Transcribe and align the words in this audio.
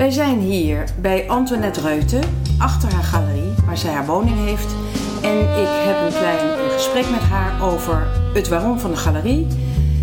Wij 0.00 0.10
zijn 0.10 0.38
hier 0.40 0.84
bij 1.00 1.28
Antoinette 1.28 1.80
Reuten, 1.80 2.20
achter 2.58 2.92
haar 2.92 3.02
galerie, 3.02 3.52
waar 3.66 3.78
zij 3.78 3.92
haar 3.92 4.06
woning 4.06 4.36
heeft. 4.46 4.74
En 5.22 5.38
ik 5.40 5.68
heb 5.86 6.00
een 6.02 6.18
klein 6.18 6.70
gesprek 6.70 7.10
met 7.10 7.20
haar 7.20 7.62
over 7.62 8.06
het 8.34 8.48
waarom 8.48 8.78
van 8.78 8.90
de 8.90 8.96
galerie. 8.96 9.46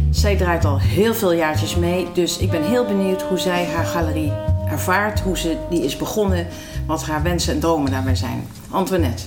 Zij 0.09 0.35
draait 0.37 0.65
al 0.65 0.79
heel 0.79 1.13
veel 1.13 1.33
jaartjes 1.33 1.75
mee, 1.75 2.07
dus 2.13 2.37
ik 2.37 2.51
ben 2.51 2.63
heel 2.63 2.85
benieuwd 2.85 3.21
hoe 3.21 3.37
zij 3.37 3.65
haar 3.65 3.85
galerie 3.85 4.31
ervaart, 4.69 5.19
hoe 5.19 5.37
ze 5.37 5.57
die 5.69 5.83
is 5.83 5.97
begonnen, 5.97 6.47
wat 6.85 7.03
haar 7.03 7.23
wensen 7.23 7.53
en 7.53 7.59
dromen 7.59 7.91
daarbij 7.91 8.15
zijn. 8.15 8.47
Antoinette, 8.69 9.23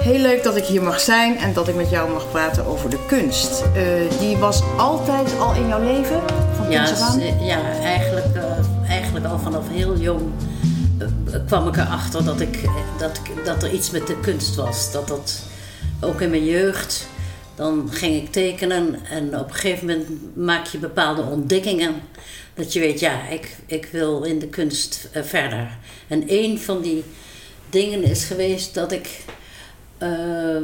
heel 0.00 0.20
leuk 0.20 0.42
dat 0.42 0.56
ik 0.56 0.64
hier 0.64 0.82
mag 0.82 1.00
zijn 1.00 1.38
en 1.38 1.52
dat 1.52 1.68
ik 1.68 1.74
met 1.74 1.90
jou 1.90 2.12
mag 2.12 2.30
praten 2.30 2.66
over 2.66 2.90
de 2.90 2.98
kunst. 3.06 3.62
Eh, 3.74 3.82
die 4.20 4.36
was 4.36 4.62
altijd 4.76 5.38
al 5.38 5.54
in 5.54 5.68
jouw 5.68 5.82
leven? 5.82 6.20
Van 6.56 6.70
Ja, 6.70 6.86
ja 7.40 7.58
eigenlijk, 7.82 8.19
heel 9.68 9.98
jong 9.98 10.22
eh, 10.98 11.06
kwam 11.46 11.68
ik 11.68 11.76
erachter 11.76 12.24
dat, 12.24 12.40
ik, 12.40 12.58
dat, 12.98 13.20
dat 13.44 13.62
er 13.62 13.72
iets 13.72 13.90
met 13.90 14.06
de 14.06 14.20
kunst 14.20 14.54
was. 14.54 14.92
Dat 14.92 15.08
dat 15.08 15.42
ook 16.00 16.20
in 16.20 16.30
mijn 16.30 16.44
jeugd, 16.44 17.06
dan 17.54 17.88
ging 17.90 18.16
ik 18.16 18.32
tekenen 18.32 18.98
en 19.10 19.38
op 19.38 19.48
een 19.48 19.54
gegeven 19.54 19.86
moment 19.86 20.36
maak 20.36 20.66
je 20.66 20.78
bepaalde 20.78 21.22
ontdekkingen. 21.22 21.94
Dat 22.54 22.72
je 22.72 22.80
weet, 22.80 23.00
ja, 23.00 23.28
ik, 23.28 23.56
ik 23.66 23.88
wil 23.92 24.22
in 24.22 24.38
de 24.38 24.48
kunst 24.48 25.08
eh, 25.12 25.22
verder. 25.22 25.78
En 26.08 26.24
een 26.26 26.58
van 26.58 26.80
die 26.80 27.04
dingen 27.70 28.02
is 28.02 28.24
geweest 28.24 28.74
dat 28.74 28.92
ik 28.92 29.24
eh, 29.98 30.62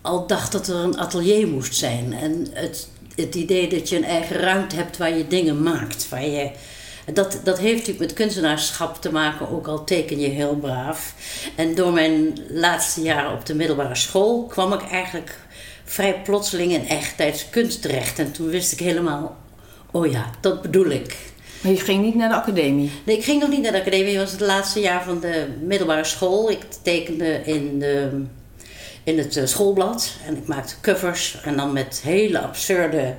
al 0.00 0.26
dacht 0.26 0.52
dat 0.52 0.68
er 0.68 0.76
een 0.76 0.98
atelier 0.98 1.48
moest 1.48 1.74
zijn. 1.74 2.12
En 2.12 2.46
het, 2.52 2.88
het 3.16 3.34
idee 3.34 3.68
dat 3.68 3.88
je 3.88 3.96
een 3.96 4.04
eigen 4.04 4.36
ruimte 4.36 4.76
hebt 4.76 4.96
waar 4.96 5.16
je 5.16 5.26
dingen 5.26 5.62
maakt. 5.62 6.08
Waar 6.08 6.26
je, 6.26 6.50
dat, 7.12 7.40
dat 7.44 7.58
heeft 7.58 7.76
natuurlijk 7.76 7.98
met 7.98 8.12
kunstenaarschap 8.12 9.00
te 9.00 9.12
maken, 9.12 9.50
ook 9.50 9.66
al 9.66 9.84
teken 9.84 10.20
je 10.20 10.28
heel 10.28 10.56
braaf. 10.56 11.14
En 11.54 11.74
door 11.74 11.92
mijn 11.92 12.38
laatste 12.48 13.02
jaren 13.02 13.32
op 13.32 13.46
de 13.46 13.54
middelbare 13.54 13.94
school 13.94 14.44
kwam 14.44 14.72
ik 14.72 14.82
eigenlijk 14.90 15.38
vrij 15.84 16.20
plotseling 16.24 16.72
in 16.72 16.88
echttijds 16.88 17.50
kunst 17.50 17.82
terecht. 17.82 18.18
En 18.18 18.32
toen 18.32 18.48
wist 18.48 18.72
ik 18.72 18.78
helemaal, 18.78 19.36
oh 19.90 20.10
ja, 20.10 20.30
dat 20.40 20.62
bedoel 20.62 20.90
ik. 20.90 21.16
Maar 21.60 21.72
je 21.72 21.80
ging 21.80 22.02
niet 22.02 22.14
naar 22.14 22.28
de 22.28 22.34
academie. 22.34 22.90
Nee, 23.04 23.16
ik 23.16 23.24
ging 23.24 23.40
nog 23.40 23.50
niet 23.50 23.62
naar 23.62 23.72
de 23.72 23.80
academie. 23.80 24.12
Het 24.12 24.22
was 24.22 24.30
het 24.30 24.40
laatste 24.40 24.80
jaar 24.80 25.04
van 25.04 25.20
de 25.20 25.46
middelbare 25.60 26.04
school. 26.04 26.50
Ik 26.50 26.60
tekende 26.82 27.40
in, 27.44 27.78
de, 27.78 28.22
in 29.04 29.18
het 29.18 29.36
eh, 29.36 29.46
schoolblad. 29.46 30.12
En 30.26 30.36
ik 30.36 30.46
maakte 30.46 30.74
covers. 30.80 31.40
En 31.44 31.56
dan 31.56 31.72
met 31.72 32.00
hele 32.04 32.40
absurde 32.40 33.14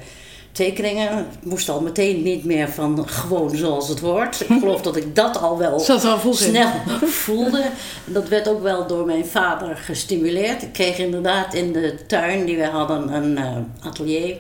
tekeningen. 0.56 1.17
Het 1.17 1.45
moest 1.45 1.70
al 1.70 1.81
meteen 1.81 2.23
niet 2.23 2.45
meer 2.45 2.70
van 2.70 3.09
gewoon 3.09 3.56
zoals 3.56 3.88
het 3.88 4.00
hoort. 4.00 4.42
Ik 4.42 4.59
geloof 4.59 4.81
dat 4.81 4.95
ik 4.95 5.16
dat 5.16 5.38
al 5.38 5.58
wel 5.58 5.72
al 5.72 6.34
snel 6.34 6.72
voelde. 7.02 7.64
Dat 8.06 8.28
werd 8.28 8.48
ook 8.48 8.61
wel 8.61 8.88
door 8.88 9.06
mijn 9.06 9.26
vader 9.26 9.78
gestimuleerd. 9.78 10.61
Ik 10.61 10.73
kreeg 10.73 10.98
inderdaad 10.98 11.53
in 11.53 11.72
de 11.72 12.06
tuin 12.08 12.45
die 12.45 12.58
we 12.58 12.66
hadden 12.66 13.14
een 13.14 13.38
eh, 13.38 13.58
atelier. 13.88 14.38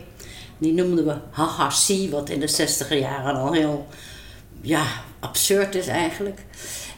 Die 0.57 0.73
noemden 0.73 1.05
we 1.05 1.15
Hahasi, 1.29 2.09
wat 2.09 2.29
in 2.29 2.39
de 2.39 2.47
zestiger 2.47 2.97
jaren 2.97 3.35
al 3.35 3.53
heel 3.53 3.87
ja, 4.61 4.83
absurd 5.19 5.75
is 5.75 5.87
eigenlijk. 5.87 6.39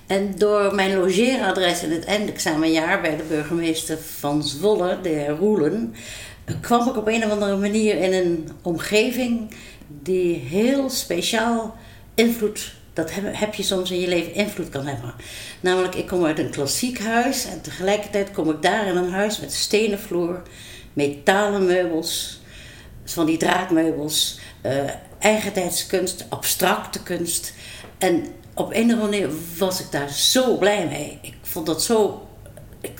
En 0.08 0.34
door 0.38 0.76
mijn 0.76 0.98
logeeradres 0.98 1.84
in 1.84 1.92
het 1.92 2.06
eindexamenjaar 2.06 3.02
bij 3.02 3.16
de 3.16 3.24
burgemeester 3.24 3.98
van 4.20 4.44
Zwolle, 4.44 4.98
de 5.02 5.10
heer 5.10 5.30
Roelen, 5.30 5.96
kwam 6.62 6.90
ik 6.90 6.98
op 6.98 7.08
een 7.08 7.26
of 7.26 7.32
andere 7.32 7.58
manier 7.58 7.98
in 7.98 8.14
een 8.14 8.50
omgeving 8.62 9.52
die 9.88 10.36
heel 10.36 10.90
speciaal 10.90 11.76
invloed, 12.16 12.74
dat 12.94 13.12
heb, 13.14 13.54
je 13.54 13.64
soms 13.64 13.92
in 13.92 14.00
je 14.00 14.08
leven 14.08 14.34
invloed 14.34 14.70
kan 14.70 14.86
hebben. 14.86 15.14
Namelijk, 15.60 15.96
ik 15.96 16.08
kom 16.08 16.26
uit 16.26 16.40
een 16.40 16.50
klassiek 16.50 17.00
huis 17.00 17.46
en 17.46 17.62
tegelijkertijd 17.62 18.32
kom 18.32 18.50
ik 18.50 18.62
daar 18.62 18.88
in 18.88 18.96
een 18.96 19.12
huis 19.12 19.40
met 19.40 19.54
stenen 19.54 20.00
vloer, 20.00 20.42
metalen 20.94 21.66
meubels, 21.66 22.42
van 23.04 23.26
die 23.26 23.38
draadmeubels, 23.38 24.40
eh 24.62 24.90
eigentijds 25.20 25.86
kunst, 25.86 26.26
abstracte 26.30 27.04
kunst. 27.04 27.54
En 27.98 28.26
op 28.54 28.74
een 28.74 28.86
of 28.86 28.92
andere 28.92 29.02
manier 29.02 29.30
was 29.58 29.80
ik 29.80 29.92
daar 29.92 30.10
zo 30.10 30.58
blij 30.58 30.88
mee. 30.88 31.20
Ik 31.22 31.36
vond 31.42 31.66
dat 31.66 31.84
zo, 31.84 32.28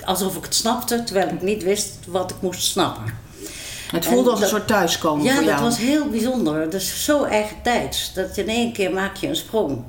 alsof 0.04 0.36
ik 0.36 0.44
het 0.44 0.56
snapte, 0.56 1.04
terwijl 1.04 1.28
ik 1.28 1.42
niet 1.42 1.64
wist 1.64 1.98
wat 2.08 2.32
ik 2.32 2.42
moest 2.42 2.62
snappen. 2.62 3.27
Het 3.92 4.06
voelde 4.06 4.24
En 4.24 4.30
als 4.30 4.36
een 4.36 4.40
dat- 4.40 4.50
soort 4.50 4.68
thuiskomen 4.68 5.26
Ja, 5.26 5.34
voor 5.34 5.44
dat 5.44 5.52
jou. 5.52 5.64
was 5.64 5.78
heel 5.78 6.10
bijzonder. 6.10 6.70
Dus 6.70 7.04
zo 7.04 7.24
eigentijds. 7.24 8.14
Dat 8.14 8.36
je 8.36 8.42
in 8.42 8.50
één 8.50 8.74
keer 8.74 8.94
maak 8.94 9.16
je 9.16 9.28
een 9.28 9.36
sprong. 9.36 9.84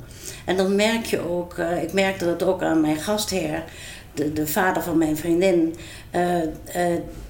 En 0.44 0.56
dan 0.56 0.74
merk 0.76 1.06
je 1.06 1.28
ook, 1.28 1.54
eh, 1.58 1.82
ik 1.82 1.92
merkte 1.92 2.24
dat 2.24 2.42
ook 2.42 2.62
aan 2.62 2.80
mijn 2.80 2.96
gastheer, 2.96 3.64
de, 4.14 4.32
de 4.32 4.46
vader 4.46 4.82
van 4.82 4.98
mijn 4.98 5.16
vriendin, 5.16 5.74
eh, 6.10 6.42
eh, 6.42 6.48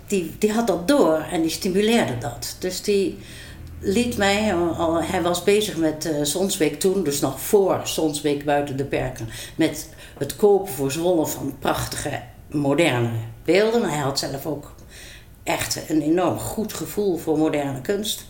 die, 0.07 0.35
die 0.39 0.53
had 0.53 0.67
dat 0.67 0.89
door 0.89 1.25
en 1.33 1.41
die 1.43 1.51
stimuleerde 1.51 2.19
dat. 2.19 2.57
Dus 2.59 2.83
die 2.83 3.19
liet 3.81 4.17
mij, 4.17 4.55
al, 4.55 5.03
hij 5.03 5.23
was 5.23 5.43
bezig 5.43 5.77
met 5.77 6.11
Sonsbeek 6.23 6.81
toen, 6.81 7.03
dus 7.05 7.21
nog 7.21 7.41
voor 7.41 7.81
Sonsbeek 7.85 8.45
buiten 8.45 8.77
de 8.77 8.85
perken, 8.85 9.29
met 9.57 9.89
het 10.19 10.37
kopen 10.37 10.73
voor 10.73 10.93
Zwolle 10.93 11.27
van 11.27 11.55
prachtige, 11.59 12.21
moderne 12.51 13.11
beelden. 13.45 13.83
Hij 13.91 13.99
had 13.99 14.19
zelf 14.19 14.47
ook 14.47 14.75
echt 15.49 15.81
een 15.89 16.03
enorm 16.03 16.39
goed 16.39 16.73
gevoel 16.73 17.17
voor 17.17 17.39
moderne 17.39 17.81
kunst. 17.81 18.25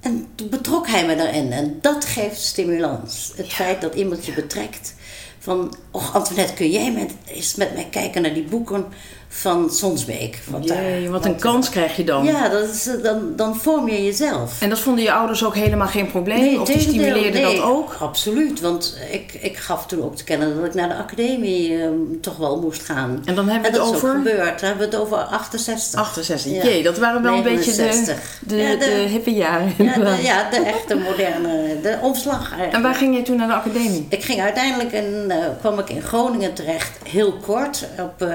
En 0.00 0.26
toen 0.34 0.48
betrok 0.48 0.86
hij 0.88 1.06
me 1.06 1.16
daarin. 1.16 1.52
En 1.52 1.78
dat 1.80 2.04
geeft 2.04 2.40
stimulans. 2.40 3.32
Het 3.36 3.52
feit 3.52 3.80
dat 3.80 3.94
iemand 3.94 4.26
je 4.26 4.32
betrekt. 4.32 4.94
Van, 5.38 5.76
och 5.90 6.14
Antoinette, 6.14 6.54
kun 6.54 6.70
jij 6.70 6.92
met, 6.92 7.12
eens 7.26 7.54
met 7.54 7.74
mij 7.74 7.88
kijken 7.90 8.22
naar 8.22 8.34
die 8.34 8.44
boeken 8.44 8.84
van 9.32 9.70
Sonsbeek? 9.70 10.38
Wat 10.48 10.64
Jee, 10.68 11.02
daar- 11.02 11.10
wat 11.10 11.24
een 11.24 11.36
kans 11.38 11.68
krijg 11.68 11.96
je 11.96 12.04
dan. 12.04 12.24
Ja, 12.24 12.48
dat 12.48 12.68
is, 12.68 12.86
eh, 12.86 13.02
dan, 13.02 13.32
dan 13.36 13.56
vorm 13.56 13.88
je 13.88 14.04
jezelf. 14.04 14.60
En 14.60 14.68
dat 14.68 14.78
vonden 14.78 15.04
je 15.04 15.12
ouders 15.12 15.44
ook 15.44 15.54
helemaal 15.54 15.86
geen 15.86 16.06
probleem? 16.10 16.60
of 16.60 16.68
die 16.68 16.80
stimuleerden 16.80 17.42
nee, 17.42 17.56
dat 17.56 17.64
ook? 17.64 17.96
Absoluut, 18.00 18.60
want 18.60 18.96
ik, 19.10 19.32
ik 19.40 19.56
gaf 19.56 19.86
toen 19.86 20.02
ook 20.02 20.16
te 20.16 20.24
kennen 20.24 20.56
dat 20.56 20.64
ik 20.64 20.74
naar 20.74 20.88
de 20.88 20.94
academie 20.94 21.82
eh, 21.82 21.88
toch 22.20 22.36
wel 22.36 22.60
moest 22.60 22.82
gaan. 22.82 23.22
En 23.24 23.34
dan 23.34 23.48
hebben 23.48 23.52
we 23.52 23.52
en 23.52 23.62
het 23.62 23.74
dat 23.74 23.86
is 23.86 23.94
over 23.94 24.10
gebeurd. 24.16 24.60
Dan 24.60 24.68
hebben 24.68 24.90
we 24.90 24.96
het 24.96 25.04
over 25.04 25.16
68. 25.16 26.00
68. 26.00 26.52
Ja. 26.52 26.62
Jee, 26.70 26.82
dat 26.82 26.98
waren 26.98 27.22
wel 27.22 27.34
een 27.34 27.42
beetje 27.42 27.70
de, 27.72 27.82
69. 27.82 28.38
de, 28.46 28.56
Ja, 28.56 28.70
de- 28.70 28.78
de 28.78 28.86
hippe 29.08 29.32
jaren. 29.32 29.72
Ja, 29.78 29.94
de, 29.94 30.22
ja, 30.22 30.50
de 30.50 30.56
echte 30.64 30.94
moderne, 30.94 31.80
de 31.82 31.98
omslag 32.02 32.40
eigenlijk. 32.48 32.72
En 32.72 32.82
waar 32.82 32.94
ging 32.94 33.16
je 33.16 33.22
toen 33.22 33.36
naar 33.36 33.46
de 33.48 33.54
academie? 33.54 34.06
Ik 34.08 34.24
ging 34.24 34.40
uiteindelijk 34.40 34.92
in, 34.92 35.24
eh, 35.30 35.36
kwam 35.60 35.78
ik 35.78 35.90
in 35.90 36.02
Groningen 36.02 36.54
terecht, 36.54 36.90
heel 37.08 37.32
kort. 37.32 37.86
Op, 37.98 38.22
eh, 38.22 38.28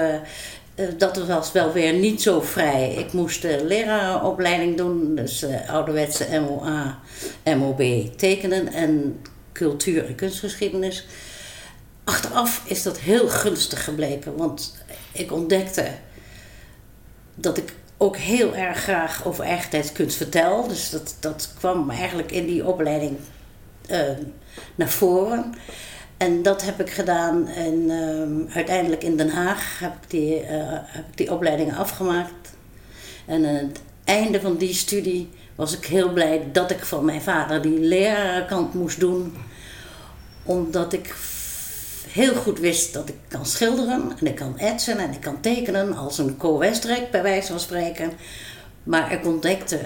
dat 0.98 1.18
was 1.28 1.52
wel 1.52 1.72
weer 1.72 1.94
niet 1.94 2.22
zo 2.22 2.42
vrij. 2.42 2.94
Ik 2.94 3.14
moest 3.14 3.42
de 3.42 3.66
lerarenopleiding 3.66 4.78
doen, 4.78 5.16
dus 5.16 5.42
eh, 5.42 5.70
ouderwetse 5.70 6.40
MOA, 6.40 7.00
MOB 7.44 7.82
tekenen 8.18 8.74
en 8.74 9.22
cultuur- 9.52 10.06
en 10.06 10.16
kunstgeschiedenis. 10.16 11.06
Achteraf 12.04 12.64
is 12.66 12.84
dat 12.84 13.00
heel 13.00 13.28
gunstig 13.28 13.84
gebleken, 13.84 14.36
want 14.36 14.76
ik 15.12 15.32
ontdekte 15.32 15.92
dat 17.36 17.58
ik 17.58 17.74
ook 17.98 18.18
heel 18.18 18.56
erg 18.56 18.78
graag 18.78 19.26
over 19.26 19.44
eigentijdskunst 19.44 20.18
vertel. 20.18 20.68
Dus 20.68 20.90
dat, 20.90 21.16
dat 21.20 21.54
kwam 21.58 21.90
eigenlijk 21.90 22.32
in 22.32 22.46
die 22.46 22.66
opleiding 22.66 23.18
eh, 23.88 24.00
naar 24.76 24.90
voren. 24.90 25.54
En 26.18 26.42
dat 26.42 26.62
heb 26.64 26.80
ik 26.80 26.90
gedaan 26.90 27.48
en 27.48 27.90
ehm, 27.90 28.56
uiteindelijk 28.56 29.04
in 29.04 29.18
Den 29.18 29.30
Haag 29.30 29.80
heb 29.80 29.94
ik, 29.94 30.10
die, 30.10 30.40
eh, 30.40 30.58
heb 30.70 31.06
ik 31.10 31.18
die 31.18 31.32
opleidingen 31.32 31.76
afgemaakt. 31.76 32.54
En 33.26 33.46
aan 33.46 33.54
het 33.54 33.82
einde 34.04 34.42
van 34.42 34.58
die 34.58 34.74
studie 34.74 35.30
was 35.56 35.78
ik 35.78 35.86
heel 35.86 36.14
blij 36.14 36.48
dat 36.52 36.72
ik 36.72 36.86
van 36.86 37.06
mijn 37.06 37.22
vader 37.22 37.62
die 37.62 37.80
lerarenkant 37.80 38.74
moest 38.74 39.00
doen. 39.00 39.34
Omdat 40.44 40.94
ik 40.94 41.16
heel 42.10 42.36
goed 42.36 42.60
wist 42.60 42.94
dat 42.94 43.10
ik 43.10 43.16
kan 43.28 43.46
schilderen 43.46 44.12
en 44.20 44.26
ik 44.26 44.36
kan 44.36 44.58
etsen 44.58 44.98
en 44.98 45.12
ik 45.12 45.22
kan 45.22 45.42
tekenen 45.42 45.96
als 45.96 46.18
een 46.18 46.38
Co 46.38 46.58
Westrek 46.58 47.12
bij 47.12 47.24
wijze 47.24 47.48
van 47.48 47.60
spreken. 47.60 48.12
Maar 48.84 49.12
ik 49.12 49.26
ontdekte 49.26 49.80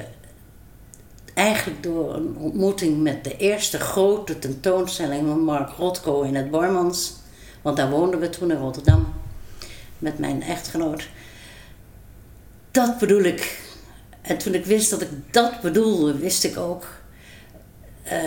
eigenlijk 1.39 1.83
door 1.83 2.13
een 2.15 2.35
ontmoeting 2.37 3.01
met 3.01 3.23
de 3.23 3.37
eerste 3.37 3.79
grote 3.79 4.39
tentoonstelling 4.39 5.27
van 5.27 5.39
Mark 5.39 5.69
Rothko 5.77 6.21
in 6.21 6.35
het 6.35 6.51
Bormans. 6.51 7.13
Want 7.61 7.77
daar 7.77 7.89
woonden 7.89 8.19
we 8.19 8.29
toen 8.29 8.51
in 8.51 8.57
Rotterdam 8.57 9.13
met 9.97 10.19
mijn 10.19 10.43
echtgenoot. 10.43 11.07
Dat 12.71 12.97
bedoel 12.97 13.21
ik. 13.23 13.59
En 14.21 14.37
toen 14.37 14.53
ik 14.53 14.65
wist 14.65 14.89
dat 14.89 15.01
ik 15.01 15.09
dat 15.31 15.61
bedoelde, 15.61 16.17
wist 16.17 16.43
ik 16.43 16.57
ook. 16.57 16.85
eh, 18.03 18.19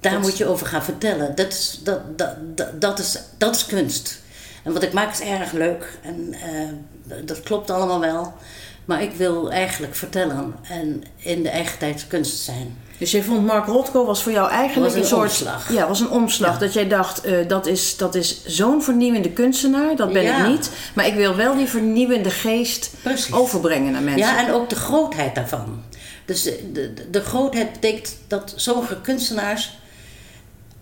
daar 0.00 0.12
Dat- 0.12 0.22
moet 0.22 0.36
je 0.38 0.46
over 0.46 0.66
gaan 0.66 0.82
vertellen. 0.84 1.34
Dat 1.34 1.52
is, 1.52 1.80
dat, 1.84 2.18
dat, 2.18 2.56
dat, 2.56 2.80
dat, 2.80 2.98
is, 2.98 3.18
dat 3.38 3.54
is 3.56 3.66
kunst. 3.66 4.20
En 4.64 4.72
wat 4.72 4.82
ik 4.82 4.92
maak 4.92 5.12
is 5.12 5.20
erg 5.20 5.52
leuk. 5.52 5.98
En 6.02 6.34
eh, 6.34 7.16
dat 7.24 7.40
klopt 7.40 7.70
allemaal 7.70 8.00
wel. 8.00 8.34
Maar 8.84 9.02
ik 9.02 9.12
wil 9.12 9.50
eigenlijk 9.52 9.94
vertellen 9.94 10.54
en 10.68 11.02
in 11.16 11.42
de 11.42 11.48
eigen 11.48 11.78
tijd 11.78 12.06
kunst 12.08 12.36
zijn. 12.38 12.76
Dus 12.98 13.10
jij 13.10 13.22
vond 13.22 13.46
Mark 13.46 13.66
Rothko 13.66 14.04
was 14.06 14.22
voor 14.22 14.32
jou 14.32 14.50
eigenlijk 14.50 14.94
een 14.94 15.04
soort 15.04 15.22
omslag. 15.28 15.72
Ja, 15.72 15.88
was 15.88 16.00
een 16.00 16.10
omslag. 16.10 16.52
Ja. 16.52 16.58
Dat 16.58 16.72
jij 16.72 16.88
dacht, 16.88 17.20
eh, 17.20 17.48
dat 17.48 17.66
is, 17.66 17.96
dat 17.96 18.14
is 18.14 18.44
zo'n 18.46 18.82
vernieuwende 18.82 19.30
kunstenaar, 19.30 19.96
dat 19.96 20.12
ben 20.12 20.22
Ja. 20.22 20.44
ik 20.44 20.50
niet. 20.50 20.70
Maar 20.94 21.06
ik 21.06 21.14
wil 21.14 21.36
wel 21.36 21.56
die 21.56 21.66
vernieuwende 21.66 22.30
geest 22.30 22.90
Precies. 23.02 23.32
overbrengen 23.32 23.92
naar 23.92 24.02
mensen. 24.02 24.20
Ja, 24.34 24.46
en 24.46 24.52
ook 24.52 24.68
de 24.68 24.74
grootheid 24.76 25.34
daarvan. 25.34 25.82
Dus 26.24 26.42
de, 26.42 26.70
de, 26.72 27.10
de 27.10 27.20
grootheid 27.20 27.72
betekent 27.72 28.16
dat 28.28 28.52
sommige 28.56 29.00
kunstenaars 29.00 29.78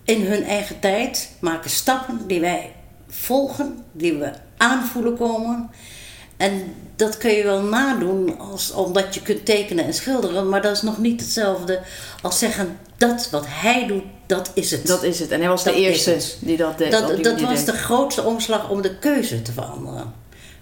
in 0.05 0.27
hun 0.27 0.45
eigen 0.45 0.81
tijd 0.81 1.31
maken 1.41 1.71
stappen 1.71 2.21
die 2.27 2.41
wij 2.41 2.73
volgen, 3.09 3.85
die 3.93 4.13
we 4.13 4.31
aanvoelen 4.57 5.17
komen. 5.17 5.71
En 6.41 6.75
dat 6.97 7.19
kun 7.19 7.31
je 7.31 7.43
wel 7.43 7.63
nadoen 7.63 8.39
als, 8.39 8.73
omdat 8.73 9.15
je 9.15 9.23
kunt 9.23 9.45
tekenen 9.45 9.85
en 9.85 9.95
schilderen, 9.95 10.49
maar 10.49 10.63
dat 10.63 10.77
is 10.77 10.83
nog 10.83 10.99
niet 10.99 11.21
hetzelfde 11.21 11.81
als 12.23 12.39
zeggen 12.39 12.79
dat 12.97 13.29
wat 13.31 13.45
hij 13.49 13.87
doet, 13.87 14.03
dat 14.27 14.51
is 14.55 14.71
het. 14.71 14.87
Dat 14.87 15.03
is 15.03 15.21
het. 15.21 15.31
En 15.31 15.41
hij 15.41 15.49
was 15.49 15.65
Dat 15.65 15.75
de 15.75 15.81
eerste 15.81 16.19
die 16.41 16.57
dat 16.57 16.79
deed. 16.79 16.91
Dat, 16.93 17.41
was 17.41 17.57
deed. 17.57 17.67
de 17.67 17.73
grootste 17.73 18.23
omslag 18.23 18.71
om 18.71 18.83
de 18.83 18.99
keuze 18.99 19.43
te 19.43 19.53
veranderen. 19.53 20.13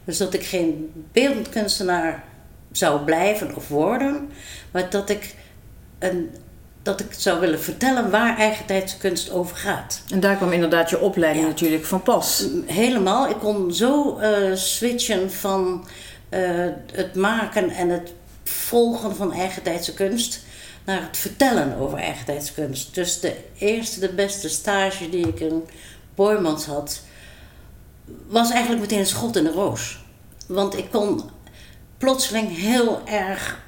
Dus 0.05 0.17
dat 0.17 0.35
ik 0.35 0.45
geen 0.45 0.91
beeldend 1.13 1.49
kunstenaar 1.49 2.25
zou 2.73 3.05
blijven 3.05 3.57
of 3.57 3.69
worden, 3.69 4.31
maar 4.71 4.91
dat 4.91 5.11
ik, 5.11 5.35
een, 5.99 6.31
dat 6.83 7.01
ik 7.01 7.07
zou 7.11 7.41
willen 7.41 7.61
vertellen 7.61 8.11
waar 8.11 8.37
eigentijdse 8.37 8.99
kunst 8.99 9.31
over 9.31 9.57
gaat. 9.57 10.03
En 10.11 10.21
daar 10.21 10.37
kwam 10.37 10.53
inderdaad 10.53 10.91
je 10.91 11.01
opleiding 11.01 11.45
Ja. 11.45 11.51
natuurlijk 11.51 11.85
van 11.85 12.03
pas. 12.03 12.45
Helemaal. 12.67 13.29
Ik 13.29 13.39
kon 13.39 13.75
zo 13.75 14.19
eh, 14.19 14.55
switchen 14.55 15.33
van 15.33 15.87
eh, 16.29 16.41
het 16.93 17.15
maken 17.15 17.71
en 17.71 17.89
het 17.89 18.13
volgen 18.45 19.17
van 19.17 19.33
eigentijdse 19.33 19.95
kunst 19.95 20.41
naar 20.85 21.03
het 21.03 21.17
vertellen 21.17 21.77
over 21.77 21.99
eigentijdse 21.99 22.55
kunst. 22.55 22.95
Dus 22.95 23.21
de 23.21 23.37
eerste, 23.59 24.01
de 24.01 24.13
beste 24.13 24.49
stage 24.49 25.11
die 25.11 25.29
ik 25.29 25.41
in 25.41 25.65
Boymans 26.15 26.67
had, 26.67 27.01
was 28.27 28.51
eigenlijk 28.51 28.81
meteen 28.81 28.99
een 28.99 29.07
schot 29.07 29.37
in 29.37 29.45
de 29.45 29.51
roos. 29.51 30.05
Want 30.47 30.77
ik 30.77 30.91
kon 30.91 31.31
plotseling 31.99 32.57
heel 32.57 33.01
erg 33.05 33.61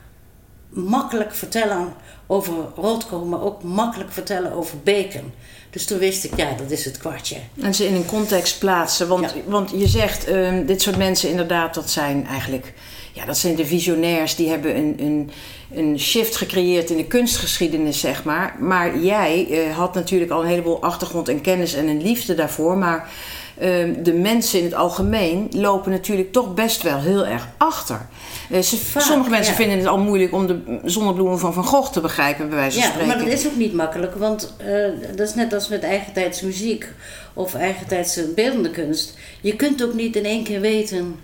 makkelijk 0.68 1.34
vertellen 1.34 1.92
over 2.30 2.54
Rothko, 2.76 3.24
maar 3.24 3.42
ook 3.42 3.62
makkelijk 3.62 4.12
vertellen 4.12 4.52
over 4.52 4.76
Bacon. 4.84 5.32
Dus 5.70 5.86
toen 5.86 5.98
wist 5.98 6.24
ik, 6.24 6.36
ja, 6.36 6.48
dat 6.58 6.70
is 6.70 6.84
het 6.84 6.98
kwartje. 6.98 7.36
En 7.62 7.74
ze 7.74 7.86
in 7.86 7.94
een 7.94 8.06
context 8.06 8.58
plaatsen. 8.58 9.08
Want, 9.08 9.30
Ja. 9.30 9.50
want 9.50 9.70
je 9.70 9.86
zegt, 9.86 10.24
ehm, 10.24 10.66
dit 10.66 10.82
soort 10.82 10.96
mensen 10.96 11.30
inderdaad, 11.30 11.74
dat 11.74 11.90
zijn 11.90 12.26
eigenlijk... 12.26 12.72
Ja, 13.12 13.24
dat 13.24 13.38
zijn 13.38 13.54
de 13.54 13.66
visionairs. 13.66 14.34
Die 14.36 14.48
hebben 14.48 14.76
een, 14.76 14.94
een, 14.98 15.30
een 15.74 15.98
shift 16.00 16.36
gecreëerd 16.36 16.90
in 16.90 16.96
de 16.96 17.04
kunstgeschiedenis, 17.04 18.00
zeg 18.00 18.24
maar. 18.24 18.56
Maar 18.60 18.98
jij 18.98 19.46
eh, 19.50 19.76
had 19.76 19.94
natuurlijk 19.94 20.30
al 20.30 20.42
een 20.42 20.48
heleboel 20.48 20.82
achtergrond 20.82 21.28
en 21.28 21.40
kennis 21.40 21.74
en 21.74 21.88
een 21.88 22.02
liefde 22.02 22.34
daarvoor. 22.34 22.76
Maar 22.76 23.10
ehm, 23.58 24.02
de 24.02 24.12
mensen 24.12 24.58
in 24.58 24.64
het 24.64 24.74
algemeen 24.74 25.48
lopen 25.50 25.90
natuurlijk 25.90 26.32
toch 26.32 26.54
best 26.54 26.82
wel 26.82 26.98
heel 26.98 27.26
erg 27.26 27.48
achter. 27.56 28.08
Eh, 28.50 28.60
ze- 28.60 28.76
Vaak, 28.76 29.02
sommige 29.02 29.30
mensen 29.30 29.52
ja. 29.52 29.58
vinden 29.58 29.78
het 29.78 29.86
al 29.86 29.98
moeilijk 29.98 30.32
om 30.32 30.46
de 30.46 30.80
zonnebloemen 30.84 31.38
van 31.38 31.52
Van 31.54 31.64
Gogh 31.64 31.92
te 31.92 32.00
begrijpen, 32.00 32.48
bij 32.48 32.58
wijze 32.58 32.78
van 32.78 32.86
Ja, 32.88 32.92
spreken. 32.94 33.16
maar 33.16 33.24
dat 33.24 33.38
is 33.38 33.46
ook 33.46 33.56
niet 33.56 33.72
makkelijk, 33.72 34.14
want 34.14 34.54
eh, 34.56 34.84
dat 35.16 35.28
is 35.28 35.34
net 35.34 35.52
als 35.52 35.68
met 35.68 35.82
eigentijds 35.82 36.40
muziek 36.40 36.86
of 37.34 37.54
eigentijdse 37.54 38.32
beeldende 38.34 38.70
kunst. 38.70 39.18
Je 39.40 39.56
kunt 39.56 39.84
ook 39.84 39.94
niet 39.94 40.16
in 40.16 40.24
één 40.24 40.44
keer 40.44 40.60
weten 40.60 41.16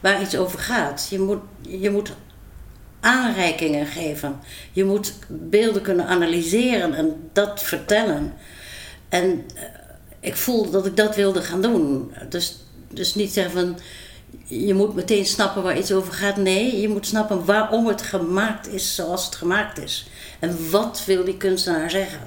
waar 0.00 0.22
iets 0.22 0.36
over 0.36 0.58
gaat. 0.58 1.06
Je 1.10 1.18
moet, 1.20 1.38
je 1.68 1.90
moet 1.90 2.12
aanreikingen 3.00 3.86
geven. 3.86 4.38
Je 4.72 4.84
moet 4.84 5.14
beelden 5.28 5.82
kunnen 5.82 6.06
analyseren 6.06 6.94
en 6.94 7.28
dat 7.32 7.62
vertellen. 7.62 8.32
En 9.08 9.44
eh, 9.54 9.62
ik 10.20 10.36
voelde 10.36 10.70
dat 10.70 10.86
ik 10.86 10.96
dat 10.96 11.16
wilde 11.16 11.42
gaan 11.42 11.62
doen. 11.62 12.12
Dus, 12.28 12.56
dus 12.90 13.14
niet 13.14 13.32
zeggen 13.32 13.52
van 13.52 13.78
je 14.44 14.74
moet 14.74 14.94
meteen 14.94 15.26
snappen 15.26 15.62
waar 15.62 15.78
iets 15.78 15.92
over 15.92 16.12
gaat. 16.12 16.36
Nee, 16.36 16.80
je 16.80 16.88
moet 16.88 17.06
snappen 17.06 17.44
waarom 17.44 17.86
het 17.86 18.02
gemaakt 18.02 18.68
is 18.68 18.94
zoals 18.94 19.24
het 19.24 19.34
gemaakt 19.34 19.78
is. 19.78 20.08
En 20.38 20.70
wat 20.70 21.02
wil 21.06 21.24
die 21.24 21.36
kunstenaar 21.36 21.90
zeggen. 21.90 22.20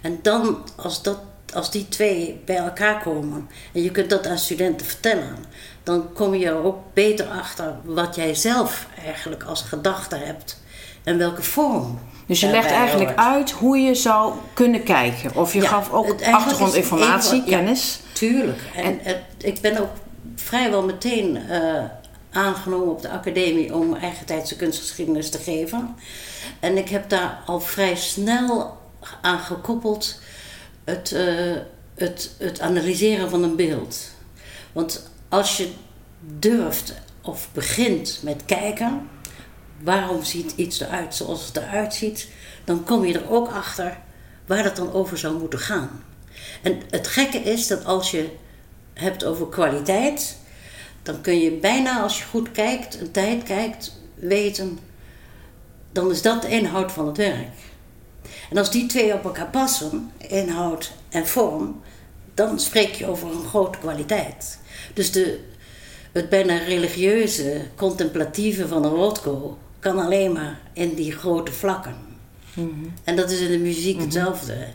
En 0.00 0.18
dan, 0.22 0.58
als, 0.76 1.02
dat, 1.02 1.18
als 1.54 1.70
die 1.70 1.88
twee 1.88 2.40
bij 2.44 2.56
elkaar 2.56 3.02
komen 3.02 3.48
en 3.72 3.82
je 3.82 3.90
kunt 3.90 4.10
dat 4.10 4.26
aan 4.26 4.38
studenten 4.38 4.86
vertellen, 4.86 5.36
dan 5.82 6.12
kom 6.12 6.34
je 6.34 6.46
er 6.46 6.64
ook 6.64 6.78
beter 6.92 7.26
achter 7.26 7.74
wat 7.84 8.14
jij 8.14 8.34
zelf 8.34 8.86
eigenlijk 9.04 9.42
als 9.42 9.62
gedachte 9.62 10.16
hebt 10.16 10.62
en 11.04 11.18
welke 11.18 11.42
vorm. 11.42 11.98
Dus 12.26 12.40
je 12.40 12.50
legt 12.50 12.70
eigenlijk 12.70 13.08
hoort. 13.08 13.28
uit 13.28 13.50
hoe 13.50 13.78
je 13.78 13.94
zou 13.94 14.32
kunnen 14.54 14.82
kijken. 14.82 15.34
Of 15.34 15.52
je 15.52 15.60
Ja, 15.60 15.68
gaf 15.68 15.92
ook 15.92 16.22
achtergrondinformatie, 16.22 17.42
ja. 17.44 17.56
kennis. 17.56 18.00
Tuurlijk. 18.12 18.60
En, 18.74 19.00
ik 19.38 19.60
ben 19.60 19.80
ook 19.80 19.90
vrijwel 20.46 20.82
meteen 20.82 21.36
eh, 21.36 21.84
aangenomen 22.30 22.90
op 22.90 23.02
de 23.02 23.08
academie 23.08 23.74
om 23.74 23.94
eigentijdse 23.94 24.56
kunstgeschiedenis 24.56 25.30
te 25.30 25.38
geven. 25.38 25.96
En 26.60 26.76
ik 26.76 26.88
heb 26.88 27.08
daar 27.08 27.42
al 27.46 27.60
vrij 27.60 27.96
snel 27.96 28.78
aan 29.22 29.38
gekoppeld 29.38 30.20
het, 30.84 31.12
eh, 31.12 31.54
het, 31.94 32.34
het 32.38 32.60
analyseren 32.60 33.30
van 33.30 33.42
een 33.42 33.56
beeld. 33.56 34.10
Want 34.72 35.10
als 35.28 35.56
je 35.56 35.70
durft 36.20 36.94
of 37.22 37.48
begint 37.52 38.20
met 38.22 38.44
kijken, 38.44 39.08
waarom 39.82 40.24
ziet 40.24 40.52
iets 40.56 40.80
eruit 40.80 41.14
zoals 41.14 41.46
het 41.46 41.56
eruit 41.56 41.94
ziet, 41.94 42.28
dan 42.64 42.84
kom 42.84 43.04
je 43.04 43.18
er 43.18 43.30
ook 43.30 43.48
achter 43.48 43.98
waar 44.46 44.62
dat 44.62 44.76
dan 44.76 44.92
over 44.92 45.18
zou 45.18 45.38
moeten 45.38 45.58
gaan. 45.58 46.04
En 46.62 46.82
het 46.90 47.06
gekke 47.06 47.38
is 47.38 47.66
dat 47.66 47.84
als 47.84 48.10
je 48.10 48.28
hebt 48.96 49.24
over 49.24 49.48
kwaliteit, 49.48 50.36
dan 51.02 51.20
kun 51.20 51.40
je 51.40 51.50
bijna 51.50 52.00
als 52.00 52.18
je 52.18 52.24
goed 52.24 52.52
kijkt, 52.52 53.00
een 53.00 53.10
tijd 53.10 53.42
kijkt, 53.42 54.00
weten, 54.14 54.78
dan 55.92 56.10
is 56.10 56.22
dat 56.22 56.42
de 56.42 56.48
inhoud 56.48 56.92
van 56.92 57.06
het 57.06 57.16
werk. 57.16 57.54
En 58.50 58.58
als 58.58 58.70
die 58.70 58.86
twee 58.86 59.14
op 59.14 59.24
elkaar 59.24 59.50
passen, 59.50 60.12
inhoud 60.18 60.92
en 61.08 61.26
vorm, 61.26 61.80
dan 62.34 62.60
spreek 62.60 62.94
je 62.94 63.06
over 63.06 63.30
een 63.30 63.44
grote 63.44 63.78
kwaliteit. 63.78 64.58
Dus 64.94 65.12
de, 65.12 65.40
het 66.12 66.28
bijna 66.28 66.56
religieuze, 66.56 67.60
contemplatieve 67.74 68.68
van 68.68 68.84
een 68.84 68.94
Rothko 68.94 69.58
kan 69.78 69.98
alleen 69.98 70.32
maar 70.32 70.60
in 70.72 70.94
die 70.94 71.12
grote 71.12 71.52
vlakken. 71.52 71.96
En 73.04 73.16
dat 73.16 73.30
is 73.30 73.40
in 73.40 73.50
de 73.50 73.58
muziek 73.58 74.00
hetzelfde. 74.00 74.66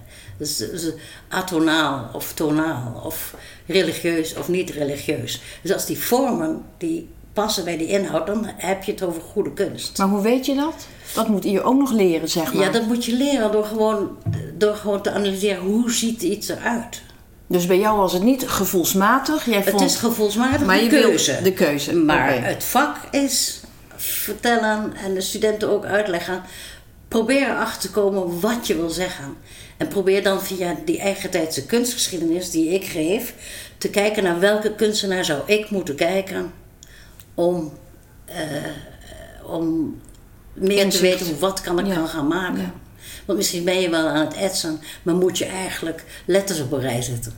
Dus, 0.42 0.58
dus 0.58 0.92
atonaal 1.28 2.10
of 2.14 2.34
tonaal 2.34 3.02
of 3.06 3.36
religieus 3.66 4.36
of 4.36 4.48
niet 4.48 4.70
religieus. 4.70 5.42
Dus 5.62 5.74
als 5.74 5.86
die 5.86 5.98
vormen 5.98 6.62
die 6.78 7.10
passen 7.34 7.64
bij 7.64 7.78
die 7.78 7.88
inhoud, 7.88 8.28
dan 8.28 8.48
heb 8.56 8.84
je 8.84 8.92
het 8.92 9.04
over 9.04 9.22
goede 9.22 9.54
kunst. 9.54 9.98
Maar 9.98 10.08
hoe 10.08 10.22
weet 10.22 10.46
je 10.46 10.56
dat? 10.56 10.88
Dat 11.14 11.28
moet 11.28 11.44
je 11.44 11.64
ook 11.64 11.78
nog 11.78 11.92
leren, 11.92 12.30
zeg 12.30 12.54
maar. 12.54 12.64
Ja, 12.64 12.72
dat 12.72 12.86
moet 12.88 13.06
je 13.06 13.14
leren 13.14 13.52
door 13.52 13.66
gewoon, 13.66 14.18
door 14.58 14.76
gewoon 14.76 15.02
te 15.02 15.12
analyseren 15.12 15.64
hoe 15.64 15.92
ziet 15.92 16.22
iets 16.22 16.48
eruit. 16.48 17.02
Dus 17.48 17.66
bij 17.66 17.80
jou 17.80 17.98
was 17.98 18.14
het 18.14 18.24
niet 18.24 18.48
gevoelsmatig. 18.48 19.46
Jij 19.46 19.60
Het 19.60 19.70
vond... 19.70 19.82
is 19.82 19.96
gevoelsmatig 19.96 20.66
Maar 20.66 20.78
de 20.78 20.84
je 20.84 20.90
keuze. 20.90 21.40
de 21.44 21.54
keuze, 21.54 21.96
Maar 21.96 22.46
het 22.46 22.64
vak 22.64 22.96
is 23.12 23.60
vertellen 23.96 24.94
en 24.96 25.14
de 25.14 25.22
studenten 25.22 25.70
ook 25.70 25.86
uitleggen. 25.86 26.42
Probeer 27.08 27.50
erachter 27.50 27.80
te 27.82 27.92
komen 27.92 28.40
wat 28.40 28.68
je 28.68 28.76
wil 28.76 28.90
zeggen. 28.90 29.36
En 29.82 29.88
probeer 29.88 30.24
dan 30.24 30.42
via 30.42 30.76
die 30.86 31.00
eigentijdse 31.00 31.66
kunstgeschiedenis 31.66 32.52
die 32.52 32.70
ik 32.70 32.84
geef... 32.84 33.34
te 33.78 33.90
kijken 33.90 34.24
naar 34.24 34.40
welke 34.40 34.76
kunstenaar 34.76 35.26
zou 35.26 35.42
ik 35.46 35.70
moeten 35.70 35.96
kijken... 35.96 36.54
om, 37.36 37.74
eh, 38.26 38.46
om 39.46 39.96
meer 40.54 40.90
te 40.90 41.02
weten 41.02 41.40
wat 41.40 41.62
kan 41.62 41.80
ik 41.80 41.86
Ja. 41.86 41.96
dan 41.96 42.08
gaan 42.08 42.28
maken. 42.28 42.62
Ja. 42.62 42.74
Want 43.26 43.38
misschien 43.38 43.64
ben 43.64 43.80
je 43.80 43.90
wel 43.90 44.08
aan 44.08 44.26
het 44.26 44.36
etsen... 44.36 44.80
maar 45.04 45.16
moet 45.16 45.38
je 45.38 45.46
eigenlijk 45.46 46.04
letters 46.26 46.60
op 46.60 46.72
een 46.72 46.80
rij 46.80 47.02
zetten. 47.02 47.34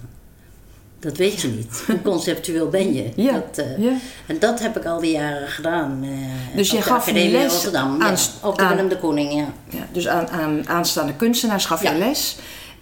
Dat 1.03 1.17
weet 1.17 1.41
je 1.41 1.47
niet. 1.47 1.83
Hoe 1.87 2.01
conceptueel 2.01 2.69
ben 2.69 2.93
je? 2.93 3.09
Ja, 3.15 3.31
Dat, 3.31 3.65
eh, 3.65 3.77
ja. 3.83 3.91
En 4.25 4.39
dat 4.39 4.59
heb 4.59 4.77
ik 4.77 4.85
al 4.85 4.99
die 4.99 5.11
jaren 5.11 5.47
gedaan. 5.47 5.99
eh, 6.03 6.57
Dus 6.57 6.71
je 6.71 6.81
gaf 6.81 7.01
Academie 7.01 7.31
les 7.31 7.51
Rotterdam. 7.53 8.01
aan- 8.01 8.11
ja, 8.11 8.47
op 8.47 8.57
de 8.57 8.63
aan- 8.63 8.69
Willem 8.69 8.87
de 8.89 8.97
Koning, 8.97 9.33
ja. 9.33 9.45
Ja, 9.69 9.87
dus 9.91 10.07
aan, 10.07 10.29
aan 10.29 10.69
aanstaande 10.69 11.13
kunstenaars 11.13 11.65
gaf 11.65 11.83
je 11.83 11.93
les. 11.97 12.35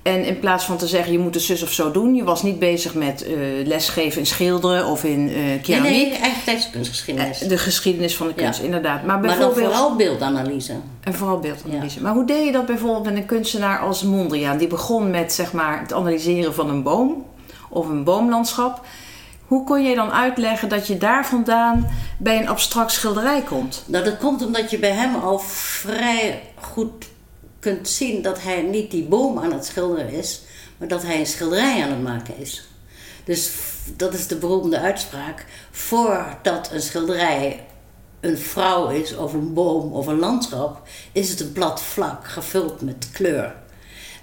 En 0.04 0.26
in 0.26 0.40
plaats 0.40 0.66
van 0.66 0.78
te 0.78 0.88
zeggen, 0.88 1.12
je 1.12 1.20
moet 1.20 1.34
het 1.34 1.44
zus 1.44 1.64
of 1.64 1.72
zo 1.72 1.92
doen... 1.92 2.16
je 2.16 2.24
was 2.24 2.44
niet 2.44 2.60
bezig 2.60 2.94
met 2.94 3.24
eh, 3.24 3.34
lesgeven 3.66 4.20
in 4.20 4.26
schilderen 4.26 4.86
of 4.86 5.04
in 5.04 5.26
Nee, 5.26 5.60
keramiek. 5.60 6.20
nee, 6.46 6.60
kunstgeschiedenis. 6.72 7.42
Eh, 7.42 7.50
De 7.50 7.58
geschiedenis 7.58 8.16
van 8.16 8.28
de 8.28 8.34
kunst, 8.34 8.60
Ja. 8.60 8.66
inderdaad. 8.66 9.04
Maar 9.06 9.20
maar 9.20 9.28
dan 9.28 9.38
bijvoorbeeld... 9.38 9.66
vooral 9.74 9.96
beeldanalyse. 9.96 10.74
En 11.04 11.14
vooral 11.14 11.40
beeldanalyse. 11.40 12.02
Maar 12.02 12.14
hoe 12.14 12.26
deed 12.26 12.46
je 12.46 12.52
dat 12.52 12.66
bijvoorbeeld 12.66 13.04
met 13.04 13.16
een 13.16 13.26
kunstenaar 13.26 13.80
als 13.80 14.04
Mondriaan? 14.04 14.58
Die 14.58 14.68
begon 14.68 15.10
met 15.10 15.34
zeg 15.34 15.52
maar, 15.54 15.80
het 15.80 15.94
analyseren 15.94 16.54
van 16.54 16.70
een 16.70 16.84
boom 16.84 17.26
of 17.72 17.88
een 17.88 18.04
boomlandschap. 18.04 18.86
Hoe 19.48 19.64
kon 19.64 19.84
je 19.84 19.96
dan 19.96 20.12
uitleggen 20.12 20.70
dat 20.70 20.88
je 20.88 20.98
daar 20.98 21.26
vandaan 21.26 21.88
bij 22.18 22.40
een 22.40 22.48
abstract 22.48 22.92
schilderij 22.92 23.42
komt? 23.42 23.84
Nou, 23.86 24.04
dat 24.04 24.18
komt 24.18 24.46
omdat 24.46 24.70
je 24.70 24.80
bij 24.80 24.92
hem 24.92 25.16
al 25.16 25.40
vrij 25.40 26.42
goed 26.60 27.06
kunt 27.60 27.90
zien 27.90 28.22
dat 28.22 28.42
hij 28.42 28.62
niet 28.62 28.92
die 28.92 29.04
boom 29.04 29.40
aan 29.40 29.52
het 29.52 29.66
schilderen 29.66 30.12
is, 30.12 30.42
maar 30.78 30.88
dat 30.88 31.04
hij 31.04 31.20
een 31.20 31.26
schilderij 31.26 31.84
aan 31.84 31.90
het 31.90 32.04
maken 32.04 32.38
is. 32.38 32.68
Dus 33.24 33.52
dat 33.96 34.14
is 34.14 34.28
de 34.28 34.36
beroemde 34.36 34.80
uitspraak. 34.80 35.46
Voordat 35.72 36.70
een 36.72 36.82
schilderij 36.82 37.66
een 38.20 38.38
vrouw 38.38 38.90
is, 38.90 39.16
of 39.16 39.34
een 39.34 39.54
boom 39.54 39.94
of 39.94 40.08
een 40.08 40.20
landschap, 40.20 40.88
is 41.12 41.30
het 41.30 41.40
een 41.40 41.52
plat 41.52 41.82
vlak 41.82 42.28
gevuld 42.28 42.82
met 42.82 43.10
kleur. 43.12 43.56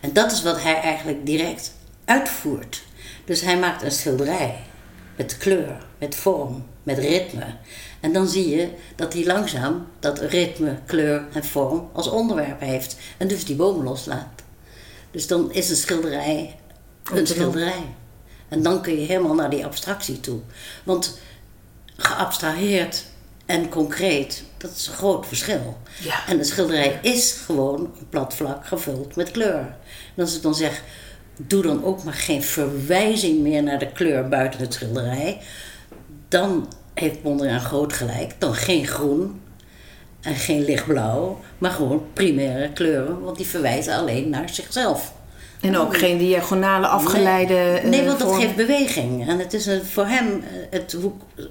En 0.00 0.12
dat 0.12 0.32
is 0.32 0.42
wat 0.42 0.62
hij 0.62 0.80
eigenlijk 0.80 1.26
direct 1.26 1.72
uitvoert. 2.04 2.82
Dus 3.28 3.40
hij 3.40 3.58
maakt 3.58 3.82
een 3.82 3.90
schilderij 3.90 4.56
met 5.16 5.38
kleur, 5.38 5.76
met 5.98 6.14
vorm, 6.14 6.66
met 6.82 6.98
ritme. 6.98 7.44
En 8.00 8.12
dan 8.12 8.28
zie 8.28 8.48
je 8.48 8.68
dat 8.96 9.12
hij 9.12 9.24
langzaam 9.24 9.86
dat 10.00 10.18
ritme, 10.18 10.78
kleur 10.86 11.24
en 11.32 11.44
vorm 11.44 11.90
als 11.92 12.08
onderwerp 12.08 12.60
heeft. 12.60 12.96
En 13.16 13.28
dus 13.28 13.44
die 13.44 13.56
boom 13.56 13.82
loslaat. 13.82 14.42
Dus 15.10 15.26
dan 15.26 15.52
is 15.52 15.70
een 15.70 15.76
schilderij 15.76 16.56
een 17.12 17.26
schilderij. 17.26 17.84
En 18.48 18.62
dan 18.62 18.82
kun 18.82 19.00
je 19.00 19.06
helemaal 19.06 19.34
naar 19.34 19.50
die 19.50 19.64
abstractie 19.64 20.20
toe. 20.20 20.40
Want 20.84 21.18
geabstraheerd 21.96 23.04
en 23.46 23.68
concreet, 23.68 24.42
dat 24.56 24.70
is 24.70 24.86
een 24.86 24.94
groot 24.94 25.26
verschil. 25.26 25.76
Ja. 26.00 26.26
En 26.26 26.38
een 26.38 26.44
schilderij 26.44 26.98
is 27.02 27.32
gewoon 27.32 27.80
een 27.80 28.08
plat 28.08 28.34
vlak 28.34 28.66
gevuld 28.66 29.16
met 29.16 29.30
kleur. 29.30 29.76
En 30.14 30.22
als 30.22 30.36
ik 30.36 30.42
dan 30.42 30.54
zeg, 30.54 30.82
doe 31.38 31.62
dan 31.62 31.84
ook 31.84 32.04
maar 32.04 32.14
geen 32.14 32.42
verwijzing 32.42 33.40
meer 33.40 33.62
naar 33.62 33.78
de 33.78 33.92
kleur 33.92 34.28
buiten 34.28 34.60
het 34.60 34.74
schilderij, 34.74 35.38
dan 36.28 36.68
heeft 36.94 37.22
Mondriaan 37.22 37.60
groot 37.60 37.92
gelijk. 37.92 38.34
Dan 38.38 38.54
geen 38.54 38.86
groen 38.86 39.40
en 40.20 40.34
geen 40.34 40.64
lichtblauw, 40.64 41.40
maar 41.58 41.70
gewoon 41.70 42.02
primaire 42.12 42.72
kleuren, 42.72 43.22
want 43.22 43.36
die 43.36 43.46
verwijzen 43.46 43.94
alleen 43.94 44.28
naar 44.30 44.48
zichzelf. 44.48 45.12
En 45.60 45.76
ook 45.76 45.96
geen 45.96 46.18
diagonale 46.18 46.86
afgeleide. 46.86 47.54
eh, 47.54 47.84
Nee, 47.90 48.06
want 48.06 48.18
dat 48.18 48.34
geeft 48.36 48.56
beweging. 48.56 49.28
En 49.28 49.38
het 49.38 49.54
is 49.54 49.66
een, 49.66 49.84
voor 49.84 50.06
hem 50.06 50.26
eh, 50.42 50.50
het, 50.70 50.96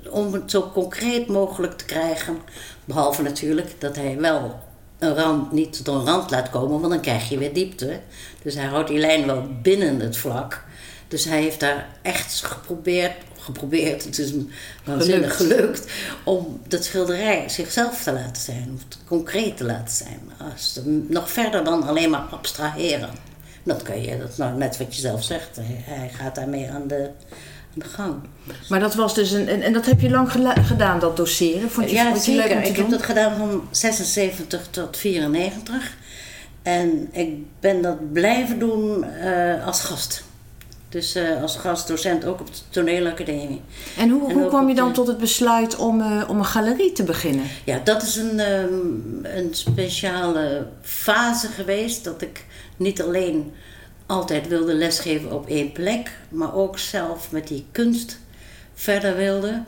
om 0.10 0.34
het 0.34 0.52
zo 0.52 0.70
concreet 0.74 1.28
mogelijk 1.28 1.78
te 1.78 1.86
krijgen. 1.86 2.38
Behalve 2.86 3.22
natuurlijk 3.22 3.70
dat 3.78 3.96
hij 3.96 4.18
wel 4.20 4.60
een 5.00 5.16
rand, 5.16 5.52
niet 5.52 5.84
tot 5.84 5.88
een 5.88 6.06
rand 6.06 6.32
laat 6.32 6.50
komen, 6.50 6.80
want 6.80 6.92
dan 6.94 7.02
krijg 7.02 7.30
je 7.30 7.38
weer 7.38 7.54
diepte. 7.54 8.00
Dus 8.42 8.56
hij 8.56 8.66
houdt 8.66 8.88
die 8.88 9.00
lijn 9.00 9.26
wel 9.26 9.48
binnen 9.62 10.00
het 10.00 10.18
vlak. 10.18 10.64
Dus 11.08 11.26
hij 11.26 11.42
heeft 11.42 11.60
daar 11.60 11.88
echt 12.02 12.44
geprobeerd, 12.44 13.14
geprobeerd, 13.38 14.04
het 14.04 14.20
is 14.20 14.30
hem 14.30 14.50
waanzinnig 14.84 15.36
gelukt, 15.38 15.92
om 16.24 16.62
dat 16.68 16.84
schilderij 16.84 17.50
zichzelf 17.50 18.04
te 18.04 18.14
laten 18.14 18.42
zijn, 18.42 18.72
of 18.76 18.82
te 18.88 18.98
concreet 19.06 19.58
te 19.58 19.64
laten 19.64 19.96
zijn. 19.96 20.20
Als, 20.54 20.80
nog 21.08 21.32
verder 21.32 21.64
dan 21.64 21.84
alleen 21.84 22.10
maar 22.10 22.28
abstraheren. 22.32 23.10
Dat 23.64 23.82
kan 23.82 24.02
je, 24.02 24.18
dat 24.18 24.38
nou 24.38 24.58
net 24.58 24.78
wat 24.78 24.96
je 24.96 25.02
zelf 25.02 25.24
zegt. 25.24 25.56
Hij, 25.56 25.84
hij 25.86 26.10
gaat 26.10 26.36
daarmee 26.36 26.70
aan 26.70 26.88
de, 26.88 27.10
aan 27.84 27.90
de 27.90 27.96
gang. 27.96 28.16
Maar 28.70 28.80
dat 28.80 28.96
was 28.96 29.14
dus 29.16 29.32
een. 29.32 29.48
En, 29.48 29.62
en 29.62 29.74
dat 29.74 29.86
heb 29.86 30.02
je 30.02 30.10
lang 30.10 30.32
gedaan, 30.68 31.00
dat 31.00 31.18
doseren? 31.18 31.70
Vond 31.70 31.90
je, 31.90 31.96
ja, 31.96 32.10
vond 32.10 32.26
je 32.26 32.32
leuk 32.32 32.42
zeker. 32.42 32.58
om 32.58 32.64
te 32.64 32.70
Ik 32.70 32.76
doen? 32.76 32.84
heb 32.84 32.94
dat 32.94 33.04
gedaan 33.06 33.38
van 33.38 33.64
76 33.72 34.68
tot 34.70 34.98
94. 34.98 35.96
En 36.62 37.08
ik 37.12 37.30
ben 37.60 37.82
dat 37.82 38.14
blijven 38.14 38.60
doen 38.60 39.04
eh, 39.04 39.66
als 39.66 39.82
gast. 39.84 40.24
Dus 40.90 41.16
eh, 41.16 41.42
als 41.42 41.56
gastdocent 41.56 42.26
ook 42.26 42.40
op 42.40 42.48
de 42.54 42.60
toneelacademie. 42.70 43.62
En 43.98 44.10
hoe, 44.10 44.30
En 44.30 44.36
hoe 44.36 44.48
kwam 44.48 44.68
je 44.70 44.76
dan 44.76 44.88
de- 44.88 44.94
tot 44.94 45.08
het 45.08 45.18
besluit 45.18 45.76
om, 45.76 46.02
eh, 46.02 46.24
om 46.30 46.38
een 46.38 46.46
galerie 46.46 46.92
te 46.92 47.04
beginnen? 47.04 47.44
Ja, 47.64 47.80
dat 47.84 48.02
is 48.02 48.16
een, 48.16 48.40
ehm, 48.40 48.68
een 49.24 49.50
speciale 49.52 50.66
fase 50.82 51.48
geweest. 51.48 52.04
Dat 52.04 52.22
ik 52.22 52.46
niet 52.78 53.02
alleen 53.02 53.52
altijd 54.08 54.48
wilde 54.48 54.74
lesgeven 54.74 55.32
op 55.32 55.48
één 55.48 55.72
plek, 55.72 56.12
maar 56.30 56.56
ook 56.56 56.80
zelf 56.80 57.32
met 57.32 57.48
die 57.48 57.66
kunst 57.72 58.20
verder 58.74 59.16
wilde. 59.16 59.64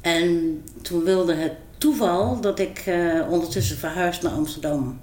En 0.00 0.62
toen 0.82 1.04
wilde 1.04 1.34
het 1.34 1.52
toeval 1.78 2.40
dat 2.40 2.58
ik 2.58 2.78
eh, 2.78 3.30
ondertussen 3.30 3.76
verhuisd 3.76 4.22
naar 4.22 4.32
Amsterdam. 4.32 5.00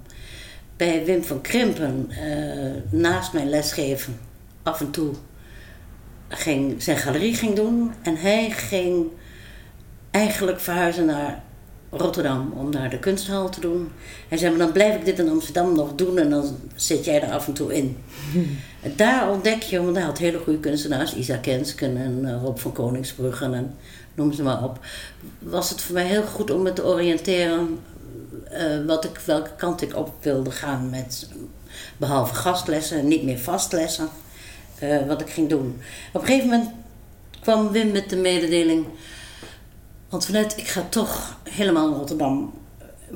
Bij 0.76 1.04
Wim 1.04 1.24
van 1.24 1.40
Krimpen, 1.40 2.06
eh, 2.10 2.82
naast 2.90 3.32
mijn 3.32 3.48
lesgeven, 3.48 4.18
af 4.62 4.80
en 4.80 4.90
toe 4.90 5.14
ging, 6.28 6.82
zijn 6.82 6.96
galerie 6.96 7.34
ging 7.34 7.54
doen. 7.54 7.92
En 8.02 8.16
hij 8.16 8.50
ging 8.50 9.06
eigenlijk 10.10 10.60
verhuizen 10.60 11.06
naar 11.06 11.42
Rotterdam 11.90 12.52
om 12.56 12.70
daar 12.70 12.90
de 12.90 12.98
kunsthal 12.98 13.48
te 13.48 13.60
doen. 13.60 13.92
Hij 14.28 14.38
zei, 14.38 14.50
maar 14.50 14.58
dan 14.58 14.72
blijf 14.72 14.94
ik 14.94 15.04
dit 15.04 15.18
in 15.18 15.28
Amsterdam 15.28 15.74
nog 15.74 15.94
doen 15.94 16.18
en 16.18 16.30
dan 16.30 16.56
zit 16.74 17.04
jij 17.04 17.22
er 17.22 17.32
af 17.32 17.46
en 17.46 17.52
toe 17.52 17.74
in. 17.74 17.96
En 18.82 18.92
daar 18.96 19.30
ontdek 19.30 19.62
je, 19.62 19.82
want 19.82 19.96
hij 19.96 20.04
had 20.04 20.18
hele 20.18 20.38
goede 20.38 20.60
kunstenaars, 20.60 21.14
Isaac 21.14 21.42
Kensken 21.42 21.96
en 21.96 22.20
eh, 22.24 22.42
Rob 22.42 22.58
van 22.58 22.72
Koningsbruggen 22.72 23.54
en 23.54 23.74
noem 24.14 24.32
ze 24.32 24.42
maar 24.42 24.64
op. 24.64 24.78
Was 25.38 25.70
het 25.70 25.80
voor 25.80 25.94
mij 25.94 26.06
heel 26.06 26.22
goed 26.22 26.50
om 26.50 26.62
me 26.62 26.72
te 26.72 26.84
oriënteren 26.84 27.78
eh, 28.50 28.84
wat 28.86 29.04
ik, 29.04 29.18
welke 29.24 29.50
kant 29.56 29.82
ik 29.82 29.96
op 29.96 30.12
wilde 30.20 30.50
gaan 30.50 30.90
met, 30.90 31.28
behalve 31.96 32.34
gastlessen, 32.34 33.08
niet 33.08 33.22
meer 33.22 33.38
vastlessen, 33.38 34.08
eh, 34.78 35.06
wat 35.06 35.20
ik 35.20 35.30
ging 35.30 35.48
doen. 35.48 35.80
Op 36.12 36.20
een 36.20 36.26
gegeven 36.26 36.48
moment 36.48 36.70
kwam 37.40 37.70
Wim 37.70 37.90
met 37.90 38.10
de 38.10 38.16
mededeling, 38.16 38.86
want 40.08 40.24
vanuit, 40.26 40.56
ik 40.58 40.68
ga 40.68 40.82
toch 40.88 41.38
helemaal 41.50 41.88
in 41.88 41.94
Rotterdam 41.94 42.52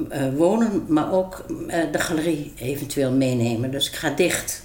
eh, 0.09 0.35
wonen, 0.37 0.85
maar 0.89 1.13
ook 1.13 1.45
eh, 1.69 1.93
de 1.93 1.99
galerie 1.99 2.53
eventueel 2.57 3.13
meenemen. 3.13 3.71
Dus 3.71 3.87
ik 3.89 3.95
ga 3.95 4.11
dicht. 4.11 4.63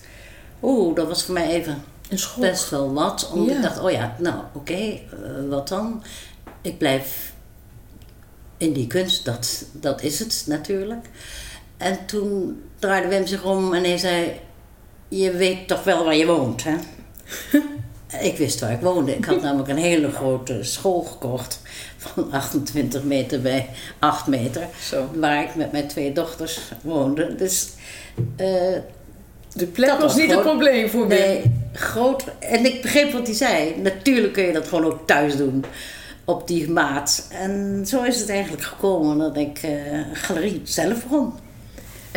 Oeh, 0.62 0.96
dat 0.96 1.07
was 1.07 1.24
voor 1.24 1.34
mij 1.34 1.48
even 1.50 1.84
best 2.39 2.69
wel 2.69 2.93
wat. 2.93 3.29
Omdat 3.34 3.50
Ja. 3.50 3.55
ik 3.55 3.62
dacht, 3.62 3.79
oh 3.79 3.91
ja, 3.91 4.15
nou 4.19 4.36
oké, 4.53 4.74
eh, 4.74 5.00
wat 5.50 5.67
dan? 5.67 6.03
Ik 6.62 6.77
blijf 6.77 7.34
in 8.57 8.74
die 8.74 8.88
kunst, 8.88 9.25
dat, 9.25 9.65
dat 9.72 10.01
is 10.01 10.19
het 10.19 10.43
natuurlijk. 10.48 11.10
En 11.77 12.05
toen 12.05 12.62
draaide 12.79 13.07
Wim 13.07 13.27
zich 13.27 13.43
om 13.43 13.74
en 13.74 13.84
hij 13.84 13.98
zei, 13.98 14.39
je 15.07 15.31
weet 15.31 15.67
toch 15.67 15.84
wel 15.84 16.03
waar 16.03 16.15
je 16.15 16.25
woont, 16.25 16.63
hè? 16.63 16.75
Ik 18.21 18.37
wist 18.37 18.59
waar 18.59 18.71
ik 18.71 18.79
woonde. 18.81 19.15
Ik 19.15 19.25
had 19.25 19.41
namelijk 19.47 19.69
een 19.69 19.77
hele 19.77 20.11
grote 20.11 20.63
school 20.63 21.01
gekocht 21.01 21.59
van 21.97 22.31
28 22.31 23.03
meter 23.03 23.41
bij 23.41 23.69
8 23.99 24.27
meter. 24.27 24.67
Zo. 24.81 25.09
Waar 25.15 25.43
ik 25.43 25.55
met 25.55 25.71
mijn 25.71 25.87
twee 25.87 26.11
dochters 26.13 26.59
woonde. 26.81 27.35
Dus 27.35 27.69
eh, 28.35 28.47
De 29.53 29.65
plek 29.65 29.89
Dat 29.89 29.97
was, 30.01 30.05
was 30.13 30.15
niet 30.15 30.23
een 30.31 30.37
gewoon- 30.37 30.43
probleem 30.57 30.89
voor 30.89 31.07
Wim. 31.07 31.17
nee, 31.17 31.41
groot. 31.73 32.23
En 32.39 32.65
ik 32.65 32.81
begreep 32.81 33.11
wat 33.11 33.27
hij 33.27 33.35
zei. 33.35 33.75
Natuurlijk 33.81 34.33
kun 34.33 34.43
je 34.43 34.53
dat 34.53 34.67
gewoon 34.67 34.85
ook 34.85 35.07
thuis 35.07 35.35
doen. 35.37 35.65
Op 36.25 36.47
die 36.47 36.69
maat. 36.69 37.27
En 37.31 37.83
zo 37.87 38.03
is 38.03 38.19
het 38.19 38.29
eigenlijk 38.29 38.63
gekomen 38.63 39.17
dat 39.17 39.37
ik 39.37 39.59
eh, 39.61 39.71
galerie 40.13 40.61
zelf 40.63 41.03
begon. 41.03 41.33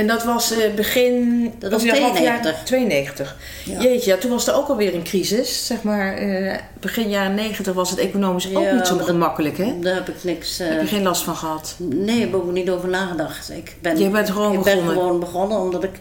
En 0.01 0.07
dat 0.07 0.25
was 0.25 0.51
eh, 0.53 0.75
begin... 0.75 1.45
Dat 1.59 1.71
was 1.71 1.81
of 1.83 1.87
ja, 1.89 2.01
half 2.01 2.21
jaar 2.21 2.41
92. 2.41 2.65
92. 2.65 3.37
Ja. 3.65 3.81
Jeetje, 3.81 4.11
ja, 4.11 4.17
toen 4.17 4.31
was 4.31 4.47
er 4.47 4.55
ook 4.55 4.69
alweer 4.69 4.95
een 4.95 5.03
crisis. 5.03 5.67
Zeg 5.67 5.83
maar, 5.83 6.15
eh, 6.17 6.59
begin 6.81 7.09
jaren 7.09 7.35
90 7.35 7.75
was 7.75 7.91
het 7.91 7.99
economisch 7.99 8.55
ook 8.55 8.73
niet 8.73 8.87
zo 8.87 8.97
gemakkelijk, 8.99 9.57
hè? 9.59 9.79
Daar 9.81 9.95
heb 9.95 10.09
ik 10.09 10.25
niks. 10.25 10.59
eh, 10.59 10.69
Heb 10.69 10.81
je 10.81 10.87
geen 10.87 11.03
last 11.03 11.23
van 11.23 11.37
gehad? 11.37 11.75
Nee, 11.79 12.17
ik 12.27 12.33
heb 12.33 12.47
er 12.47 12.53
niet 12.53 12.71
over 12.71 12.89
nagedacht. 12.89 13.51
Ik 13.51 13.77
ben, 13.81 13.99
Je 13.99 14.09
bent 14.09 14.31
gewoon 14.31 14.53
ik 14.53 14.59
begonnen. 14.59 14.85
ben 14.87 14.95
gewoon 14.95 15.21
begonnen 15.21 15.59
omdat 15.61 15.85
ik 15.85 16.01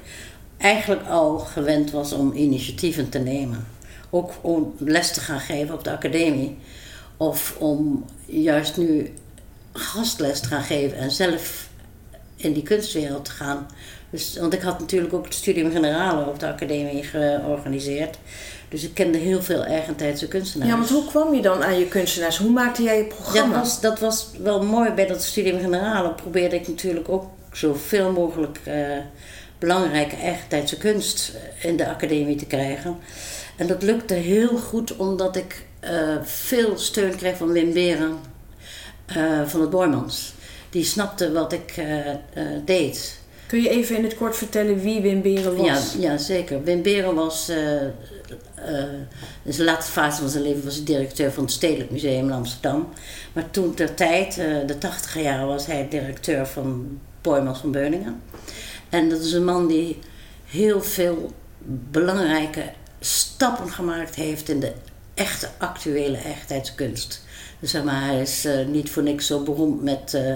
eigenlijk 0.57 1.07
al 1.09 1.37
gewend 1.37 1.91
was 1.91 2.13
om 2.13 2.33
initiatieven 2.33 3.09
te 3.09 3.19
nemen. 3.19 3.67
Ook 4.09 4.31
om 4.41 4.73
les 4.77 5.11
te 5.11 5.19
gaan 5.19 5.39
geven 5.39 5.73
op 5.75 5.83
de 5.83 5.91
academie. 5.91 6.57
Of 7.17 7.55
om 7.57 8.05
juist 8.25 8.77
nu 8.77 9.13
gastles 9.73 10.39
te 10.39 10.47
gaan 10.47 10.63
geven 10.63 10.97
en 10.97 11.11
zelf 11.11 11.67
in 12.39 12.53
die 12.53 12.63
kunstwereld 12.63 13.25
te 13.25 13.31
gaan. 13.31 13.67
Dus, 14.09 14.37
want 14.39 14.53
ik 14.53 14.61
had 14.61 14.79
natuurlijk 14.79 15.13
ook 15.13 15.25
het 15.25 15.33
studium 15.33 15.71
generale 15.71 16.25
op 16.25 16.39
de 16.39 16.47
academie 16.47 17.03
georganiseerd. 17.03 18.17
Dus 18.69 18.83
ik 18.83 18.93
kende 18.93 19.17
heel 19.17 19.41
veel 19.41 19.63
eigentijdse 19.63 20.27
kunstenaars. 20.27 20.71
Ja, 20.71 20.77
want 20.77 20.89
hoe 20.89 21.05
kwam 21.05 21.33
je 21.33 21.41
dan 21.41 21.63
aan 21.63 21.79
je 21.79 21.87
kunstenaars? 21.87 22.37
Hoe 22.37 22.51
maakte 22.51 22.83
jij 22.83 22.97
je 22.97 23.03
Dat 23.03 23.15
programma? 23.15 23.59
was, 23.59 23.81
dat 23.81 23.99
was 23.99 24.29
wel 24.43 24.63
mooi. 24.63 24.91
Bij 24.91 25.07
dat 25.07 25.23
studium 25.23 25.59
generale 25.59 26.13
probeerde 26.13 26.55
ik 26.55 26.67
natuurlijk 26.67 27.09
ook 27.09 27.25
zoveel 27.51 28.11
mogelijk 28.11 28.59
eh, 28.63 28.97
belangrijke 29.59 30.15
eigentijdse 30.15 30.77
kunst 30.77 31.31
in 31.61 31.77
de 31.77 31.89
academie 31.89 32.35
te 32.35 32.45
krijgen. 32.45 32.97
En 33.55 33.67
dat 33.67 33.83
lukte 33.83 34.13
heel 34.13 34.57
goed 34.57 34.95
omdat 34.95 35.35
ik 35.35 35.65
eh, 35.79 36.15
veel 36.23 36.77
steun 36.77 37.15
kreeg 37.15 37.37
van 37.37 37.51
Wim 37.51 37.73
Beren 37.73 38.17
eh, 39.05 39.41
van 39.45 39.61
het 39.61 39.69
Boymans. 39.69 40.33
Die 40.69 40.83
snapte 40.83 41.31
wat 41.31 41.53
ik 41.53 41.73
eh, 41.77 42.09
eh, 42.09 42.17
deed. 42.65 43.19
Kun 43.47 43.61
je 43.61 43.69
even 43.69 43.97
in 43.97 44.03
het 44.03 44.15
kort 44.15 44.37
vertellen 44.37 44.79
wie 44.79 45.01
Wim 45.01 45.21
Beren 45.21 45.55
was? 45.55 45.93
Ja, 45.93 46.11
ja, 46.11 46.17
zeker. 46.17 46.63
Wim 46.63 46.81
Beren 46.81 47.15
was 47.15 47.49
eh, 47.49 47.83
eh, 47.83 47.91
in 49.43 49.53
zijn 49.53 49.67
laatste 49.67 49.91
fase 49.91 50.21
van 50.21 50.29
zijn 50.29 50.43
leven 50.43 50.63
was 50.63 50.75
hij 50.75 50.83
directeur 50.83 51.31
van 51.31 51.43
het 51.43 51.51
Stedelijk 51.51 51.91
Museum 51.91 52.25
in 52.25 52.31
Amsterdam. 52.31 52.89
Maar 53.33 53.49
toen 53.49 53.73
ter 53.73 53.93
tijd, 53.93 54.35
de 54.65 54.77
tachtiger 54.77 55.21
jaren, 55.21 55.47
was 55.47 55.65
hij 55.65 55.87
directeur 55.89 56.47
van 56.47 56.99
Boymans 57.21 57.59
van 57.59 57.71
Beuningen. 57.71 58.21
En 58.89 59.09
dat 59.09 59.19
is 59.19 59.33
een 59.33 59.45
man 59.45 59.67
die 59.67 59.99
heel 60.45 60.81
veel 60.81 61.31
belangrijke 61.91 62.63
stappen 62.99 63.69
gemaakt 63.69 64.15
heeft 64.15 64.49
in 64.49 64.59
de 64.59 64.73
echte 65.19 65.49
actuele 65.57 66.17
echtheidskunst. 66.17 67.23
Dus 67.59 67.71
zeg 67.71 67.83
maar, 67.83 68.05
hij 68.05 68.21
is 68.21 68.45
uh, 68.45 68.67
niet 68.67 68.89
voor 68.89 69.03
niks 69.03 69.27
zo 69.27 69.43
beroemd 69.43 69.83
met 69.83 70.13
uh, 70.15 70.33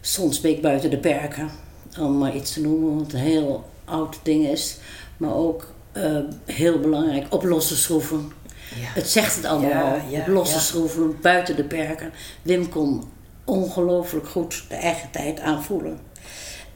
Sonsbeek 0.00 0.62
buiten 0.62 0.90
de 0.90 0.98
perken. 0.98 1.50
Om 1.98 2.18
maar 2.18 2.34
iets 2.34 2.52
te 2.52 2.60
noemen, 2.60 2.98
wat 2.98 3.12
een 3.12 3.18
heel 3.18 3.70
oud 3.84 4.18
ding 4.22 4.46
is. 4.46 4.76
Maar 5.16 5.34
ook 5.34 5.72
uh, 5.92 6.18
heel 6.44 6.80
belangrijk, 6.80 7.26
op 7.28 7.44
losse 7.44 7.76
schroeven. 7.76 8.32
Ja. 8.80 8.86
Het 8.86 9.08
zegt 9.08 9.36
het 9.36 9.44
allemaal 9.44 9.70
ja, 10.08 10.18
al. 10.18 10.20
op 10.20 10.26
losse 10.26 10.60
schroeven, 10.60 11.16
buiten 11.20 11.56
de 11.56 11.64
perken. 11.64 12.12
Wim 12.42 12.68
kon 12.68 13.10
ongelooflijk 13.44 14.28
goed 14.28 14.64
de 14.68 14.74
eigen 14.74 15.10
tijd 15.10 15.40
aanvoelen. 15.40 15.98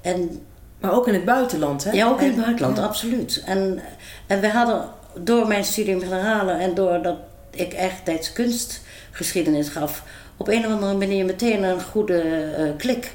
En, 0.00 0.40
maar 0.80 0.92
ook 0.92 1.08
in 1.08 1.14
het 1.14 1.24
buitenland, 1.24 1.84
hè? 1.84 1.90
Ja, 1.90 2.08
ook 2.08 2.20
in 2.20 2.26
het 2.26 2.36
buitenland, 2.36 2.78
absoluut. 2.78 3.42
En, 3.46 3.82
en 4.26 4.40
we 4.40 4.48
hadden 4.48 4.88
door 5.20 5.46
mijn 5.46 5.64
studium 5.64 6.00
generale 6.00 6.52
en 6.52 6.74
doordat 6.74 7.16
ik 7.50 7.72
echt 7.72 8.04
tijdskunst 8.04 8.80
geschiedenis 9.10 9.68
gaf, 9.68 10.02
op 10.36 10.48
een 10.48 10.66
of 10.66 10.72
andere 10.72 10.94
manier 10.94 11.24
meteen 11.24 11.62
een 11.62 11.82
goede 11.82 12.22
uh, 12.58 12.76
klik. 12.76 13.12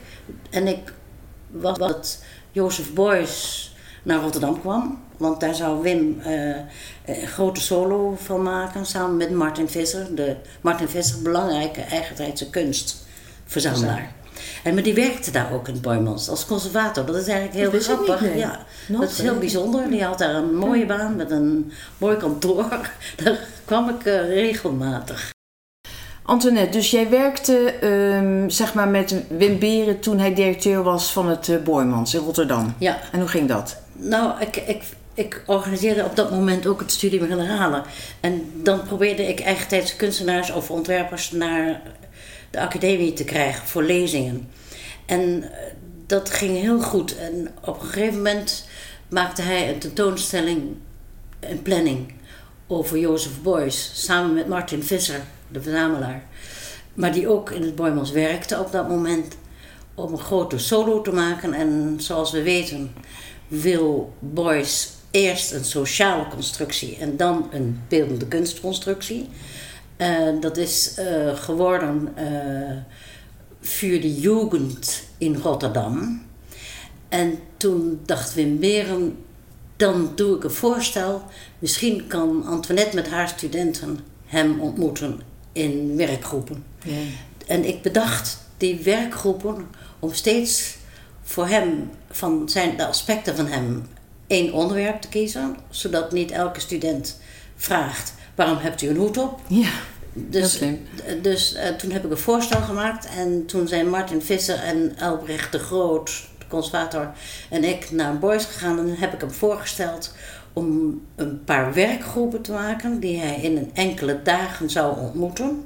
En 0.49 0.67
ik 0.67 0.93
was 1.47 1.77
dat 1.77 2.23
Jozef 2.51 2.93
Beuys 2.93 3.75
naar 4.03 4.21
Rotterdam 4.21 4.59
kwam. 4.61 5.01
Want 5.17 5.39
daar 5.39 5.55
zou 5.55 5.81
Wim 5.81 6.21
een 7.05 7.27
grote 7.27 7.61
solo 7.61 8.15
van 8.21 8.43
maken 8.43 8.85
samen 8.85 9.17
met 9.17 9.31
Martin 9.31 9.69
Visser. 9.69 10.15
De 10.15 10.35
Martin 10.61 10.87
Visser, 10.87 11.21
belangrijke 11.21 11.81
eigentijdse 11.81 12.49
kunstverzamelaar. 12.49 14.11
En 14.63 14.73
maar 14.73 14.83
die 14.83 14.93
werkte 14.93 15.31
daar 15.31 15.53
ook 15.53 15.67
in 15.67 15.81
Boymans 15.81 16.29
als 16.29 16.45
conservator. 16.45 17.05
Dat 17.05 17.15
is 17.15 17.27
eigenlijk 17.27 17.71
heel 17.71 17.81
grappig. 17.81 18.35
Ja, 18.35 18.65
dat 18.87 19.11
is 19.11 19.21
heel 19.21 19.37
bijzonder. 19.37 19.89
Die 19.89 20.03
had 20.03 20.17
daar 20.17 20.35
een 20.35 20.55
mooie 20.55 20.85
baan 20.85 21.15
met 21.15 21.31
een 21.31 21.71
mooi 21.97 22.17
kantoor. 22.17 22.65
Daar 23.23 23.39
kwam 23.65 23.89
ik 23.89 24.05
uh, 24.05 24.27
regelmatig. 24.27 25.31
Antoinette, 26.23 26.77
dus 26.77 26.91
jij 26.91 27.09
werkte 27.09 27.85
um, 27.87 28.49
zeg 28.49 28.73
maar 28.73 28.87
met 28.87 29.15
Wim 29.29 29.59
Beren 29.59 29.99
toen 29.99 30.19
hij 30.19 30.33
directeur 30.33 30.83
was 30.83 31.11
van 31.11 31.29
het 31.29 31.47
uh, 31.47 31.61
Boymans 31.61 32.13
in 32.13 32.19
Rotterdam. 32.19 32.73
Ja. 32.77 32.97
En 33.11 33.19
hoe 33.19 33.29
ging 33.29 33.47
dat? 33.47 33.77
Nou, 33.93 34.41
ik, 34.41 34.55
ik, 34.55 34.83
ik 35.13 35.43
organiseerde 35.45 36.03
op 36.03 36.15
dat 36.15 36.31
moment 36.31 36.67
ook 36.67 36.79
het 36.79 36.91
Studium 36.91 37.27
Generale. 37.27 37.83
En 38.19 38.51
dan 38.63 38.83
probeerde 38.83 39.27
ik 39.27 39.39
eigentijdse 39.39 39.95
kunstenaars 39.95 40.51
of 40.51 40.71
ontwerpers 40.71 41.31
naar 41.31 41.81
de 42.49 42.59
academie 42.59 43.13
te 43.13 43.23
krijgen 43.23 43.67
voor 43.67 43.83
lezingen. 43.83 44.49
En 45.05 45.43
eh, 45.43 45.49
dat 46.05 46.29
ging 46.29 46.57
heel 46.57 46.81
goed. 46.81 47.17
En 47.17 47.47
op 47.65 47.81
een 47.81 47.87
gegeven 47.87 48.15
moment 48.15 48.65
maakte 49.09 49.41
hij 49.41 49.69
een 49.69 49.79
tentoonstelling, 49.79 50.75
een 51.39 51.61
planning 51.61 52.13
over 52.67 52.97
Jozef 52.97 53.41
Beuys, 53.41 53.91
samen 53.93 54.33
met 54.33 54.47
Martin 54.47 54.83
Visser, 54.83 55.21
de 55.47 55.61
verzamelaar. 55.61 56.23
Maar 56.93 57.13
die 57.13 57.27
ook 57.27 57.49
in 57.49 57.61
het 57.61 57.75
Boymans 57.75 58.11
werkte 58.11 58.59
op 58.59 58.71
dat 58.71 58.89
moment 58.89 59.35
om 59.95 60.11
een 60.11 60.19
grote 60.19 60.57
solo 60.57 61.01
te 61.01 61.11
maken. 61.11 61.53
En 61.53 61.95
zoals 61.97 62.31
we 62.31 62.41
weten 62.41 62.93
wil 63.47 64.13
Beuys 64.19 64.89
eerst 65.11 65.51
een 65.51 65.65
sociale 65.65 66.27
constructie 66.27 66.97
en 66.97 67.17
dan 67.17 67.49
een 67.51 67.81
beeldende 67.87 68.27
kunstconstructie. 68.27 69.29
Uh, 70.01 70.41
dat 70.41 70.57
is 70.57 70.95
uh, 70.99 71.35
geworden 71.35 72.13
uh, 72.19 72.77
voor 73.61 73.99
de 73.99 74.15
Jugend 74.19 75.03
in 75.17 75.35
Rotterdam. 75.35 76.21
En 77.09 77.39
toen 77.57 77.99
dacht 78.05 78.33
Wim 78.33 78.59
Beren, 78.59 79.17
dan 79.75 80.11
doe 80.15 80.35
ik 80.35 80.43
een 80.43 80.51
voorstel. 80.51 81.23
Misschien 81.59 82.07
kan 82.07 82.45
Antoinette 82.45 82.95
met 82.95 83.09
haar 83.09 83.27
studenten 83.27 83.99
hem 84.25 84.59
ontmoeten 84.59 85.19
in 85.51 85.95
werkgroepen. 85.97 86.63
Ja. 86.83 86.93
En 87.47 87.65
ik 87.65 87.81
bedacht 87.81 88.37
die 88.57 88.79
werkgroepen 88.83 89.67
om 89.99 90.13
steeds 90.13 90.75
voor 91.23 91.47
hem, 91.47 91.89
van 92.11 92.49
zijn, 92.49 92.77
de 92.77 92.85
aspecten 92.85 93.35
van 93.35 93.47
hem, 93.47 93.87
één 94.27 94.53
onderwerp 94.53 95.01
te 95.01 95.07
kiezen. 95.07 95.55
Zodat 95.69 96.11
niet 96.11 96.31
elke 96.31 96.59
student 96.59 97.19
vraagt, 97.55 98.13
waarom 98.35 98.57
hebt 98.57 98.81
u 98.81 98.87
een 98.87 98.95
hoed 98.95 99.17
op? 99.17 99.39
Ja. 99.47 99.69
Dus, 100.13 100.61
dus 101.21 101.53
uh, 101.55 101.67
toen 101.67 101.91
heb 101.91 102.05
ik 102.05 102.11
een 102.11 102.17
voorstel 102.17 102.61
gemaakt 102.61 103.07
en 103.17 103.45
toen 103.45 103.67
zijn 103.67 103.89
Martin 103.89 104.21
Visser 104.21 104.59
en 104.59 104.95
Albrecht 104.99 105.51
de 105.51 105.59
Groot, 105.59 106.27
de 106.37 106.45
conservator, 106.47 107.11
en 107.49 107.63
ik 107.63 107.91
naar 107.91 108.19
Boys 108.19 108.45
gegaan 108.45 108.79
en 108.79 108.95
heb 108.95 109.13
ik 109.13 109.21
hem 109.21 109.31
voorgesteld 109.31 110.13
om 110.53 111.01
een 111.15 111.43
paar 111.43 111.73
werkgroepen 111.73 112.41
te 112.41 112.51
maken 112.51 112.99
die 112.99 113.19
hij 113.19 113.35
in 113.35 113.57
een 113.57 113.71
enkele 113.73 114.21
dagen 114.21 114.69
zou 114.69 114.99
ontmoeten. 114.99 115.63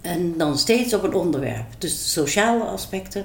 En 0.00 0.34
dan 0.36 0.58
steeds 0.58 0.94
op 0.94 1.02
een 1.02 1.14
onderwerp. 1.14 1.66
Dus 1.78 1.92
de 1.92 2.08
sociale 2.08 2.64
aspecten, 2.64 3.24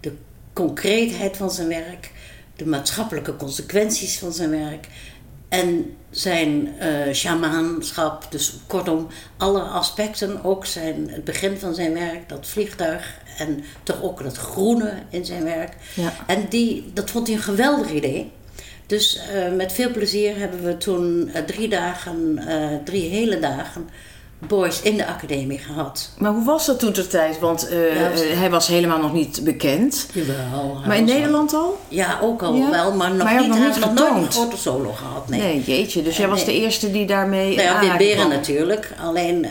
de 0.00 0.12
concreetheid 0.52 1.36
van 1.36 1.50
zijn 1.50 1.68
werk, 1.68 2.12
de 2.56 2.66
maatschappelijke 2.66 3.36
consequenties 3.36 4.18
van 4.18 4.32
zijn 4.32 4.50
werk 4.50 4.88
en 5.48 5.96
zijn 6.10 6.68
uh, 6.82 7.14
shamaanschap. 7.14 8.26
Dus 8.30 8.54
kortom, 8.66 9.06
alle 9.36 9.60
aspecten, 9.60 10.44
ook 10.44 10.66
zijn, 10.66 11.10
het 11.10 11.24
begin 11.24 11.58
van 11.58 11.74
zijn 11.74 11.94
werk, 11.94 12.28
dat 12.28 12.46
vliegtuig 12.46 13.20
en 13.38 13.64
toch 13.82 14.02
ook 14.02 14.22
het 14.22 14.36
groene 14.36 14.92
in 15.10 15.24
zijn 15.24 15.44
werk. 15.44 15.72
Ja. 15.94 16.12
En 16.26 16.46
die, 16.48 16.90
dat 16.94 17.10
vond 17.10 17.26
hij 17.26 17.36
een 17.36 17.42
geweldig 17.42 17.90
idee. 17.90 18.32
Dus 18.86 19.20
uh, 19.34 19.56
met 19.56 19.72
veel 19.72 19.90
plezier 19.90 20.38
hebben 20.38 20.64
we 20.64 20.76
toen 20.76 21.30
uh, 21.34 21.42
drie 21.42 21.68
dagen, 21.68 22.40
drie 22.84 23.08
hele 23.08 23.38
dagen 23.38 23.88
boys 24.38 24.82
in 24.82 24.96
de 24.96 25.06
academie 25.06 25.58
gehad. 25.58 26.10
Maar 26.18 26.32
hoe 26.32 26.44
was 26.44 26.66
dat 26.66 26.78
toen 26.78 26.92
ter 26.92 27.08
tijd? 27.08 27.38
Want 27.38 27.70
uh, 27.72 27.78
hij 28.38 28.50
was 28.50 28.66
helemaal 28.66 28.98
nog 28.98 29.12
niet 29.12 29.40
bekend. 29.44 30.06
Jawel. 30.12 30.80
Maar 30.86 30.96
in 30.96 31.04
Nederland 31.04 31.52
al? 31.52 31.78
Ja, 31.88 32.18
ook 32.22 32.42
al 32.42 32.54
ja? 32.54 32.70
wel, 32.70 32.92
maar 32.92 33.10
nog 33.10 33.24
maar 33.24 33.40
niet. 33.40 33.48
Nog 33.48 33.58
hij 33.58 33.78
nog 33.78 33.94
nooit 33.94 34.26
een 34.26 34.32
grote 34.32 34.56
solo 34.56 34.92
gehad. 34.92 35.28
Nee, 35.28 35.40
nee 35.40 35.62
jeetje. 35.62 36.02
Dus 36.02 36.16
jij 36.16 36.28
was 36.28 36.44
de 36.44 36.52
eerste 36.52 36.90
die 36.90 37.06
daarmee 37.06 37.56
nou 37.56 37.68
ja, 37.68 37.80
Wim 37.80 37.96
Beren 37.96 38.28
natuurlijk. 38.28 38.92
Alleen 39.00 39.44
uh, 39.44 39.50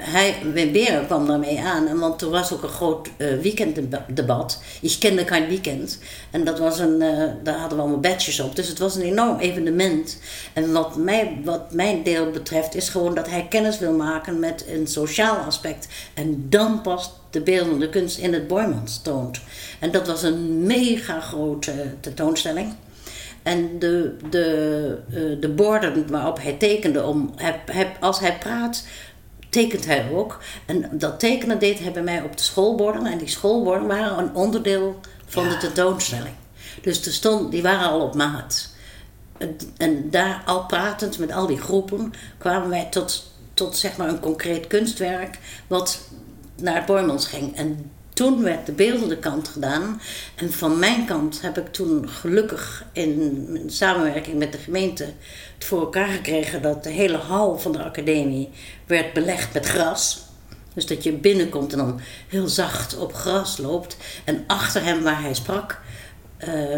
hij, 0.00 0.34
Wim 0.52 0.72
Beren 0.72 1.06
kwam 1.06 1.26
daarmee 1.26 1.60
aan. 1.60 1.86
En 1.86 1.98
want 1.98 2.22
er 2.22 2.30
was 2.30 2.52
ook 2.52 2.62
een 2.62 2.68
groot 2.68 3.08
uh, 3.16 3.40
weekenddebat. 3.42 4.62
Ik 4.80 4.96
kende 4.98 5.26
geen 5.26 5.48
weekend. 5.48 5.98
En 6.30 6.44
dat 6.44 6.58
was 6.58 6.78
een, 6.78 6.98
daar 7.42 7.58
hadden 7.58 7.76
we 7.76 7.82
allemaal 7.82 8.00
badges 8.00 8.40
op. 8.40 8.56
Dus 8.56 8.68
het 8.68 8.78
was 8.78 8.94
een 8.94 9.02
enorm 9.02 9.38
evenement. 9.38 10.18
En 10.52 10.72
wat, 10.72 10.96
mij, 10.96 11.38
wat 11.44 11.72
mijn 11.72 12.02
deel 12.02 12.30
betreft 12.30 12.74
is 12.74 12.88
gewoon 12.88 13.14
dat 13.14 13.28
hij 13.28 13.46
kennis 13.48 13.78
wil 13.78 13.92
maken 13.92 14.08
met 14.38 14.64
een 14.68 14.86
sociaal 14.86 15.36
aspect. 15.36 15.88
En 16.14 16.46
dan 16.48 16.80
pas 16.80 17.12
de 17.30 17.40
beeldende 17.40 17.88
kunst 17.88 18.18
in 18.18 18.32
het 18.32 18.48
Boymans 18.48 19.02
toont. 19.02 19.40
En 19.78 19.90
dat 19.90 20.06
was 20.06 20.22
een 20.22 20.66
mega 20.66 21.20
grote 21.20 21.72
tentoonstelling. 22.00 22.74
En 23.42 23.78
de, 23.78 24.16
de, 24.30 24.98
uh, 25.10 25.40
de 25.40 25.48
borden 25.48 26.10
waarop 26.10 26.42
hij 26.42 26.52
tekende, 26.52 27.04
om, 27.04 27.32
hij, 27.36 27.96
als 28.00 28.20
hij 28.20 28.38
praat, 28.38 28.84
tekent 29.48 29.86
hij 29.86 30.10
ook. 30.12 30.38
En 30.66 30.88
dat 30.92 31.20
tekenen 31.20 31.58
deed 31.58 31.78
hij 31.78 31.92
bij 31.92 32.02
mij 32.02 32.22
op 32.22 32.36
de 32.36 32.42
schoolborden. 32.42 33.06
En 33.06 33.18
die 33.18 33.28
schoolborden 33.28 33.86
waren 33.86 34.18
een 34.18 34.34
onderdeel 34.34 35.00
van 35.26 35.48
de 35.48 35.56
tentoonstelling. 35.56 36.34
Dus 36.82 37.02
de 37.02 37.10
stond, 37.10 37.50
die 37.50 37.62
waren 37.62 37.88
al 37.88 38.00
op 38.00 38.14
maat. 38.14 38.68
En 39.76 40.10
daar 40.10 40.42
al 40.46 40.66
pratend 40.66 41.18
met 41.18 41.32
al 41.32 41.46
die 41.46 41.60
groepen 41.60 42.12
kwamen 42.38 42.68
wij 42.68 42.86
tot 42.90 43.29
tot 43.60 43.76
zeg 43.76 43.96
maar 43.96 44.08
een 44.08 44.20
concreet 44.20 44.66
kunstwerk 44.66 45.38
wat 45.66 46.00
naar 46.56 46.74
het 46.74 46.86
Boymans 46.86 47.26
ging. 47.26 47.56
En 47.56 47.90
toen 48.12 48.42
werd 48.42 48.66
de 48.66 48.72
beeldende 48.72 49.18
kant 49.18 49.48
gedaan. 49.48 50.00
En 50.34 50.52
van 50.52 50.78
mijn 50.78 51.06
kant 51.06 51.40
heb 51.42 51.58
ik 51.58 51.72
toen 51.72 52.08
gelukkig 52.08 52.84
in, 52.92 53.62
samenwerking 53.66 54.38
met 54.38 54.52
de 54.52 54.58
gemeente 54.58 55.04
het 55.54 55.64
voor 55.64 55.80
elkaar 55.80 56.08
gekregen 56.08 56.62
dat 56.62 56.82
de 56.84 56.90
hele 56.90 57.16
hal 57.16 57.58
van 57.58 57.72
de 57.72 57.82
academie 57.82 58.48
werd 58.86 59.12
belegd 59.12 59.52
met 59.54 59.66
gras. 59.66 60.22
Dus 60.74 60.86
dat 60.86 61.02
je 61.02 61.12
binnenkomt 61.12 61.72
en 61.72 61.78
dan 61.78 62.00
heel 62.28 62.48
zacht 62.48 62.98
op 62.98 63.14
gras 63.14 63.58
loopt. 63.58 63.96
En 64.24 64.44
achter 64.46 64.84
hem 64.84 65.02
waar 65.02 65.22
hij 65.22 65.34
sprak, 65.34 65.80
uh, 66.48 66.76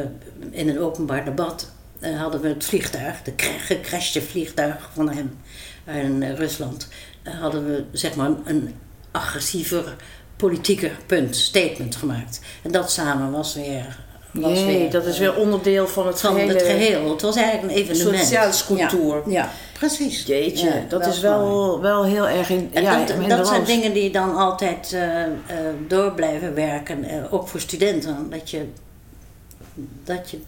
in 0.50 0.68
een 0.68 0.80
openbaar 0.80 1.24
debat, 1.24 1.70
uh, 2.00 2.20
hadden 2.20 2.40
we 2.40 2.48
het 2.48 2.64
vliegtuig, 2.64 3.22
de 3.22 3.32
gecrashte 3.36 4.22
vliegtuig 4.22 4.90
van 4.94 5.10
hem 5.10 5.38
in 5.84 6.22
eh, 6.22 6.34
Rusland, 6.34 6.88
eh, 7.22 7.40
hadden 7.40 7.66
we 7.66 7.84
zeg 7.92 8.14
maar 8.14 8.30
een 8.44 8.74
agressiever, 9.10 9.96
politieker 10.36 10.92
punt, 11.06 11.36
statement 11.36 11.96
gemaakt. 11.96 12.40
En 12.62 12.72
dat 12.72 12.90
samen 12.90 13.30
was 13.30 13.54
weer 13.54 14.00
was 14.32 14.52
nee, 14.52 14.78
weer, 14.78 14.90
dat 14.90 15.06
is 15.06 15.18
weer 15.18 15.36
onderdeel 15.36 15.88
van 15.88 16.06
het 16.06 16.20
van 16.20 16.34
gehele... 16.34 16.52
het 16.52 16.62
geheel. 16.62 17.10
Het 17.10 17.22
was 17.22 17.36
eigenlijk 17.36 17.72
een 17.72 17.82
evenement. 17.82 18.18
Sociaal 18.18 18.50
cultuur. 18.66 19.14
Ja, 19.14 19.32
ja, 19.32 19.50
precies. 19.72 20.26
Jeetje, 20.26 20.66
ja, 20.66 20.84
dat 20.88 21.06
is 21.06 21.20
wel, 21.20 21.80
wel 21.80 22.04
heel 22.04 22.28
erg... 22.28 22.50
In, 22.50 22.70
en 22.72 22.82
ja, 22.82 23.04
dat, 23.04 23.28
dat 23.28 23.48
zijn 23.48 23.64
dingen 23.64 23.92
die 23.92 24.10
dan 24.10 24.36
altijd 24.36 24.92
uh, 24.94 25.00
uh, 25.00 25.26
door 25.88 26.12
blijven 26.12 26.54
werken. 26.54 27.04
Uh, 27.04 27.32
ook 27.32 27.48
voor 27.48 27.60
studenten. 27.60 28.30
Dat 28.30 28.50
je, 28.50 28.64
dat 30.04 30.30
je 30.30 30.38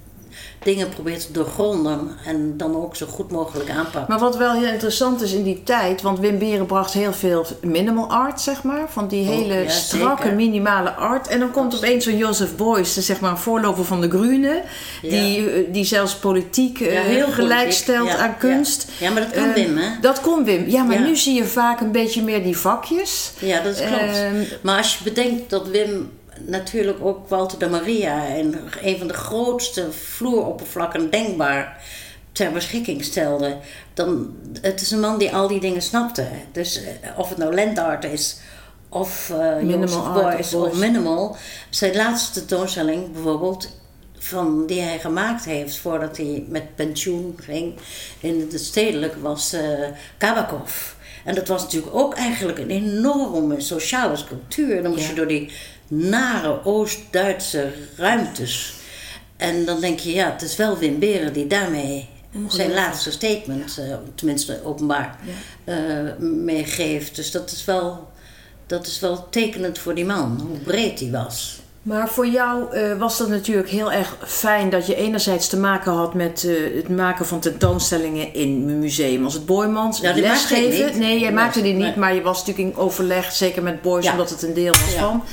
dingen 0.62 0.88
probeert 0.88 1.26
te 1.26 1.32
doorgronden 1.32 2.10
en 2.26 2.56
dan 2.56 2.76
ook 2.76 2.96
zo 2.96 3.06
goed 3.06 3.30
mogelijk 3.30 3.70
aanpakt. 3.70 4.08
Maar 4.08 4.18
wat 4.18 4.36
wel 4.36 4.52
heel 4.52 4.72
interessant 4.72 5.22
is 5.22 5.32
in 5.32 5.42
die 5.42 5.62
tijd, 5.62 6.02
want 6.02 6.18
Wim 6.18 6.38
Beren 6.38 6.66
bracht 6.66 6.92
heel 6.92 7.12
veel 7.12 7.46
minimal 7.62 8.10
art, 8.10 8.40
zeg 8.40 8.62
maar. 8.62 8.86
Van 8.88 9.08
die 9.08 9.22
Oh, 9.28 9.34
hele 9.34 9.54
ja, 9.54 9.68
strakke 9.70 10.22
zeker. 10.22 10.36
minimale 10.36 10.90
art. 10.90 11.28
En 11.28 11.38
dan 11.38 11.50
komt 11.50 11.76
opeens 11.76 12.04
zo'n 12.04 12.16
Joseph 12.16 12.56
Beuys, 12.56 12.94
zeg 12.94 13.20
maar 13.20 13.30
een 13.30 13.36
voorloper 13.38 13.84
van 13.84 14.00
de 14.00 14.08
Groene. 14.08 14.62
Ja. 15.02 15.10
Die, 15.10 15.50
eh, 15.50 15.72
die 15.72 15.84
zelfs 15.84 16.14
politiek 16.14 16.80
eh, 16.80 16.92
Ja, 16.94 17.00
heel 17.00 17.28
gelijk 17.28 17.72
stelt 17.72 18.16
aan 18.16 18.36
kunst. 18.38 18.86
Ja, 19.00 19.10
maar 19.10 19.22
dat 19.22 19.30
kan 19.30 19.48
Eh, 19.48 19.54
Wim, 19.54 19.76
hè? 19.76 19.88
Dat 20.00 20.20
kon 20.20 20.44
Wim. 20.44 20.68
Ja, 20.68 20.82
maar 20.82 21.00
nu 21.00 21.16
zie 21.16 21.34
je 21.34 21.44
vaak 21.44 21.80
een 21.80 21.92
beetje 21.92 22.22
meer 22.22 22.42
die 22.42 22.56
vakjes. 22.56 23.32
Ja, 23.38 23.60
dat 23.60 23.76
klopt. 23.76 23.92
Ehm, 24.16 24.42
maar 24.62 24.76
als 24.76 24.98
je 24.98 25.04
bedenkt 25.04 25.50
dat 25.50 25.68
Wim 25.68 26.10
natuurlijk 26.40 27.04
ook 27.04 27.28
Walter 27.28 27.58
de 27.58 27.68
Maria 27.68 28.26
en 28.26 28.54
een 28.82 28.98
van 28.98 29.06
de 29.06 29.14
grootste 29.14 29.92
vloeroppervlakken 29.92 31.10
denkbaar 31.10 31.82
ter 32.32 32.52
beschikking 32.52 33.04
stelde, 33.04 33.56
dan 33.94 34.36
het 34.60 34.80
is 34.80 34.90
een 34.90 35.00
man 35.00 35.18
die 35.18 35.34
al 35.34 35.48
die 35.48 35.60
dingen 35.60 35.82
snapte. 35.82 36.26
Dus 36.52 36.82
eh, 36.82 37.18
of 37.18 37.28
het 37.28 37.38
nou 37.38 37.54
landart 37.54 38.04
is 38.04 38.36
of 38.88 39.30
eh 39.30 39.56
Minimal 39.56 40.22
art 40.22 40.54
of 40.54 40.78
minimal. 40.78 41.36
Zijn 41.70 41.96
laatste 41.96 42.32
tentoonstelling 42.32 43.12
bijvoorbeeld 43.12 43.68
van 44.18 44.66
die 44.66 44.80
hij 44.80 44.98
gemaakt 44.98 45.44
heeft 45.44 45.76
voordat 45.76 46.16
hij 46.16 46.44
met 46.48 46.74
pensioen 46.74 47.38
ging 47.42 47.74
in 48.20 48.48
de 48.48 48.58
stedelijk 48.58 49.14
was 49.22 49.52
eh 49.52 49.62
Kabakov. 50.18 50.92
En 51.24 51.34
dat 51.34 51.48
was 51.48 51.62
natuurlijk 51.62 51.94
ook 51.96 52.14
eigenlijk 52.14 52.58
een 52.58 52.70
enorme 52.70 53.60
sociale 53.60 54.16
sculptuur. 54.16 54.82
Dan 54.82 54.90
moest 54.90 55.02
Ja. 55.02 55.08
je 55.08 55.14
door 55.14 55.26
die 55.26 55.52
nare 55.88 56.64
Oost-Duitse 56.64 57.72
ruimtes. 57.96 58.74
En 59.36 59.64
dan 59.64 59.80
denk 59.80 59.98
je, 59.98 60.12
ja, 60.12 60.30
het 60.32 60.42
is 60.42 60.56
wel 60.56 60.78
Wim 60.78 60.98
Beren 60.98 61.32
die 61.32 61.46
daarmee 61.46 62.08
zijn 62.48 62.72
laatste 62.72 63.10
statement, 63.10 63.78
eh, 63.78 63.94
tenminste 64.14 64.60
openbaar, 64.64 65.18
eh, 65.64 65.76
meegeeft. 66.18 67.16
Dus 67.16 67.30
dat 67.30 67.50
is, 67.50 67.64
wel, 67.64 68.08
dat 68.66 68.86
is 68.86 69.00
wel 69.00 69.26
tekenend 69.30 69.78
voor 69.78 69.94
die 69.94 70.04
man, 70.04 70.46
hoe 70.48 70.58
breed 70.58 71.00
hij 71.00 71.10
was. 71.10 71.62
Maar 71.82 72.08
voor 72.08 72.26
jou 72.26 72.72
eh, 72.72 72.98
was 72.98 73.18
dat 73.18 73.28
natuurlijk 73.28 73.68
heel 73.68 73.92
erg 73.92 74.16
fijn 74.26 74.70
dat 74.70 74.86
je 74.86 74.94
enerzijds 74.94 75.48
te 75.48 75.56
maken 75.56 75.92
had 75.92 76.14
met 76.14 76.46
het 76.74 76.88
maken 76.88 77.26
van 77.26 77.40
tentoonstellingen 77.40 78.34
in 78.34 78.78
museum 78.78 79.24
als 79.24 79.34
het 79.34 79.46
Boymans. 79.46 80.00
Ja, 80.00 80.12
die 80.12 80.22
lesgeven. 80.22 80.98
Nee, 80.98 81.20
jij 81.20 81.32
maakte 81.32 81.62
die 81.62 81.74
niet, 81.74 81.96
maar 81.96 82.14
je 82.14 82.22
was 82.22 82.44
natuurlijk 82.46 82.76
in 82.76 82.82
overleg, 82.82 83.32
zeker 83.32 83.62
met 83.62 83.82
Boys, 83.82 84.04
Ja. 84.04 84.10
omdat 84.10 84.30
het 84.30 84.42
een 84.42 84.54
deel 84.54 84.72
was 84.72 84.92
Ja. 84.94 85.00
van. 85.00 85.24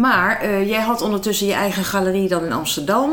Maar 0.00 0.40
eh, 0.40 0.68
jij 0.68 0.80
had 0.80 1.02
ondertussen 1.02 1.46
je 1.46 1.52
eigen 1.52 1.84
galerie 1.84 2.28
dan 2.28 2.44
in 2.44 2.52
Amsterdam. 2.52 3.10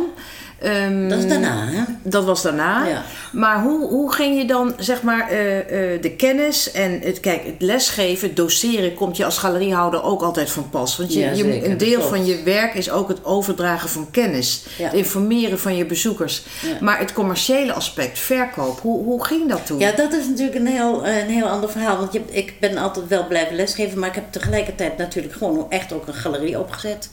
Ehm, 0.59 1.09
Dat 1.09 1.17
is 1.17 1.27
daarna, 1.27 1.65
hè? 1.67 1.83
Dat 2.03 2.25
was 2.25 2.41
daarna. 2.41 2.85
Ja. 2.85 3.03
Maar 3.31 3.61
hoe, 3.61 3.87
hoe 3.87 4.13
ging 4.13 4.37
je 4.37 4.45
dan, 4.45 4.73
zeg 4.77 5.01
maar, 5.01 5.29
eh, 5.29 5.59
eh, 5.93 6.01
de 6.01 6.11
kennis 6.11 6.71
en 6.71 6.99
het, 7.03 7.19
kijk, 7.19 7.45
het 7.45 7.55
lesgeven, 7.61 8.35
doseren, 8.35 8.93
komt 8.93 9.17
je 9.17 9.25
als 9.25 9.37
galeriehouder 9.37 10.03
ook 10.03 10.21
altijd 10.21 10.51
van 10.51 10.69
pas. 10.69 10.97
Want 10.97 11.13
je, 11.13 11.19
Ja, 11.19 11.31
je, 11.31 11.65
een 11.65 11.77
deel 11.77 12.01
van 12.01 12.25
je 12.25 12.43
werk 12.43 12.73
is 12.73 12.89
ook 12.89 13.07
het 13.07 13.25
overdragen 13.25 13.89
van 13.89 14.07
kennis. 14.11 14.65
Ja. 14.77 14.83
Het 14.83 14.93
informeren 14.93 15.59
van 15.59 15.75
je 15.75 15.85
bezoekers. 15.85 16.43
Maar 16.79 16.99
het 16.99 17.13
commerciële 17.13 17.73
aspect, 17.73 18.19
verkoop, 18.19 18.79
hoe, 18.79 19.03
hoe 19.03 19.25
ging 19.25 19.49
dat 19.49 19.65
toen? 19.65 19.79
Ja, 19.79 19.91
dat 19.91 20.13
is 20.13 20.27
natuurlijk 20.27 20.57
een 20.57 20.67
heel, 20.67 21.07
een 21.07 21.29
heel 21.29 21.47
ander 21.47 21.69
verhaal. 21.69 21.97
Want 21.97 22.13
je, 22.13 22.21
ik 22.29 22.53
ben 22.59 22.77
altijd 22.77 23.07
wel 23.07 23.27
blijven 23.27 23.55
lesgeven, 23.55 23.99
maar 23.99 24.09
ik 24.09 24.15
heb 24.15 24.31
tegelijkertijd 24.31 24.97
natuurlijk 24.97 25.33
gewoon 25.33 25.65
echt 25.69 25.93
ook 25.93 26.07
een 26.07 26.13
galerie 26.13 26.59
opgezet. 26.59 27.09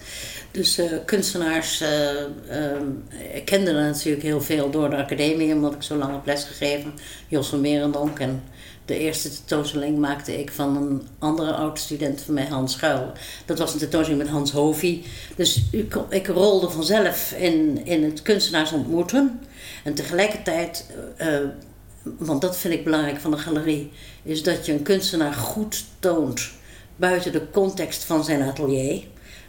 Dus 0.54 0.78
eh, 0.78 0.86
kunstenaars, 1.04 1.80
ehm, 1.80 2.86
ik 3.34 3.44
kende 3.44 3.72
natuurlijk 3.72 4.22
heel 4.22 4.40
veel 4.40 4.70
door 4.70 4.90
de 4.90 4.96
academie, 4.96 5.54
omdat 5.54 5.74
ik 5.74 5.82
zo 5.82 5.96
lang 5.96 6.12
heb 6.12 6.26
lesgegeven. 6.26 6.94
Jos 7.28 7.48
van 7.48 7.60
Merendonk 7.60 8.18
en 8.18 8.42
de 8.84 8.98
eerste 8.98 9.28
tentoonstelling 9.28 9.98
maakte 9.98 10.40
ik 10.40 10.52
van 10.52 10.76
een 10.76 11.06
andere 11.18 11.52
oud-student 11.52 12.20
van 12.20 12.34
mij, 12.34 12.46
Hans 12.46 12.72
Schuil. 12.72 13.12
Dat 13.46 13.58
was 13.58 13.72
een 13.72 13.78
tentoonstelling 13.78 14.22
met 14.22 14.32
Hans 14.32 14.52
Hovie. 14.52 15.04
Dus 15.36 15.62
ik, 15.70 15.96
ik 16.08 16.26
rolde 16.26 16.70
vanzelf 16.70 17.32
in, 17.32 17.86
in 17.86 18.04
het 18.04 18.22
kunstenaars 18.22 18.72
ontmoeten. 18.72 19.40
En 19.84 19.94
tegelijkertijd, 19.94 20.86
want 22.02 22.40
dat 22.40 22.56
vind 22.56 22.74
ik 22.74 22.84
belangrijk 22.84 23.20
van 23.20 23.32
een 23.32 23.38
galerie, 23.38 23.90
is 24.22 24.42
dat 24.42 24.66
je 24.66 24.72
een 24.72 24.82
kunstenaar 24.82 25.32
goed 25.32 25.84
toont 25.98 26.50
buiten 26.96 27.32
de 27.32 27.50
context 27.50 28.04
van 28.04 28.24
zijn 28.24 28.42
atelier. 28.42 29.02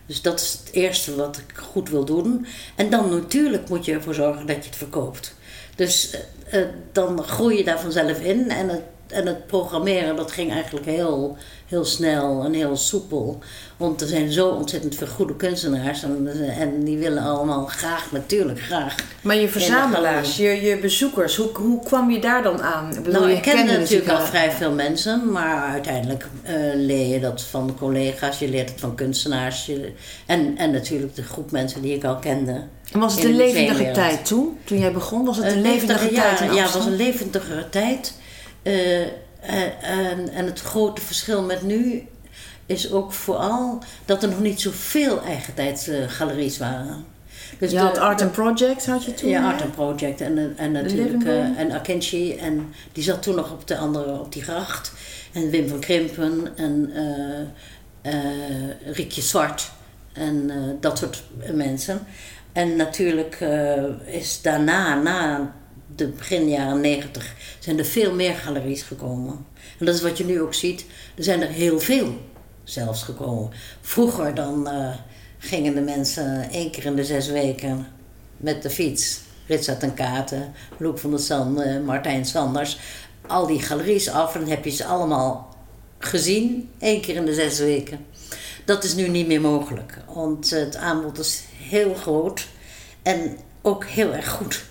Dus 0.06 0.22
dat 0.22 0.40
is 0.40 0.60
het 0.64 0.74
eerste 0.74 1.16
wat 1.16 1.38
ik 1.38 1.58
goed 1.58 1.90
wil 1.90 2.06
doen. 2.06 2.46
En 2.76 2.90
dan 2.90 3.10
natuurlijk 3.10 3.70
moet 3.70 3.86
je 3.86 3.94
ervoor 3.94 4.14
zorgen 4.14 4.46
dat 4.46 4.56
je 4.56 4.70
het 4.70 4.76
verkoopt. 4.76 5.36
Dus 5.76 6.10
eh, 6.50 6.62
eh, 6.62 6.68
dan 6.92 7.24
groei 7.24 7.58
je 7.58 7.64
daar 7.64 7.80
vanzelf 7.80 8.20
in. 8.20 8.50
En 8.50 8.70
het, 8.70 8.82
en 9.08 9.26
het 9.28 9.48
programmeren, 9.48 10.16
dat 10.16 10.32
ging 10.32 10.52
eigenlijk 10.52 10.86
heel, 10.86 11.38
heel 11.68 11.86
snel 11.86 12.44
en 12.44 12.54
heel 12.54 12.78
soepel. 12.78 13.40
Want 13.78 14.02
er 14.02 14.08
zijn 14.08 14.32
zo 14.32 14.48
ontzettend 14.50 14.96
veel 14.96 15.08
goede 15.08 15.36
kunstenaars. 15.36 16.04
En, 16.04 16.28
en 16.60 16.84
die 16.84 16.98
willen 16.98 17.24
allemaal 17.24 17.66
graag, 17.66 18.12
natuurlijk 18.12 18.60
graag. 18.60 18.96
Maar 19.22 19.36
je 19.36 19.48
verzamelaars, 19.50 20.38
je, 20.38 20.62
je 20.62 20.78
bezoekers, 20.78 21.36
hoe, 21.36 21.50
hoe 21.54 21.84
kwam 21.84 22.12
je 22.12 22.20
daar 22.20 22.44
dan 22.44 22.62
aan? 22.62 22.90
Ik 22.96 23.04
bedoel, 23.04 23.20
Nou, 23.20 23.30
je 23.32 23.36
ik 23.36 23.42
kende 23.42 23.64
kende 23.64 23.80
natuurlijk 23.80 24.10
al 24.12 24.26
vrij 24.26 24.52
veel 24.52 24.72
mensen, 24.72 25.32
maar 25.32 25.64
uiteindelijk 25.72 26.28
eh, 26.44 26.54
leer 26.76 27.08
je 27.08 27.20
dat 27.20 27.42
van 27.42 27.76
collega's, 27.80 28.40
je 28.40 28.50
leert 28.50 28.70
het 28.70 28.80
van 28.80 28.96
kunstenaars 28.96 29.66
je- 29.66 29.92
en, 30.26 30.58
en 30.58 30.72
natuurlijk 30.72 31.16
de 31.16 31.24
groep 31.24 31.52
mensen 31.52 31.82
die 31.82 31.96
ik 31.96 32.04
al 32.04 32.16
kende. 32.16 32.62
En 32.92 33.00
was 33.00 33.16
het 33.16 33.24
een 33.24 33.36
levendige 33.36 33.92
tijd 33.92 34.26
toen? 34.26 34.58
Toen 34.64 34.80
jij 34.80 34.92
begon, 34.92 35.26
was 35.26 35.38
het 35.38 35.46
een 35.46 35.52
Een 35.52 35.62
levendige 35.62 36.04
levendige- 36.04 36.36
tijd 36.36 36.50
ja, 36.50 36.56
ja, 36.56 36.64
het 36.64 36.74
was 36.74 36.86
een 36.86 36.96
levendigere 36.96 37.70
tijd. 37.70 38.14
Eh, 38.66 39.02
eh, 39.02 39.10
en, 39.82 40.30
en 40.30 40.46
het 40.46 40.62
grote 40.62 41.02
verschil 41.02 41.42
met 41.42 41.62
nu 41.62 42.08
is 42.66 42.92
ook 42.92 43.14
vooral 43.14 43.80
dat 44.06 44.24
er 44.24 44.30
nog 44.30 44.40
niet 44.42 44.62
zoveel 44.62 45.22
eigentijdse 45.24 46.06
galeries 46.10 46.58
waren. 46.58 47.06
Dus 47.60 47.72
je 47.72 47.78
de- 47.78 47.84
had 47.84 47.98
Art 47.98 48.22
and 48.22 48.32
Project, 48.32 48.86
had 48.86 49.04
je 49.04 49.14
toen? 49.14 49.30
Ja, 49.30 49.42
hè? 49.42 49.48
Art 49.48 49.62
and 49.62 49.76
Project 49.76 50.22
en, 50.22 50.54
en 50.58 50.72
natuurlijk 50.72 51.24
eh, 51.24 51.60
en 51.60 51.72
Akenchi. 51.72 52.36
En 52.36 52.74
die 52.92 53.04
zat 53.04 53.22
toen 53.24 53.36
nog 53.36 53.52
op 53.52 53.68
de 53.68 53.78
andere, 53.78 54.20
op 54.20 54.34
die 54.34 54.44
gracht. 54.44 54.92
En 55.34 55.50
Wim 55.50 55.68
van 55.68 55.80
Krimpen 55.80 56.48
en 56.56 56.92
eh 56.94 57.40
eh, 58.14 58.94
Riekje 58.94 59.22
Zwart 59.22 59.72
en 60.14 60.52
dat 60.80 60.98
soort 60.98 61.24
mensen. 61.54 62.00
En 62.52 62.76
natuurlijk 62.76 63.38
is 64.06 64.42
daarna, 64.42 64.96
na 65.02 65.54
de 65.96 66.08
begin 66.08 66.50
jaren 66.50 66.82
negentig, 66.82 67.34
zijn 67.60 67.78
er 67.78 67.86
veel 67.86 68.14
meer 68.14 68.36
galeries 68.36 68.82
gekomen. 68.82 69.46
En 69.80 69.86
dat 69.86 69.96
is 69.96 70.02
wat 70.02 70.18
je 70.18 70.26
nu 70.26 70.42
ook 70.42 70.54
ziet. 70.54 70.86
Er 71.16 71.24
zijn 71.24 71.42
er 71.42 71.48
heel 71.48 71.80
veel 71.80 72.18
zelfs 72.64 73.04
gekomen. 73.04 73.52
Vroeger 73.82 74.36
dan 74.36 74.68
eh, 74.68 74.96
gingen 75.38 75.76
de 75.76 75.82
mensen 75.82 76.50
één 76.50 76.72
keer 76.72 76.86
in 76.86 76.96
de 76.96 77.06
zes 77.06 77.28
weken 77.28 77.88
met 78.38 78.62
de 78.62 78.70
fiets. 78.70 79.20
Ritsat 79.48 79.84
en 79.84 79.94
Katen, 79.94 80.54
Loek 80.78 81.00
van 81.00 81.10
der 81.10 81.20
Sande, 81.20 81.82
Martijn 81.86 82.26
Sanders. 82.26 82.78
Al 83.28 83.48
die 83.48 83.62
galeries 83.62 84.10
af 84.10 84.34
en 84.34 84.40
dan 84.40 84.50
heb 84.50 84.66
je 84.66 84.72
ze 84.72 84.86
allemaal 84.86 85.56
gezien, 86.00 86.70
één 86.80 87.02
keer 87.02 87.16
in 87.16 87.26
de 87.26 87.34
zes 87.34 87.60
weken. 87.60 88.06
Dat 88.66 88.84
is 88.84 88.96
nu 88.96 89.08
niet 89.08 89.28
meer 89.28 89.42
mogelijk, 89.42 89.98
want 90.14 90.50
het 90.50 90.76
aanbod 90.76 91.20
is 91.20 91.44
heel 91.58 91.94
groot 91.94 92.48
en 93.02 93.38
ook 93.62 93.86
heel 93.86 94.14
erg 94.14 94.30
goed. 94.30 94.64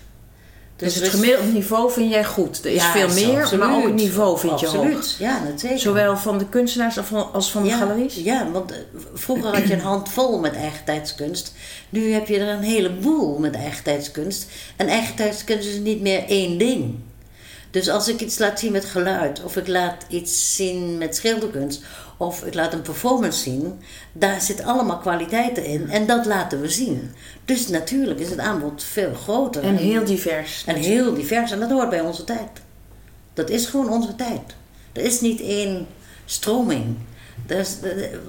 Dus 0.77 0.95
er 0.95 1.03
het 1.03 1.13
is- 1.13 1.19
gemiddeld 1.19 1.53
niveau 1.53 1.91
vind 1.91 2.11
jij 2.11 2.25
goed. 2.25 2.65
Er 2.65 2.71
is 2.71 2.81
Ja, 2.81 2.91
veel 2.91 3.07
meer, 3.07 3.41
absoluut. 3.41 3.65
maar 3.65 3.75
ook 3.77 3.83
het 3.83 3.93
niveau 3.93 4.39
vind 4.39 4.59
je 4.59 4.67
absoluut. 4.67 4.93
hoog. 4.93 5.17
Ja, 5.19 5.39
dat 5.49 5.59
zeker. 5.59 5.79
Zowel 5.79 6.17
van 6.17 6.37
de 6.37 6.45
kunstenaars 6.49 6.97
als 7.33 7.51
van, 7.51 7.63
de 7.63 7.69
ja, 7.69 7.77
galeries? 7.77 8.15
Ja, 8.15 8.51
want 8.51 8.71
eh, 8.71 8.77
vroeger 9.13 9.55
had 9.55 9.67
je 9.67 9.73
een 9.73 9.79
handvol 9.93 10.39
met 10.39 10.55
eigentijdskunst. 10.55 11.53
Nu 11.89 12.11
heb 12.11 12.27
je 12.27 12.39
er 12.39 12.47
een 12.47 12.63
heleboel 12.63 13.37
met 13.39 13.55
eigentijdskunst. 13.55 14.45
En 14.75 14.87
eigentijdskunst 14.87 15.67
is 15.67 15.77
niet 15.77 16.01
meer 16.01 16.23
één 16.27 16.57
ding. 16.57 16.95
Dus 17.71 17.89
als 17.89 18.07
ik 18.07 18.19
iets 18.21 18.37
laat 18.37 18.59
zien 18.59 18.71
met 18.71 18.85
geluid, 18.85 19.43
of 19.43 19.57
ik 19.57 19.67
laat 19.67 20.05
iets 20.07 20.55
zien 20.55 20.97
met 20.97 21.15
schilderkunst, 21.15 21.81
of 22.17 22.43
ik 22.43 22.53
laat 22.53 22.73
een 22.73 22.81
performance 22.81 23.39
zien, 23.39 23.79
daar 24.11 24.41
zit 24.41 24.63
allemaal 24.63 24.97
kwaliteiten 24.97 25.65
in. 25.65 25.89
En 25.89 26.05
dat 26.05 26.25
laten 26.25 26.61
we 26.61 26.69
zien. 26.69 27.11
Dus 27.45 27.67
natuurlijk 27.67 28.19
is 28.19 28.29
het 28.29 28.39
aanbod 28.39 28.83
veel 28.83 29.13
groter. 29.13 29.63
En 29.63 29.75
heel 29.75 30.05
divers. 30.05 30.63
En 30.65 30.75
heel 30.75 31.13
divers. 31.13 31.51
En 31.51 31.59
dat 31.59 31.71
hoort 31.71 31.89
bij 31.89 32.01
onze 32.01 32.23
tijd. 32.23 32.49
Dat 33.33 33.49
is 33.49 33.65
gewoon 33.65 33.89
onze 33.89 34.15
tijd. 34.15 34.55
Er 34.93 35.01
is 35.01 35.21
niet 35.21 35.41
één 35.41 35.87
stroming. 36.25 36.95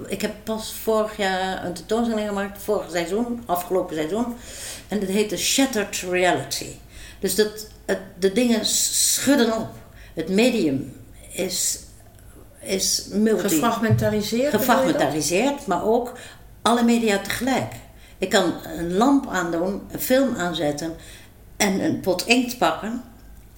Ik 0.07 0.21
heb 0.21 0.33
pas 0.43 0.73
vorig 0.83 1.17
jaar 1.17 1.65
een 1.65 1.73
tentoonstelling 1.73 2.27
gemaakt, 2.27 2.61
vorig 2.61 2.91
seizoen, 2.91 3.43
afgelopen 3.45 3.95
seizoen. 3.95 4.25
En 4.87 4.99
dat 4.99 5.09
heette 5.09 5.37
Shattered 5.37 5.95
Reality. 6.09 6.69
Dus 7.19 7.35
dat, 7.35 7.67
het, 7.85 7.99
de 8.19 8.31
dingen 8.31 8.65
schudden 8.65 9.57
op. 9.57 9.69
Het 10.13 10.29
medium 10.29 10.93
is, 11.31 11.79
is 12.67 13.07
multi 13.11 13.49
Gefragmentariseerd? 13.49 14.53
gefragmentariseerd, 14.53 15.65
maar 15.65 15.83
ook 15.85 16.13
alle 16.61 16.83
media 16.83 17.17
tegelijk. 17.17 17.73
Ik 18.17 18.29
kan 18.29 18.53
een 18.77 18.93
lamp 18.93 19.27
aandoen, 19.27 19.81
een 19.91 19.99
film 19.99 20.35
aanzetten 20.35 20.95
en 21.57 21.83
een 21.83 21.99
pot 21.99 22.25
inkt 22.25 22.57
pakken. 22.57 23.03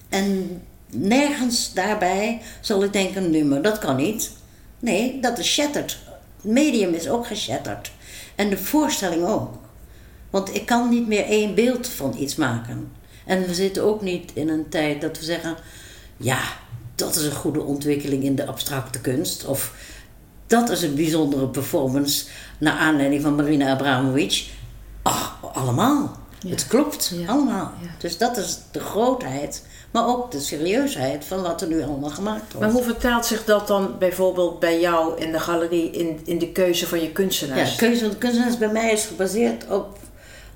En 0.08 0.62
nergens 0.86 1.72
daarbij 1.72 2.42
zal 2.60 2.84
ik 2.84 2.92
denken, 2.92 3.30
nu 3.30 3.44
maar 3.44 3.62
dat 3.62 3.78
kan 3.78 3.96
niet. 3.96 4.30
Nee, 4.78 5.20
dat 5.20 5.38
is 5.38 5.52
shattered. 5.52 5.98
Het 6.36 6.52
medium 6.52 6.94
is 6.94 7.08
ook 7.08 7.26
geshatterd. 7.26 7.92
En 8.34 8.50
de 8.50 8.58
voorstelling 8.58 9.24
ook. 9.24 9.54
Want 10.30 10.54
ik 10.54 10.66
kan 10.66 10.88
niet 10.88 11.06
meer 11.06 11.24
één 11.24 11.54
beeld 11.54 11.88
van 11.88 12.14
iets 12.18 12.36
maken. 12.36 12.92
En 13.26 13.46
we 13.46 13.54
zitten 13.54 13.82
ook 13.82 14.02
niet 14.02 14.30
in 14.34 14.48
een 14.48 14.68
tijd 14.68 15.00
dat 15.00 15.18
we 15.18 15.24
zeggen: 15.24 15.56
ja, 16.16 16.40
dat 17.00 17.16
is 17.16 17.24
een 17.24 17.32
goede 17.32 17.62
ontwikkeling 17.62 18.22
in 18.22 18.34
de 18.34 18.46
abstracte 18.46 19.00
kunst. 19.00 19.44
Of 19.44 19.72
dat 20.46 20.70
is 20.70 20.82
een 20.82 20.94
bijzondere 20.94 21.48
performance 21.48 22.24
naar 22.58 22.78
aanleiding 22.78 23.22
van 23.22 23.34
Marina 23.34 23.70
Abramovic. 23.70 24.46
Ach, 25.02 25.38
allemaal. 25.54 26.18
Het 26.48 26.66
klopt, 26.66 27.14
allemaal. 27.26 27.72
Dus 27.98 28.18
dat 28.18 28.36
is 28.36 28.58
de 28.70 28.80
grootheid, 28.80 29.66
maar 29.90 30.06
ook 30.06 30.30
de 30.30 30.40
serieusheid 30.40 31.24
van 31.24 31.42
wat 31.42 31.60
er 31.62 31.68
nu 31.68 31.82
allemaal 31.82 32.10
gemaakt 32.10 32.52
wordt. 32.52 32.60
Maar 32.60 32.70
hoe 32.70 32.82
vertaalt 32.82 33.26
zich 33.26 33.44
dat 33.44 33.66
dan 33.66 33.98
bijvoorbeeld 33.98 34.60
bij 34.60 34.80
jou 34.80 35.20
in 35.20 35.32
de 35.32 35.40
galerie 35.40 35.90
in, 35.90 36.20
in 36.24 36.38
de 36.38 36.52
keuze 36.52 36.86
van 36.86 37.00
je 37.00 37.12
kunstenaars? 37.12 37.70
Ja, 37.70 37.76
de 37.76 37.86
keuze 37.86 38.00
van 38.00 38.10
de 38.10 38.16
kunstenaars 38.16 38.58
bij 38.58 38.72
mij 38.72 38.92
is 38.92 39.04
gebaseerd 39.04 39.66
op, 39.68 39.98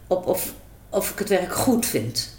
op 0.06 0.26
of, 0.26 0.52
of 0.90 1.10
ik 1.10 1.18
het 1.18 1.28
werk 1.28 1.54
goed 1.54 1.86
vind. 1.86 2.33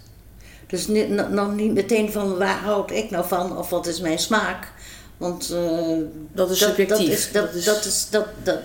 Dus 0.76 0.88
niet, 0.88 1.30
nog 1.30 1.54
niet 1.54 1.74
meteen 1.74 2.12
van 2.12 2.38
waar 2.38 2.58
houd 2.58 2.92
ik 2.92 3.10
nou 3.10 3.28
van 3.28 3.58
of 3.58 3.70
wat 3.70 3.88
is 3.88 4.00
mijn 4.00 4.20
smaak. 4.20 4.72
Want 5.18 5.52
uh, 5.54 5.98
dat 6.32 6.50
is 6.50 6.58
subjectief. 6.58 7.32
Dat 7.32 7.54
is, 7.54 7.64
dat, 7.64 7.76
dat 7.76 7.86
is, 7.86 8.08
dat, 8.10 8.26
dat, 8.44 8.60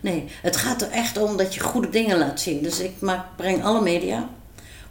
nee, 0.00 0.24
het 0.42 0.56
gaat 0.56 0.82
er 0.82 0.90
echt 0.90 1.18
om 1.18 1.36
dat 1.36 1.54
je 1.54 1.60
goede 1.60 1.90
dingen 1.90 2.18
laat 2.18 2.40
zien. 2.40 2.62
Dus 2.62 2.80
ik 2.80 3.00
maak, 3.00 3.24
breng 3.36 3.64
alle 3.64 3.80
media, 3.80 4.28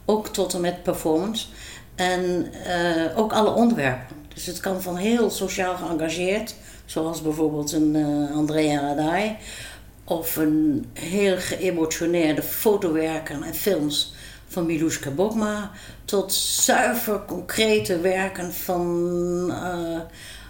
ook 0.04 0.28
tot 0.28 0.54
en 0.54 0.60
met 0.60 0.82
performance. 0.82 1.46
En 1.94 2.46
uh, 2.66 3.18
ook 3.18 3.32
alle 3.32 3.50
onderwerpen. 3.50 4.16
Dus 4.34 4.46
het 4.46 4.60
kan 4.60 4.82
van 4.82 4.96
heel 4.96 5.30
sociaal 5.30 5.76
geëngageerd, 5.76 6.54
zoals 6.84 7.22
bijvoorbeeld 7.22 7.72
een 7.72 7.94
uh, 7.94 8.36
Andrea 8.36 8.80
Radai, 8.80 9.36
of 10.04 10.36
een 10.36 10.86
heel 10.92 11.36
geëmotioneerde 11.38 12.42
fotowerken 12.42 13.42
en 13.42 13.54
films 13.54 14.12
van 14.48 14.66
Miluska 14.66 15.10
Bogma 15.10 15.70
tot 16.04 16.34
zuiver 16.34 17.24
concrete 17.24 18.00
werken 18.00 18.54
van 18.54 19.44
uh, 19.48 20.00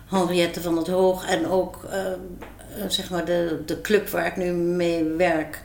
Henriette 0.06 0.60
van 0.60 0.76
het 0.76 0.86
Hoog 0.86 1.26
en 1.26 1.46
ook 1.46 1.84
uh, 1.84 2.86
zeg 2.88 3.10
maar 3.10 3.24
de, 3.24 3.62
de 3.66 3.80
club 3.80 4.08
waar 4.08 4.26
ik 4.26 4.36
nu 4.36 4.52
mee 4.52 5.04
werk, 5.04 5.62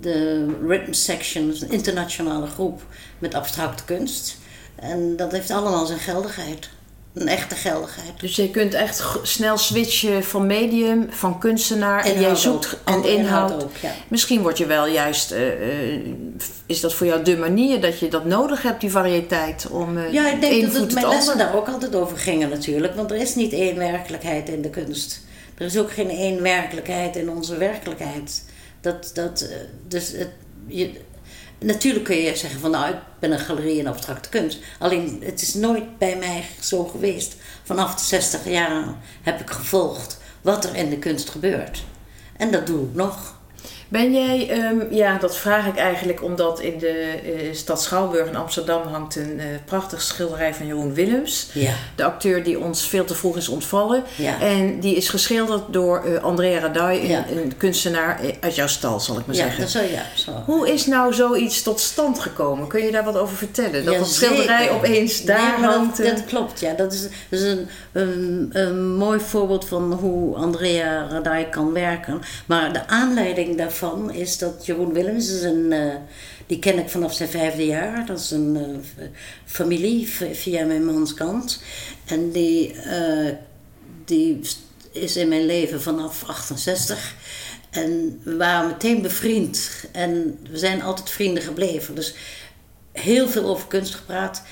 de 0.00 0.46
Rhythm 0.66 0.92
Section, 0.92 1.48
een 1.60 1.70
internationale 1.70 2.46
groep 2.46 2.82
met 3.18 3.34
abstracte 3.34 3.84
kunst. 3.84 4.36
En 4.74 5.16
dat 5.16 5.32
heeft 5.32 5.50
allemaal 5.50 5.86
zijn 5.86 5.98
geldigheid 5.98 6.68
een 7.16 7.28
echte 7.28 7.54
geldigheid. 7.54 8.20
Dus 8.20 8.36
je 8.36 8.50
kunt 8.50 8.74
echt 8.74 9.04
snel 9.22 9.56
switchen 9.56 10.24
van 10.24 10.46
medium, 10.46 11.06
van 11.10 11.38
kunstenaar 11.38 12.04
en 12.04 12.20
jij 12.20 12.34
zoekt 12.34 12.78
en 12.84 13.04
inhoud. 13.04 13.64
ook, 13.64 13.76
ja. 13.76 13.90
Misschien 14.08 14.42
word 14.42 14.58
je 14.58 14.66
wel 14.66 14.86
juist, 14.86 15.32
uh, 15.32 15.60
uh, 15.60 16.00
is 16.66 16.80
dat 16.80 16.94
voor 16.94 17.06
jou 17.06 17.22
de 17.22 17.36
manier 17.36 17.80
dat 17.80 17.98
je 17.98 18.08
dat 18.08 18.24
nodig 18.24 18.62
hebt, 18.62 18.80
die 18.80 18.90
variëteit 18.90 19.68
om 19.70 19.96
uh, 19.96 20.12
Ja, 20.12 20.32
ik 20.32 20.40
denk 20.40 20.62
dat 20.62 20.80
het, 20.80 20.94
mijn 20.94 21.08
lessen 21.08 21.38
daar 21.38 21.54
ook 21.54 21.68
altijd 21.68 21.94
over 21.94 22.18
gingen 22.18 22.48
natuurlijk, 22.48 22.94
want 22.94 23.10
er 23.10 23.16
is 23.16 23.34
niet 23.34 23.52
één 23.52 23.76
werkelijkheid 23.76 24.48
in 24.48 24.62
de 24.62 24.70
kunst. 24.70 25.24
Er 25.54 25.66
is 25.66 25.78
ook 25.78 25.92
geen 25.92 26.10
één 26.10 26.42
werkelijkheid 26.42 27.16
in 27.16 27.30
onze 27.30 27.56
werkelijkheid. 27.56 28.44
Dat, 28.80 29.10
dat, 29.14 29.48
dus 29.88 30.12
het, 30.12 30.30
je, 30.66 30.90
Natuurlijk 31.66 32.04
kun 32.04 32.16
je 32.16 32.36
zeggen 32.36 32.60
van 32.60 32.70
nou, 32.70 32.88
ik 32.88 32.98
ben 33.18 33.32
een 33.32 33.38
galerie 33.38 33.78
in 33.78 33.86
abstracte 33.86 34.28
kunst. 34.28 34.58
Alleen 34.78 35.22
het 35.24 35.42
is 35.42 35.54
nooit 35.54 35.98
bij 35.98 36.16
mij 36.16 36.44
zo 36.60 36.84
geweest. 36.84 37.36
Vanaf 37.62 37.94
de 37.94 38.04
60 38.04 38.48
jaar 38.48 38.94
heb 39.22 39.40
ik 39.40 39.50
gevolgd 39.50 40.18
wat 40.42 40.64
er 40.64 40.76
in 40.76 40.90
de 40.90 40.98
kunst 40.98 41.30
gebeurt. 41.30 41.84
En 42.36 42.50
dat 42.50 42.66
doe 42.66 42.84
ik 42.84 42.94
nog. 42.94 43.35
Ben 43.88 44.12
jij, 44.12 44.48
ehm, 44.48 44.94
ja, 44.94 45.18
dat 45.18 45.36
vraag 45.36 45.66
ik 45.66 45.76
eigenlijk 45.76 46.22
omdat 46.22 46.60
in 46.60 46.78
de 46.78 47.20
uh, 47.24 47.54
stad 47.54 47.82
Schouwburg 47.82 48.28
in 48.28 48.36
Amsterdam 48.36 48.82
hangt 48.86 49.16
een 49.16 49.34
uh, 49.36 49.44
prachtig 49.64 50.02
schilderij 50.02 50.54
van 50.54 50.66
Jeroen 50.66 50.94
Willems. 50.94 51.50
Ja. 51.52 51.72
De 51.94 52.04
acteur 52.04 52.42
die 52.42 52.60
ons 52.60 52.88
veel 52.88 53.04
te 53.04 53.14
vroeg 53.14 53.36
is 53.36 53.48
ontvallen. 53.48 54.04
Ja. 54.16 54.40
En 54.40 54.80
die 54.80 54.96
is 54.96 55.08
geschilderd 55.08 55.62
door 55.72 56.02
uh, 56.06 56.22
Andrea 56.22 56.58
Radai, 56.58 57.08
ja. 57.08 57.24
een, 57.30 57.36
een, 57.36 57.56
kunstenaar 57.56 58.20
uit 58.40 58.54
jouw 58.54 58.66
stal, 58.66 59.00
zal 59.00 59.18
ik 59.18 59.26
maar 59.26 59.34
zeggen. 59.34 59.60
Dat 59.60 59.70
zo, 59.70 59.82
ja, 59.82 60.02
zo. 60.14 60.30
Hoe 60.46 60.72
is 60.72 60.86
nou 60.86 61.14
zoiets 61.14 61.62
tot 61.62 61.80
stand 61.80 62.18
gekomen? 62.18 62.66
Kun 62.66 62.84
je 62.84 62.92
daar 62.92 63.04
wat 63.04 63.16
over 63.16 63.36
vertellen? 63.36 63.84
Dat 63.84 63.94
dat 63.94 64.08
schilderij 64.08 64.70
opeens 64.70 65.24
daar 65.24 65.60
nee, 65.60 65.68
hangt. 65.68 65.96
Dat, 65.96 66.06
dat, 66.06 66.24
klopt, 66.24 66.60
ja. 66.60 66.72
Dat 66.72 66.92
is, 66.92 67.02
dat 67.02 67.40
is 67.40 67.42
een, 67.42 67.68
een, 67.92 68.50
een 68.52 68.94
mooi 68.94 69.20
voorbeeld 69.20 69.64
van 69.64 69.92
hoe 69.92 70.36
Andrea 70.36 71.06
Radai 71.10 71.48
kan 71.48 71.72
werken. 71.72 72.22
Maar 72.46 72.72
de 72.72 72.86
aanleiding 72.88 73.56
is 74.12 74.38
dat 74.38 74.66
Jeroen 74.66 74.92
Willems 74.92 75.30
is 75.30 75.42
een, 75.42 75.72
uh, 75.72 75.94
die 76.46 76.58
ken 76.58 76.78
ik 76.78 76.88
vanaf 76.88 77.14
zijn 77.14 77.28
vijfde 77.28 77.66
jaar. 77.66 78.06
Dat 78.06 78.18
is 78.18 78.30
een 78.30 78.56
uh, 78.56 79.06
familie 79.44 80.08
via 80.32 80.64
mijn 80.64 80.84
mans 80.84 81.14
kant. 81.14 81.62
En 82.04 82.30
die, 82.30 82.74
uh, 82.74 83.32
die 84.04 84.40
is 84.92 85.16
in 85.16 85.28
mijn 85.28 85.46
leven 85.46 85.82
vanaf 85.82 86.24
68. 86.26 87.14
En 87.70 88.20
we 88.22 88.36
waren 88.36 88.66
meteen 88.66 89.02
bevriend. 89.02 89.70
En 89.92 90.38
we 90.50 90.58
zijn 90.58 90.82
altijd 90.82 91.10
vrienden 91.10 91.42
gebleven. 91.42 91.94
Dus 91.94 92.14
heel 92.92 93.28
veel 93.28 93.44
over 93.44 93.66
kunst 93.66 93.94
gepraat. 93.94 94.42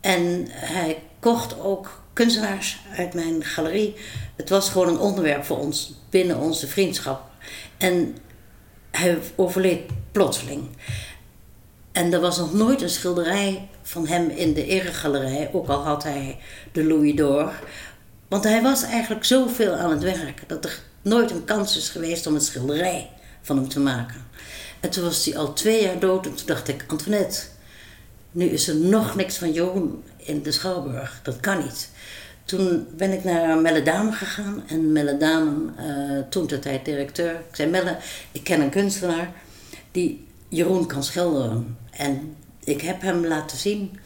En 0.00 0.46
hij 0.48 1.02
kocht 1.20 1.60
ook 1.60 2.02
kunstenaars 2.12 2.78
uit 2.96 3.14
mijn 3.14 3.44
galerie. 3.44 3.94
Het 4.36 4.48
was 4.48 4.68
gewoon 4.68 4.88
een 4.88 4.98
onderwerp 4.98 5.44
voor 5.44 5.58
ons 5.58 5.94
binnen 6.10 6.36
onze 6.36 6.66
vriendschap. 6.66 7.30
En 7.78 8.16
hij 8.90 9.18
overleed 9.36 9.80
plotseling. 10.12 10.68
En 11.92 12.12
er 12.12 12.20
was 12.20 12.38
nog 12.38 12.52
nooit 12.52 12.82
een 12.82 12.90
schilderij 12.90 13.68
van 13.82 14.06
hem 14.06 14.28
in 14.28 14.54
de 14.54 14.66
eregalerij, 14.66 15.50
ook 15.52 15.68
al 15.68 15.82
had 15.82 16.02
hij 16.02 16.38
de 16.72 16.84
Louis 16.84 17.14
d'Or. 17.14 17.52
Want 18.28 18.44
hij 18.44 18.62
was 18.62 18.82
eigenlijk 18.82 19.24
zoveel 19.24 19.74
aan 19.74 19.90
het 19.90 20.02
werk 20.02 20.42
dat 20.46 20.64
er 20.64 20.80
nooit 21.02 21.30
een 21.30 21.44
kans 21.44 21.76
is 21.76 21.88
geweest 21.88 22.26
om 22.26 22.34
een 22.34 22.40
schilderij 22.40 23.10
van 23.42 23.56
hem 23.56 23.68
te 23.68 23.80
maken. 23.80 24.26
En 24.80 24.90
toen 24.90 25.04
was 25.04 25.24
hij 25.24 25.36
al 25.36 25.52
twee 25.52 25.82
jaar 25.82 25.98
dood 25.98 26.26
en 26.26 26.34
toen 26.34 26.46
dacht 26.46 26.68
ik, 26.68 26.84
Antoinette, 26.88 27.40
nu 28.30 28.44
is 28.44 28.68
er 28.68 28.76
nog 28.76 29.16
niks 29.16 29.36
van 29.36 29.52
Jeroen 29.52 30.02
in 30.16 30.42
de 30.42 30.52
Schouwburg. 30.52 31.20
Dat 31.22 31.40
kan 31.40 31.58
niet. 31.58 31.90
Toen 32.50 32.86
ben 32.96 33.12
ik 33.12 33.24
naar 33.24 33.58
Melle 33.58 33.82
Dame 33.82 34.12
gegaan. 34.12 34.62
En 34.66 34.92
Melle 34.92 35.16
Dame, 35.16 35.70
uh, 35.80 36.18
toen 36.28 36.46
de 36.46 36.58
tijd 36.58 36.84
directeur. 36.84 37.30
Ik 37.30 37.56
zei, 37.56 37.70
Melle, 37.70 37.96
ik 38.32 38.44
ken 38.44 38.60
een 38.60 38.70
kunstenaar 38.70 39.32
die 39.90 40.26
Jeroen 40.48 40.86
kan 40.86 41.02
schilderen. 41.04 41.78
En 41.90 42.36
ik 42.64 42.80
heb 42.80 43.02
hem 43.02 43.26
laten 43.26 43.58
zien 43.58 43.98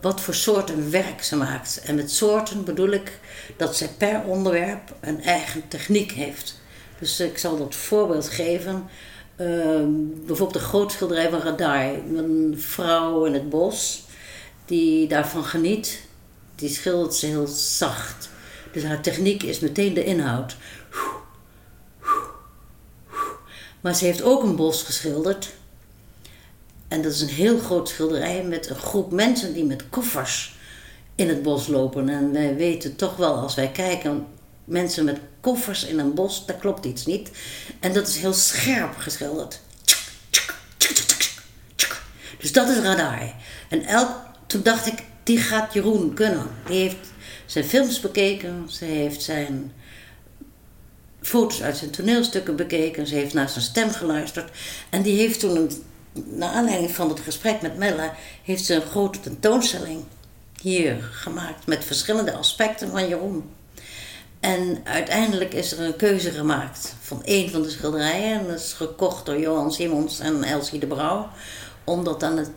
wat 0.00 0.20
voor 0.20 0.34
soorten 0.34 0.90
werk 0.90 1.22
ze 1.22 1.36
maakt. 1.36 1.80
En 1.84 1.94
met 1.94 2.10
soorten 2.10 2.64
bedoel 2.64 2.90
ik 2.90 3.18
dat 3.56 3.76
zij 3.76 3.88
per 3.98 4.22
onderwerp 4.22 4.94
een 5.00 5.22
eigen 5.22 5.68
techniek 5.68 6.12
heeft. 6.12 6.60
Dus 6.98 7.20
ik 7.20 7.38
zal 7.38 7.58
dat 7.58 7.74
voorbeeld 7.74 8.28
geven. 8.28 8.88
Uh, 9.36 9.46
bijvoorbeeld 10.26 10.52
de 10.52 10.58
groot 10.58 10.92
schilderij 10.92 11.30
van 11.30 11.40
Radai. 11.40 12.02
Een 12.16 12.54
vrouw 12.58 13.24
in 13.24 13.34
het 13.34 13.48
bos 13.48 14.04
die 14.64 15.08
daarvan 15.08 15.44
geniet 15.44 16.08
die 16.60 16.68
schildert 16.68 17.14
ze 17.14 17.26
heel 17.26 17.46
zacht. 17.46 18.28
Dus 18.72 18.82
haar 18.82 19.00
techniek 19.00 19.42
is 19.42 19.58
meteen 19.58 19.94
de 19.94 20.04
inhoud. 20.04 20.56
Maar 23.80 23.94
ze 23.94 24.04
heeft 24.04 24.22
ook 24.22 24.42
een 24.42 24.56
bos 24.56 24.82
geschilderd. 24.82 25.48
En 26.88 27.02
dat 27.02 27.12
is 27.12 27.20
een 27.20 27.28
heel 27.28 27.58
groot 27.58 27.88
schilderij 27.88 28.44
met 28.44 28.70
een 28.70 28.76
groep 28.76 29.12
mensen 29.12 29.54
die 29.54 29.64
met 29.64 29.88
koffers 29.88 30.58
in 31.14 31.28
het 31.28 31.42
bos 31.42 31.66
lopen. 31.66 32.08
En 32.08 32.32
wij 32.32 32.56
weten 32.56 32.96
toch 32.96 33.16
wel, 33.16 33.34
als 33.36 33.54
wij 33.54 33.70
kijken, 33.70 34.26
mensen 34.64 35.04
met 35.04 35.18
koffers 35.40 35.84
in 35.84 35.98
een 35.98 36.14
bos, 36.14 36.46
daar 36.46 36.56
klopt 36.56 36.84
iets 36.84 37.06
niet. 37.06 37.30
En 37.80 37.92
dat 37.92 38.08
is 38.08 38.16
heel 38.16 38.32
scherp 38.32 38.96
geschilderd. 38.96 39.60
Dus 42.38 42.52
dat 42.52 42.68
is 42.68 42.78
radar. 42.78 43.34
En 43.68 43.84
elk, 43.84 44.10
toen 44.46 44.62
dacht 44.62 44.86
ik, 44.86 45.02
die 45.30 45.38
gaat 45.38 45.72
Jeroen 45.72 46.14
kunnen. 46.14 46.46
Die 46.66 46.80
heeft 46.80 47.12
zijn 47.46 47.64
films 47.64 48.00
bekeken, 48.00 48.64
ze 48.68 48.84
heeft 48.84 49.22
zijn 49.22 49.72
foto's 51.20 51.62
uit 51.62 51.76
zijn 51.76 51.90
toneelstukken 51.90 52.56
bekeken, 52.56 53.06
ze 53.06 53.14
heeft 53.14 53.34
naar 53.34 53.48
zijn 53.48 53.64
stem 53.64 53.90
geluisterd. 53.90 54.50
En 54.88 55.02
die 55.02 55.18
heeft 55.18 55.40
toen, 55.40 55.56
een, 55.56 55.70
naar 56.12 56.48
aanleiding 56.48 56.90
van 56.90 57.08
het 57.08 57.20
gesprek 57.20 57.62
met 57.62 57.76
Mella, 57.76 58.14
heeft 58.42 58.64
ze 58.64 58.74
een 58.74 58.90
grote 58.90 59.20
tentoonstelling 59.20 60.04
hier 60.60 61.08
gemaakt 61.12 61.66
met 61.66 61.84
verschillende 61.84 62.32
aspecten 62.32 62.90
van 62.90 63.08
Jeroen. 63.08 63.50
En 64.40 64.80
uiteindelijk 64.84 65.54
is 65.54 65.72
er 65.72 65.80
een 65.80 65.96
keuze 65.96 66.30
gemaakt 66.30 66.94
van 67.00 67.24
één 67.24 67.50
van 67.50 67.62
de 67.62 67.70
schilderijen. 67.70 68.40
En 68.40 68.46
dat 68.46 68.58
is 68.58 68.72
gekocht 68.72 69.26
door 69.26 69.40
Johan 69.40 69.72
Simons 69.72 70.18
en 70.18 70.44
Elsie 70.44 70.80
de 70.80 70.86
Brouw. 70.86 71.28
Om 71.84 72.04
dat 72.04 72.22
aan 72.22 72.36
het 72.36 72.50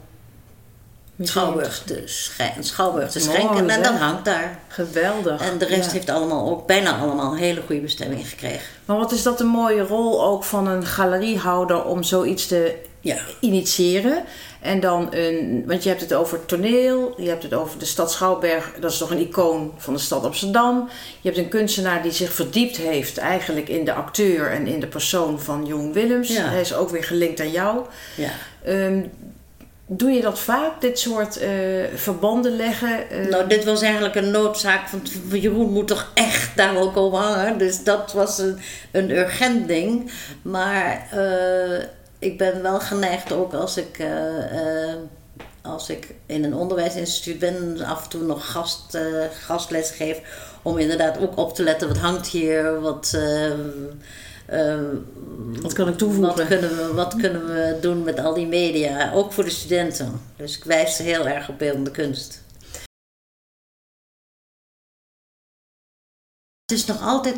Schouwburg 1.22 1.82
te, 1.86 2.02
schen- 2.06 2.54
Schouwburg 2.64 3.12
te 3.12 3.20
Mooi, 3.26 3.32
schenken. 3.40 3.70
En 3.70 3.84
dat 3.84 3.94
hangt 3.96 4.26
daar. 4.26 4.60
Geweldig. 4.68 5.42
En 5.42 5.58
de 5.58 5.66
rest 5.66 5.86
Ja. 5.86 5.92
heeft 5.92 6.10
allemaal 6.10 6.50
ook 6.50 6.68
bijna 6.68 6.98
allemaal 6.98 7.32
een 7.32 7.38
hele 7.38 7.62
goede 7.66 7.82
bestemming 7.82 8.30
gekregen. 8.30 8.62
Maar 8.86 8.98
wat 8.98 9.12
is 9.12 9.24
dat 9.24 9.40
een 9.40 9.48
mooie 9.48 9.82
rol 9.82 10.24
ook 10.26 10.44
van 10.44 10.68
een 10.68 10.86
galeriehouder 10.86 11.84
om 11.86 12.04
zoiets 12.04 12.48
te 12.48 12.76
Ja. 13.00 13.18
initiëren. 13.40 14.24
En 14.62 14.80
dan 14.80 15.08
een, 15.12 15.64
want 15.68 15.84
je 15.84 15.90
hebt 15.90 16.02
het 16.02 16.14
over 16.14 16.46
toneel, 16.46 17.14
je 17.22 17.30
hebt 17.30 17.44
het 17.44 17.54
over 17.54 17.80
de 17.80 17.86
stad 17.86 18.12
Schouwberg, 18.12 18.72
dat 18.80 18.92
is 18.92 18.98
toch 18.98 19.12
een 19.12 19.20
icoon 19.28 19.74
van 19.78 19.94
de 19.94 20.00
stad 20.00 20.24
Amsterdam. 20.26 20.90
Je 21.22 21.30
hebt 21.30 21.42
een 21.42 21.50
kunstenaar 21.50 22.02
die 22.02 22.12
zich 22.12 22.32
verdiept 22.34 22.78
heeft 22.78 23.18
eigenlijk 23.18 23.70
in 23.70 23.86
de 23.86 23.94
acteur 23.94 24.52
en 24.52 24.68
in 24.68 24.80
de 24.80 24.88
persoon 24.88 25.40
van 25.40 25.66
Jeroen 25.66 25.94
Willems. 25.94 26.28
Ja. 26.28 26.44
Hij 26.50 26.62
is 26.62 26.74
ook 26.74 26.90
weer 26.90 27.04
gelinkt 27.04 27.40
aan 27.40 27.52
jou. 27.52 27.80
ja. 28.16 28.30
Ehm, 28.64 29.02
doe 29.88 30.12
je 30.12 30.22
dat 30.22 30.40
vaak, 30.40 30.82
dit 30.82 31.00
soort 31.00 31.38
eh, 31.38 31.50
verbanden 31.96 32.56
leggen? 32.56 33.10
Eh, 33.10 33.28
Nou, 33.28 33.48
dit 33.48 33.64
was 33.64 33.82
eigenlijk 33.82 34.16
een 34.16 34.32
noodzaak, 34.32 34.90
want 34.90 35.12
Jeroen 35.32 35.72
moet 35.72 35.88
toch 35.88 36.12
echt 36.14 36.58
daar 36.58 36.74
wel 36.74 36.92
komen 36.92 37.22
hangen. 37.22 37.58
Dus 37.58 37.84
dat 37.84 38.14
was 38.14 38.38
een, 38.38 38.60
een 38.92 39.10
urgent 39.10 39.68
ding. 39.68 40.12
Maar 40.42 41.08
eh, 41.12 41.86
ik 42.20 42.38
ben 42.38 42.62
wel 42.62 42.80
geneigd 42.80 43.32
ook 43.32 43.54
als 43.54 43.78
ik, 43.78 44.06
als 45.62 45.90
ik 45.90 46.14
in 46.26 46.44
een 46.44 46.56
onderwijsinstituut 46.56 47.40
ben, 47.40 47.82
af 47.86 48.04
en 48.04 48.10
toe 48.10 48.22
nog 48.22 48.52
gast, 48.52 48.98
gastles 49.46 49.90
geef. 49.90 50.22
Om 50.62 50.78
inderdaad 50.78 51.20
ook 51.20 51.38
op 51.38 51.56
te 51.56 51.64
letten, 51.64 51.88
wat 51.88 51.98
hangt 51.98 52.28
hier, 52.28 52.80
wat... 52.82 53.18
eh, 54.54 54.74
eh, 54.74 54.80
wat 55.62 55.74
kan 55.74 55.88
ik 55.88 55.98
toevoegen? 55.98 56.36
wat 56.36 56.48
kunnen, 56.48 56.70
we, 56.70 56.94
wat 56.94 57.16
kunnen 57.16 57.46
we 57.46 57.78
doen 57.82 58.04
met 58.04 58.20
al 58.20 58.34
die 58.34 58.48
media, 58.48 59.14
ook 59.14 59.32
voor 59.32 59.44
de 59.44 59.50
studenten. 59.50 60.22
Dus 60.36 60.58
ik 60.58 60.64
wijs 60.64 60.96
ze 60.96 61.04
heel 61.04 61.28
erg 61.28 61.50
op 61.50 61.58
beeldende 61.58 61.92
kunst. 61.92 62.42
Het 66.66 66.78
is 66.78 66.86
nog 66.86 67.02
altijd 67.02 67.36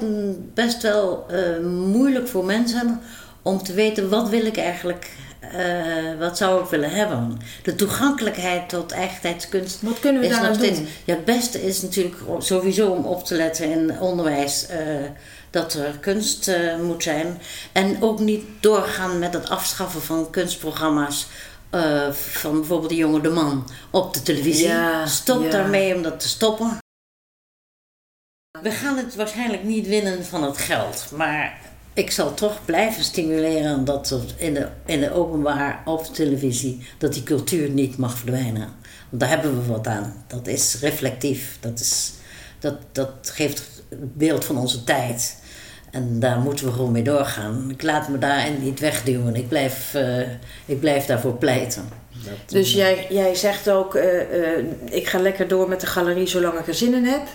best 0.54 0.82
wel 0.82 1.25
eh, 1.30 1.60
moeilijk 1.63 2.28
voor 2.28 2.45
mensen 2.45 3.01
om 3.41 3.63
te 3.63 3.73
weten 3.73 4.10
wat 4.10 4.30
wil 4.30 4.45
ik 4.45 4.58
eigenlijk, 4.58 5.12
eh, 5.51 6.19
wat 6.19 6.38
zou 6.38 6.63
ik 6.63 6.69
willen 6.69 6.89
hebben. 6.89 7.39
De 7.63 7.75
toegankelijkheid 7.75 8.69
tot 8.69 8.91
eigentijdskunst 8.91 9.81
Wat 9.81 9.99
kunnen 9.99 10.21
we 10.21 10.27
daar 10.27 10.55
steeds. 10.55 10.77
doen? 10.77 10.88
Ja, 11.03 11.15
het 11.15 11.25
beste 11.25 11.63
is 11.63 11.81
natuurlijk 11.81 12.15
sowieso 12.39 12.88
om 12.89 13.05
op 13.05 13.25
te 13.25 13.36
letten 13.36 13.71
in 13.71 13.99
onderwijs 13.99 14.65
eh, 14.67 14.79
dat 15.49 15.73
er 15.73 15.97
kunst 15.99 16.47
eh, 16.47 16.77
moet 16.79 17.03
zijn. 17.03 17.41
En 17.71 18.01
ook 18.01 18.19
niet 18.19 18.43
doorgaan 18.60 19.19
met 19.19 19.34
het 19.34 19.49
afschaffen 19.49 20.01
van 20.01 20.29
kunstprogramma's. 20.29 21.27
van 22.12 22.53
bijvoorbeeld 22.60 22.89
de 22.89 22.95
jonge 22.95 23.21
De 23.21 23.29
Man 23.29 23.67
op 23.89 24.13
de 24.13 24.21
televisie. 24.21 24.67
Ja, 24.67 25.05
Stop 25.05 25.43
ja. 25.43 25.49
daarmee 25.49 25.95
om 25.95 26.01
dat 26.01 26.19
te 26.19 26.27
stoppen. 26.27 26.77
We 28.62 28.71
gaan 28.71 28.97
het 28.97 29.15
waarschijnlijk 29.15 29.63
niet 29.63 29.88
winnen 29.88 30.25
van 30.25 30.43
het 30.43 30.58
geld, 30.58 31.05
maar 31.15 31.58
ik 31.95 32.12
zal 32.12 32.34
toch 32.34 32.65
blijven 32.65 33.03
stimuleren 33.03 33.86
dat 33.86 34.19
in 34.38 34.53
de, 34.53 34.67
in 34.86 34.99
de 34.99 35.13
openbaar 35.13 35.81
op 35.86 36.05
de 36.05 36.12
televisie 36.12 36.88
dat 36.97 37.13
die 37.13 37.23
cultuur 37.23 37.69
niet 37.69 37.97
mag 37.97 38.17
verdwijnen. 38.17 38.69
Want 39.10 39.21
daar 39.21 39.29
hebben 39.29 39.62
we 39.62 39.71
wat 39.71 39.88
aan. 39.88 40.23
Dat 40.27 40.47
is 40.47 40.77
reflectief. 40.81 41.58
Dat, 41.60 41.79
is, 41.79 42.13
dat, 42.60 42.75
dat 42.91 43.12
geeft 43.21 43.60
het 43.89 44.15
beeld 44.17 44.45
van 44.45 44.58
onze 44.58 44.84
tijd. 44.84 45.38
En 45.91 46.19
daar 46.19 46.39
moeten 46.39 46.65
we 46.65 46.71
gewoon 46.71 46.91
mee 46.91 47.03
doorgaan. 47.03 47.69
Ik 47.69 47.81
laat 47.81 48.10
me 48.10 48.17
daarin 48.17 48.63
niet 48.63 48.79
wegduwen. 48.79 49.36
Ik 49.36 49.47
blijf, 49.47 49.93
eh, 49.93 50.19
ik 50.65 50.79
blijf 50.79 51.05
daarvoor 51.05 51.34
pleiten. 51.34 51.89
Dus 52.45 52.73
jij, 52.73 53.08
jij 53.10 53.36
zegt 53.36 53.69
ook, 53.69 53.95
eh, 53.95 54.58
eh, 54.58 54.65
ik 54.89 55.08
ga 55.08 55.19
lekker 55.19 55.47
door 55.47 55.69
met 55.69 55.81
de 55.81 55.88
galerie 55.88 56.27
zolang 56.27 56.60
ik 56.60 56.67
er 56.67 56.73
zin 56.73 56.93
in 56.93 57.05
heb. 57.05 57.27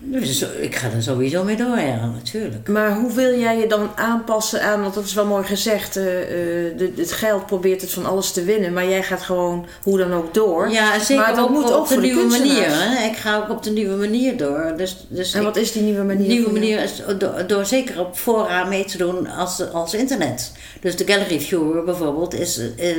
Dus 0.00 0.42
ik 0.60 0.74
ga 0.76 0.90
er 0.96 1.02
sowieso 1.02 1.44
mee 1.44 1.56
door, 1.56 1.78
ja, 1.78 2.10
natuurlijk. 2.14 2.68
Maar 2.68 2.94
hoe 2.96 3.12
wil 3.12 3.38
jij 3.38 3.58
je 3.58 3.66
dan 3.66 3.88
aanpassen 3.96 4.62
aan, 4.62 4.80
want 4.82 4.94
dat 4.94 5.04
is 5.04 5.14
wel 5.14 5.26
mooi 5.26 5.44
gezegd, 5.44 5.96
eh, 5.96 6.22
eh, 6.22 6.78
de- 6.78 6.92
het 6.96 7.12
geld 7.12 7.46
probeert 7.46 7.80
het 7.80 7.90
van 7.90 8.06
alles 8.06 8.30
te 8.32 8.44
winnen, 8.44 8.72
maar 8.72 8.88
jij 8.88 9.02
gaat 9.02 9.22
gewoon 9.22 9.66
hoe 9.82 9.98
dan 9.98 10.12
ook 10.12 10.34
door. 10.34 10.70
Ja, 10.70 10.98
zeker 10.98 11.16
Maar 11.24 11.34
dat 11.34 11.44
ook 11.44 11.50
moet 11.50 11.64
op 11.64 11.70
ook 11.72 11.88
de 11.88 11.96
nieuwe 11.96 12.24
manier. 12.24 12.64
Hè? 12.66 13.06
Ik 13.06 13.16
ga 13.16 13.36
ook 13.36 13.50
op 13.50 13.62
de 13.62 13.70
nieuwe 13.70 13.96
manier 13.96 14.36
door. 14.36 14.74
Dus, 14.76 15.06
dus 15.08 15.32
En 15.32 15.38
ik- 15.40 15.46
wat 15.46 15.56
is 15.56 15.72
die 15.72 15.82
nieuwe 15.82 16.04
manier? 16.04 16.28
Nieuwe 16.28 16.52
manier 16.52 16.82
is 16.82 17.02
door, 17.18 17.44
door 17.46 17.64
zeker 17.66 18.00
op 18.00 18.16
fora 18.16 18.64
mee 18.64 18.84
te 18.84 18.98
doen 18.98 19.26
als, 19.26 19.72
als 19.72 19.94
internet. 19.94 20.52
Dus 20.80 20.96
de 20.96 21.06
Gallery 21.06 21.40
Viewer 21.40 21.84
bijvoorbeeld, 21.84 22.34
is, 22.34 22.58
eh, 22.76 22.90
eh, 22.90 22.96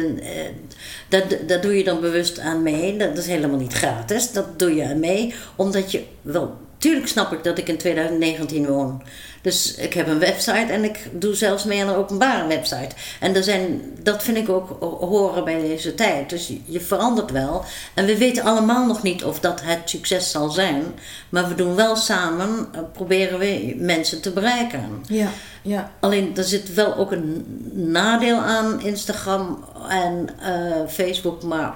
dat, 1.10 1.24
dat 1.48 1.62
doe 1.62 1.78
je 1.78 1.84
dan 1.84 2.00
bewust 2.02 2.40
aan 2.40 2.64
mee. 2.64 2.98
Dat 2.98 3.18
is 3.18 3.28
helemaal 3.28 3.60
niet 3.60 3.74
gratis. 3.74 4.32
Dat 4.32 4.60
doe 4.60 4.76
je 4.76 4.86
aan 4.86 5.00
mee, 5.00 5.34
omdat 5.56 5.92
je 5.92 6.04
wel. 6.22 6.68
Tuurlijk 6.80 7.08
snap 7.08 7.34
ik 7.34 7.44
dat 7.44 7.58
ik 7.58 7.68
in 7.68 7.78
2019 7.78 8.66
woon. 8.66 9.02
Dus 9.42 9.76
ik 9.76 9.94
heb 9.94 10.08
een 10.08 10.20
website 10.20 10.72
en 10.72 10.84
ik 10.84 11.10
doe 11.12 11.36
zelfs 11.36 11.64
mee 11.64 11.82
aan 11.82 11.88
een 11.90 11.96
openbare 11.96 12.48
website. 12.48 12.96
En 13.20 13.36
er 13.36 13.44
zijn, 13.44 13.82
dat 14.04 14.24
vind 14.24 14.38
ik 14.38 14.50
ook 14.50 14.78
horen 15.00 15.44
bij 15.44 15.60
deze 15.60 15.96
tijd. 15.96 16.30
Dus 16.30 16.52
je- 16.66 16.80
verandert 16.82 17.32
wel. 17.32 17.64
En 17.94 18.06
we 18.06 18.18
weten 18.18 18.44
allemaal 18.44 18.86
nog 18.86 19.04
niet 19.04 19.24
of 19.24 19.40
dat 19.40 19.62
het 19.64 19.80
succes 19.90 20.32
zal 20.32 20.50
zijn. 20.50 20.84
Maar 21.30 21.48
we 21.48 21.56
doen 21.56 21.76
wel 21.76 21.96
samen, 21.96 22.68
eh, 22.72 22.80
proberen 22.94 23.40
we 23.40 23.74
mensen 23.78 24.22
te 24.22 24.32
bereiken. 24.32 25.04
Ja, 25.08 25.28
ja. 25.62 25.92
Alleen 26.00 26.38
er 26.38 26.44
zit 26.44 26.74
wel 26.74 26.96
ook 26.96 27.12
een 27.12 27.46
nadeel 27.74 28.38
aan 28.38 28.82
Instagram 28.82 29.66
en 29.90 30.30
eh, 30.42 30.88
Facebook, 30.88 31.44
maar 31.44 31.74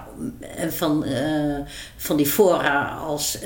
en 0.55 0.73
van, 0.73 1.03
eh, 1.05 1.21
van 1.97 2.17
die 2.17 2.25
fora 2.25 2.97
als 3.07 3.37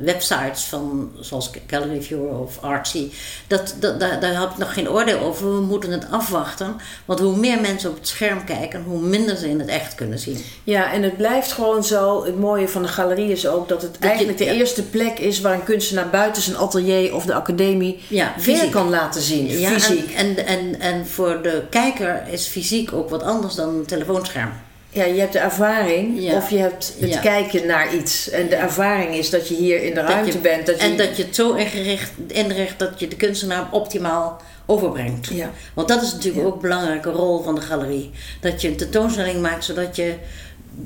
websites 0.00 0.62
van 0.64 1.10
zoals 1.20 1.50
Gallery 1.66 2.02
Viewer 2.02 2.38
of 2.38 2.58
Artsy. 2.62 3.10
Dat, 3.46 3.59
dat, 3.78 4.00
daar, 4.00 4.20
daar 4.20 4.40
heb 4.40 4.50
ik 4.50 4.56
nog 4.58 4.72
geen 4.72 4.90
oordeel 4.90 5.18
over. 5.18 5.54
We 5.54 5.60
moeten 5.60 5.90
het 5.90 6.06
afwachten. 6.10 6.76
Want 7.04 7.20
hoe 7.20 7.36
meer 7.36 7.60
mensen 7.60 7.90
op 7.90 7.96
het 7.96 8.08
scherm 8.08 8.44
kijken, 8.44 8.82
hoe 8.82 9.00
minder 9.00 9.36
ze 9.36 9.48
in 9.48 9.58
het 9.58 9.68
echt 9.68 9.94
kunnen 9.94 10.18
zien. 10.18 10.44
Ja, 10.64 10.92
en 10.92 11.02
het 11.02 11.16
blijft 11.16 11.52
gewoon 11.52 11.84
zo. 11.84 12.24
Het 12.24 12.38
mooie 12.38 12.68
van 12.68 12.82
de 12.82 12.88
galerie 12.88 13.30
is 13.32 13.46
ook 13.46 13.68
dat 13.68 13.82
het 13.82 13.98
eigenlijk 13.98 14.38
de 14.38 14.44
ja. 14.44 14.52
eerste 14.52 14.82
plek 14.82 15.18
is 15.18 15.40
waar 15.40 15.54
een 15.54 15.64
kunstenaar 15.64 16.10
buiten 16.10 16.42
zijn 16.42 16.56
atelier 16.56 17.14
of 17.14 17.24
de 17.24 17.34
academie 17.34 18.00
Ja, 18.08 18.32
weer 18.36 18.56
fysiek. 18.56 18.70
kan 18.70 18.88
laten 18.90 19.20
zien. 19.22 19.46
Ja, 19.58 19.68
fysiek. 19.70 20.10
En, 20.10 20.36
en, 20.36 20.46
en, 20.46 20.80
en 20.80 21.06
voor 21.06 21.42
de 21.42 21.62
kijker 21.70 22.22
is 22.30 22.46
fysiek 22.46 22.92
ook 22.92 23.10
wat 23.10 23.22
anders 23.22 23.54
dan 23.54 23.68
een 23.68 23.86
telefoonscherm. 23.86 24.50
Ja, 24.92 25.04
je 25.04 25.20
hebt 25.20 25.32
de 25.32 25.38
ervaring 25.38 26.20
Ja. 26.22 26.36
of 26.36 26.50
je 26.50 26.58
hebt 26.58 26.94
het 27.00 27.10
Ja. 27.12 27.20
kijken 27.20 27.66
naar 27.66 27.94
iets. 27.94 28.30
En 28.30 28.48
de 28.48 28.54
ervaring 28.56 29.14
is 29.14 29.30
dat 29.30 29.48
je 29.48 29.54
hier 29.54 29.82
in 29.82 29.94
de 29.94 30.00
ruimte 30.00 30.32
je- 30.32 30.38
bent. 30.38 30.66
Dat 30.66 30.80
je, 30.80 30.86
En 30.86 30.96
dat 30.96 31.16
je 31.16 31.22
het 31.24 31.34
zo 31.34 31.52
ingericht, 31.54 32.10
inricht 32.26 32.78
dat 32.78 33.00
je 33.00 33.08
de 33.08 33.16
kunstenaar 33.16 33.68
optimaal 33.70 34.40
overbrengt. 34.66 35.26
Ja. 35.26 35.50
Want 35.74 35.88
dat 35.88 36.02
is 36.02 36.12
natuurlijk 36.12 36.46
ook 36.46 36.54
een 36.54 36.60
belangrijke 36.60 37.10
rol 37.10 37.42
van 37.42 37.54
de 37.54 37.60
galerie. 37.60 38.10
Dat 38.40 38.60
je 38.60 38.68
een 38.68 38.76
tentoonstelling 38.76 39.40
maakt 39.40 39.64
zodat 39.64 39.96
je 39.96 40.14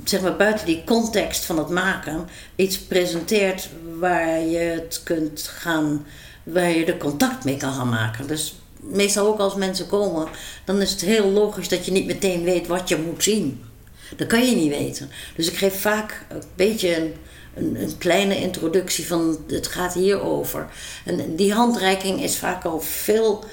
zeg 0.04 0.20
maar, 0.20 0.36
buiten 0.36 0.66
die 0.66 0.82
context 0.86 1.44
van 1.44 1.58
het 1.58 1.68
maken 1.68 2.28
iets 2.56 2.78
presenteert 2.78 3.68
waar 3.98 4.40
je 4.40 4.58
het 4.58 5.00
kunt 5.04 5.42
gaan, 5.56 6.06
waar 6.42 6.70
je 6.70 6.84
er 6.84 6.96
contact 6.96 7.44
mee 7.44 7.56
kan 7.56 7.72
gaan 7.72 7.88
maken. 7.88 8.26
Dus 8.26 8.54
meestal 8.80 9.26
ook 9.26 9.38
als 9.38 9.54
mensen 9.54 9.86
komen, 9.86 10.26
dan 10.64 10.80
is 10.80 10.90
het 10.90 11.00
heel 11.00 11.30
logisch 11.30 11.68
dat 11.68 11.84
je 11.84 11.92
niet 11.92 12.06
meteen 12.06 12.42
weet 12.44 12.66
wat 12.66 12.88
je 12.88 12.96
moet 12.96 13.22
zien. 13.22 13.62
Dat 14.16 14.26
kan 14.26 14.46
je 14.46 14.56
niet 14.56 14.76
weten. 14.76 15.10
Dus 15.36 15.50
ik 15.50 15.56
geef 15.56 15.80
vaak 15.80 16.24
een 16.28 16.42
beetje 16.54 17.12
een, 17.54 17.76
een, 17.82 17.98
kleine 17.98 18.36
introductie 18.36 19.06
van 19.06 19.44
het 19.46 19.66
gaat 19.66 19.94
hierover. 19.94 20.66
En 21.04 21.36
die 21.36 21.52
handreiking 21.52 22.22
is 22.22 22.36
vaak 22.36 22.64
al 22.64 22.80
veel 22.80 23.44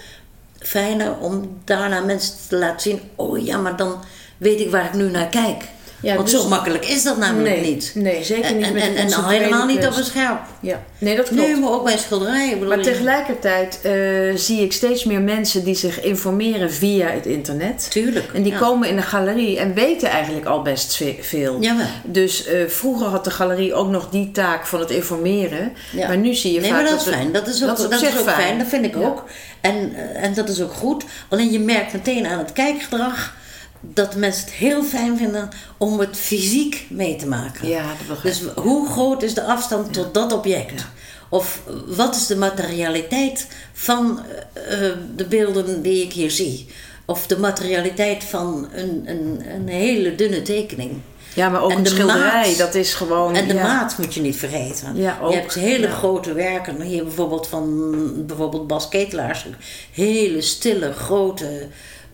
fijner 0.59 1.17
om 1.17 1.59
daarna 1.63 1.99
mensen 1.99 2.33
te 2.49 2.57
laten 2.57 2.81
zien: 2.81 3.01
oh 3.15 3.45
ja, 3.45 3.57
maar 3.57 3.75
dan 3.75 4.03
weet 4.37 4.59
ik 4.59 4.71
waar 4.71 4.85
ik 4.85 4.93
nu 4.93 5.09
naar 5.09 5.29
kijk. 5.29 5.63
Ja, 6.01 6.15
Want 6.15 6.29
dus- 6.31 6.41
zo 6.41 6.47
makkelijk 6.47 6.85
is 6.85 7.03
dat 7.03 7.17
namelijk 7.17 7.55
nee, 7.55 7.73
niet. 7.73 7.91
Nee, 7.95 8.23
zeker 8.23 8.53
niet 8.53 8.65
En, 8.65 8.73
met 8.73 8.83
en, 8.83 8.95
en 8.95 9.13
al 9.13 9.27
helemaal 9.29 9.65
niet 9.65 9.85
op 9.87 9.95
een 9.95 10.03
scherm. 10.03 10.39
Ja, 10.59 10.83
nee, 10.97 11.15
dat 11.15 11.27
klopt. 11.27 11.41
Nee, 11.47 11.55
maar 11.55 11.71
ook 11.71 11.83
bij 11.83 11.97
schilderijen. 11.97 12.67
Maar 12.67 12.81
tegelijkertijd 12.81 13.79
eh, 13.81 13.91
zie 14.35 14.61
ik 14.61 14.73
steeds 14.73 15.03
meer 15.03 15.21
mensen 15.21 15.63
die 15.63 15.75
zich 15.75 16.01
informeren 16.01 16.71
via 16.71 17.07
het 17.07 17.25
internet. 17.25 17.87
Tuurlijk. 17.91 18.31
En 18.33 18.43
die 18.43 18.51
ja. 18.51 18.57
komen 18.57 18.89
in 18.89 18.95
de 18.95 19.01
galerie 19.01 19.59
en 19.59 19.73
weten 19.73 20.09
eigenlijk 20.09 20.45
al 20.45 20.61
best 20.61 20.95
ve- 20.95 21.17
veel. 21.21 21.57
Jawel. 21.59 21.85
Dus 22.03 22.45
eh, 22.45 22.67
vroeger 22.67 23.07
had 23.07 23.23
de 23.23 23.31
galerie 23.31 23.73
ook 23.73 23.89
nog 23.89 24.09
die 24.09 24.31
taak 24.31 24.67
van 24.67 24.79
het 24.79 24.89
informeren. 24.89 25.73
Ja. 25.91 26.07
Maar 26.07 26.17
nu 26.17 26.33
zie 26.33 26.53
je 26.53 26.59
Nee, 26.59 26.69
vaak 26.71 26.81
maar 26.81 26.91
dat 26.91 27.01
is 27.01 27.13
fijn. 27.13 27.31
Dat 27.31 27.47
is 27.47 27.61
ook, 27.63 27.77
dat 27.77 27.91
is 27.91 28.03
ook 28.03 28.23
fijn. 28.23 28.35
fijn. 28.41 28.57
Dat 28.57 28.67
vind 28.67 28.85
ik 28.85 28.97
ook. 28.97 29.23
En, 29.61 29.93
eh, 29.95 30.23
en 30.23 30.33
dat 30.33 30.49
is 30.49 30.61
ook 30.61 30.73
goed. 30.73 31.03
Alleen 31.29 31.51
je 31.51 31.59
merkt 31.59 31.93
meteen 31.93 32.25
aan 32.27 32.37
het 32.37 32.53
kijkgedrag 32.53 33.39
dat 33.81 34.15
mensen 34.15 34.43
het 34.45 34.53
heel 34.53 34.83
fijn 34.83 35.17
vinden 35.17 35.49
om 35.77 35.99
het 35.99 36.17
fysiek 36.17 36.85
mee 36.89 37.15
te 37.15 37.27
maken. 37.27 37.67
Ja, 37.67 37.87
dat 37.87 38.07
begrijp 38.07 38.35
ik. 38.35 38.41
Dus 38.43 38.63
hoe 38.63 38.89
groot 38.89 39.23
is 39.23 39.33
de 39.33 39.43
afstand 39.43 39.93
tot 39.93 40.13
dat 40.13 40.33
object? 40.33 40.85
Of 41.29 41.61
wat 41.87 42.15
is 42.15 42.27
de 42.27 42.35
materialiteit 42.37 43.47
van 43.73 44.19
eh, 44.53 44.89
eh, 44.89 44.97
de 45.15 45.25
beelden 45.25 45.81
die 45.81 46.03
ik 46.03 46.13
hier 46.13 46.31
zie? 46.31 46.67
Of 47.05 47.27
de 47.27 47.39
materialiteit 47.39 48.23
van 48.23 48.67
een, 48.73 49.03
een, 49.05 49.41
een 49.55 49.67
hele 49.67 50.15
dunne 50.15 50.41
tekening? 50.41 50.91
Ja, 51.33 51.49
maar 51.49 51.61
ook 51.61 51.71
En 51.71 51.77
een 51.77 51.83
de 51.83 51.89
schilderij, 51.89 52.47
maat. 52.47 52.57
dat 52.57 52.75
is 52.75 52.93
gewoon... 52.93 53.35
En 53.35 53.47
de 53.47 53.53
ja. 53.53 53.61
maat 53.63 53.97
moet 53.97 54.13
je 54.13 54.21
niet 54.21 54.35
vergeten. 54.35 54.95
Ja, 54.95 55.17
ook. 55.21 55.31
je 55.31 55.37
hebt 55.37 55.53
hele 55.53 55.87
Ja. 55.87 55.93
grote 55.93 56.33
werken. 56.33 56.81
Hier 56.81 57.03
bijvoorbeeld 57.03 57.47
van 57.47 58.25
bijvoorbeeld 58.25 58.67
Bas 58.67 58.89
Ketelaars. 58.89 59.45
Hele 59.91 60.41
stille, 60.41 60.93
grote 60.93 61.67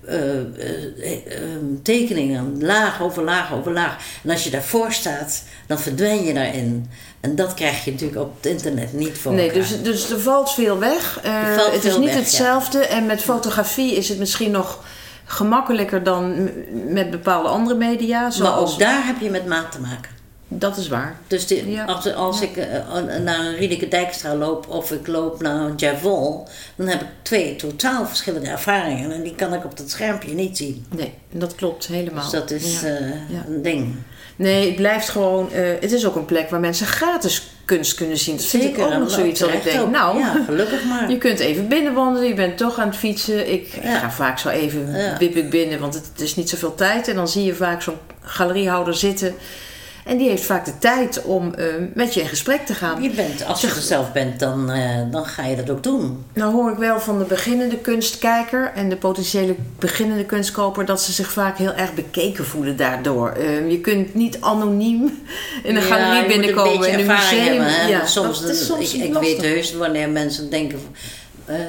eh, 0.08 0.40
eh, 0.40 1.14
eh, 1.14 1.42
tekeningen. 1.84 2.58
Laag 2.62 3.02
over 3.02 3.24
laag 3.24 3.54
over 3.54 3.72
laag. 3.72 3.96
En 4.24 4.30
als 4.30 4.44
je 4.44 4.50
daarvoor 4.50 4.92
staat, 4.92 5.44
dan 5.68 5.80
verdwijn 5.80 6.24
je 6.24 6.34
daarin. 6.34 6.90
En 7.20 7.36
dat 7.36 7.54
krijg 7.54 7.86
je 7.86 7.92
natuurlijk 7.92 8.22
op 8.22 8.36
het 8.36 8.46
internet 8.46 8.94
niet 8.94 9.18
voor 9.18 9.34
Nee, 9.34 9.52
elkaar. 9.52 9.62
dus, 9.62 9.82
dus 9.82 10.10
er 10.10 10.20
valt 10.20 10.54
veel 10.54 10.80
weg. 10.80 11.20
Valt 11.56 11.74
het 11.74 11.84
is 11.84 11.98
niet 11.98 12.06
weg, 12.06 12.14
ja. 12.14 12.20
hetzelfde. 12.20 12.86
En 12.86 13.06
met 13.06 13.22
fotografie 13.22 13.96
is 13.96 14.10
het 14.10 14.20
misschien 14.20 14.52
nog 14.52 14.84
gemakkelijker 15.26 16.04
dan 16.04 16.50
met 16.88 17.10
bepaalde 17.10 17.50
andere 17.50 17.76
media. 17.76 18.22
Maar 18.22 18.32
Zoals, 18.32 18.74
ook 18.74 18.80
daar 18.80 19.06
heb 19.06 19.20
je 19.20 19.30
met 19.30 19.46
maat 19.46 19.72
te 19.72 19.80
maken. 19.80 20.12
Dat 20.50 20.78
is 20.78 20.88
waar. 20.88 21.16
Dus 21.28 21.46
Ja. 21.66 21.86
als, 21.86 22.14
als 22.14 22.42
ik 22.42 22.58
eh, 22.58 22.68
naar 23.24 23.40
een 23.46 23.56
Riedeke 23.56 23.88
Dijkstra 23.88 24.36
loop 24.36 24.68
of 24.70 24.92
ik 24.92 25.08
loop 25.08 25.42
naar 25.42 25.56
een 25.62 25.74
Javol, 25.76 26.48
dan 26.76 26.88
heb 26.88 27.02
ik 27.02 27.08
twee 27.22 27.56
totaal 27.56 28.06
verschillende 28.08 28.50
ervaringen. 28.50 29.12
En 29.12 29.24
die 29.24 29.36
kan 29.36 29.54
ik 29.54 29.66
op 29.66 29.78
dat 29.78 29.90
schermpje 29.90 30.34
niet 30.34 30.58
zien. 30.58 30.86
Nee, 30.96 31.14
dat 31.32 31.56
klopt 31.56 31.88
helemaal. 31.88 32.24
Dus 32.24 32.32
dat 32.32 32.52
is 32.52 32.82
Ja. 32.82 32.88
eh, 32.88 33.06
een 33.48 33.62
ding. 33.62 33.96
Nee, 34.36 34.66
het 34.66 34.76
blijft 34.76 35.10
gewoon... 35.10 35.52
eh, 35.52 35.64
het 35.80 35.92
is 35.92 36.06
ook 36.06 36.16
een 36.16 36.26
plek 36.26 36.50
waar 36.50 36.60
mensen 36.60 36.86
gratis 36.88 37.48
kunst 37.66 37.94
kunnen 37.94 38.18
zien. 38.18 38.36
Dat 38.38 38.46
vind 38.46 38.64
ik 38.64 38.80
ook 38.80 38.94
nog 38.98 39.12
zoiets 39.12 39.40
dat 39.40 39.54
ik 39.54 39.64
denk, 39.64 39.90
nou... 39.90 40.18
Ja, 40.20 40.44
gelukkig 40.46 40.84
maar. 40.90 41.10
Je 41.12 41.18
kunt 41.18 41.40
even 41.40 41.68
binnenwandelen, 41.68 42.28
je 42.28 42.34
bent 42.34 42.58
toch 42.58 42.80
aan 42.80 42.88
het 42.88 42.98
fietsen. 42.98 43.52
Ik, 43.52 43.68
ik 43.74 43.84
ga 43.84 44.12
vaak 44.12 44.40
zo 44.40 44.50
even 44.50 44.92
Ja. 44.98 45.18
wip 45.18 45.36
ik 45.36 45.50
binnen, 45.50 45.80
want 45.80 45.94
het, 45.94 46.06
het 46.12 46.22
is 46.22 46.36
niet 46.36 46.50
zoveel 46.50 46.76
tijd. 46.76 47.08
En 47.08 47.16
dan 47.16 47.28
zie 47.28 47.44
je 47.44 47.54
vaak 47.56 47.82
zo'n 47.82 47.98
galeriehouder 48.22 48.94
zitten. 48.96 49.36
En 50.08 50.18
die 50.18 50.30
heeft 50.30 50.46
vaak 50.46 50.66
de 50.66 50.78
tijd 50.78 51.24
om 51.24 51.54
eh, 51.54 51.66
met 51.94 52.14
je 52.14 52.22
in 52.22 52.28
gesprek 52.28 52.66
te 52.66 52.74
gaan. 52.74 53.02
Je 53.04 53.10
bent, 53.10 53.46
als 53.46 53.62
je 53.62 53.68
er 53.68 53.82
zelf 53.82 54.12
bent, 54.12 54.40
dan, 54.40 54.72
eh, 54.72 55.02
dan 55.12 55.26
ga 55.26 55.46
je 55.46 55.56
dat 55.56 55.70
ook 55.70 55.84
doen. 55.84 56.26
Nou 56.34 56.54
hoor 56.54 56.72
ik 56.72 56.78
wel 56.78 57.00
van 57.00 57.20
de 57.20 57.24
beginnende 57.24 57.78
kunstkijker 57.78 58.72
en 58.76 58.90
de 58.90 58.96
potentiële 58.96 59.56
beginnende 59.80 60.26
kunstkoper 60.26 60.86
dat 60.86 61.02
ze 61.02 61.12
zich 61.12 61.32
vaak 61.32 61.58
heel 61.58 61.74
erg 61.74 61.94
bekeken 61.94 62.46
voelen 62.46 62.78
daardoor. 62.78 63.30
Eh, 63.30 63.72
je 63.72 63.82
kunt 63.82 64.14
niet 64.14 64.38
anoniem 64.42 65.20
in 65.64 65.76
een 65.76 65.82
Ja, 65.82 65.88
galerie 65.88 66.28
binnenkomen 66.28 66.72
een 66.72 66.78
beetje 66.80 66.92
in 66.92 67.00
een 67.00 67.10
ervaring 67.10 67.42
museum. 67.42 67.62
hebben, 67.62 67.82
hè. 67.82 67.88
ja, 67.88 68.06
soms, 68.06 68.42
dat 68.42 68.50
is 68.50 68.66
soms 68.66 68.94
ik, 68.94 69.04
ik 69.04 69.14
weet 69.14 69.42
heus 69.42 69.74
wanneer 69.74 70.10
mensen 70.10 70.50
denken... 70.50 70.80
van, 70.80 71.56
eh, 71.56 71.60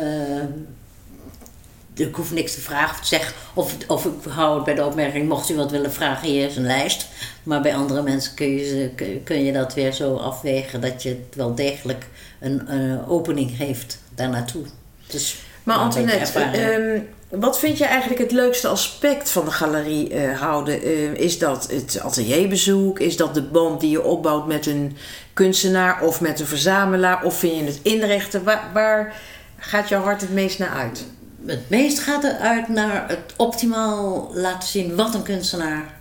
ik 1.99 2.15
hoef 2.15 2.33
niks 2.33 2.55
te 2.55 2.61
vragen 2.61 2.95
of 2.95 3.01
te 3.01 3.07
zeggen. 3.07 3.35
Of, 3.55 3.75
of 3.87 4.05
ik 4.05 4.13
hou 4.29 4.55
het 4.55 4.65
bij 4.65 4.75
de 4.75 4.85
opmerking, 4.85 5.29
mocht 5.29 5.49
u 5.51 5.57
wat 5.57 5.71
willen 5.71 5.93
vragen, 5.93 6.29
hier 6.29 6.47
is 6.49 6.57
een 6.57 6.67
lijst. 6.67 7.07
Maar 7.43 7.61
bij 7.61 7.75
andere 7.75 8.03
mensen 8.03 8.35
kun 8.35 8.49
je, 8.57 8.91
kun- 9.25 9.45
je 9.45 9.53
dat 9.53 9.75
weer 9.75 9.93
zo 9.93 10.15
afwegen 10.17 10.81
dat 10.81 11.03
je 11.03 11.09
het 11.09 11.35
wel 11.37 11.55
degelijk 11.55 12.07
een 12.41 12.69
eh, 12.69 13.11
opening 13.11 13.51
geeft 13.57 13.99
daar 14.15 14.29
naartoe. 14.29 14.63
Dus 15.07 15.37
Maar 15.63 15.77
een 15.77 15.83
Antoinette, 15.83 16.41
ehm, 16.41 17.01
wat 17.41 17.59
vind 17.59 17.79
je 17.79 17.85
eigenlijk 17.85 18.21
het 18.21 18.33
leukste 18.33 18.69
aspect 18.69 19.31
van 19.31 19.45
de 19.45 19.51
galerie 19.51 20.15
eh, 20.15 20.41
houden? 20.41 20.83
Eh, 20.83 21.13
is 21.15 21.39
dat 21.39 21.71
het 21.71 22.01
atelierbezoek? 22.03 22.99
Is 22.99 23.17
dat 23.17 23.35
de 23.35 23.43
band 23.43 23.81
die 23.81 23.91
je 23.91 24.03
opbouwt 24.03 24.47
met 24.47 24.67
een 24.67 24.97
kunstenaar 25.33 26.03
of 26.03 26.21
met 26.21 26.41
een 26.41 26.47
verzamelaar? 26.47 27.25
Of 27.25 27.39
vind 27.39 27.57
je 27.59 27.65
het 27.65 27.81
inrichten? 27.83 28.45
Waar, 28.45 28.71
waar 28.73 29.15
gaat 29.59 29.89
jouw 29.89 30.03
hart 30.03 30.21
het 30.21 30.33
meest 30.33 30.59
naar 30.59 30.71
uit? 30.71 31.05
Het 31.47 31.71
meest 31.71 31.99
gaat 31.99 32.25
eruit 32.25 32.69
naar 32.69 33.09
het 33.09 33.35
optimaal 33.37 34.31
laten 34.35 34.69
zien 34.69 34.97
wat 34.97 35.15
een 35.15 35.23
kunstenaar 35.23 35.95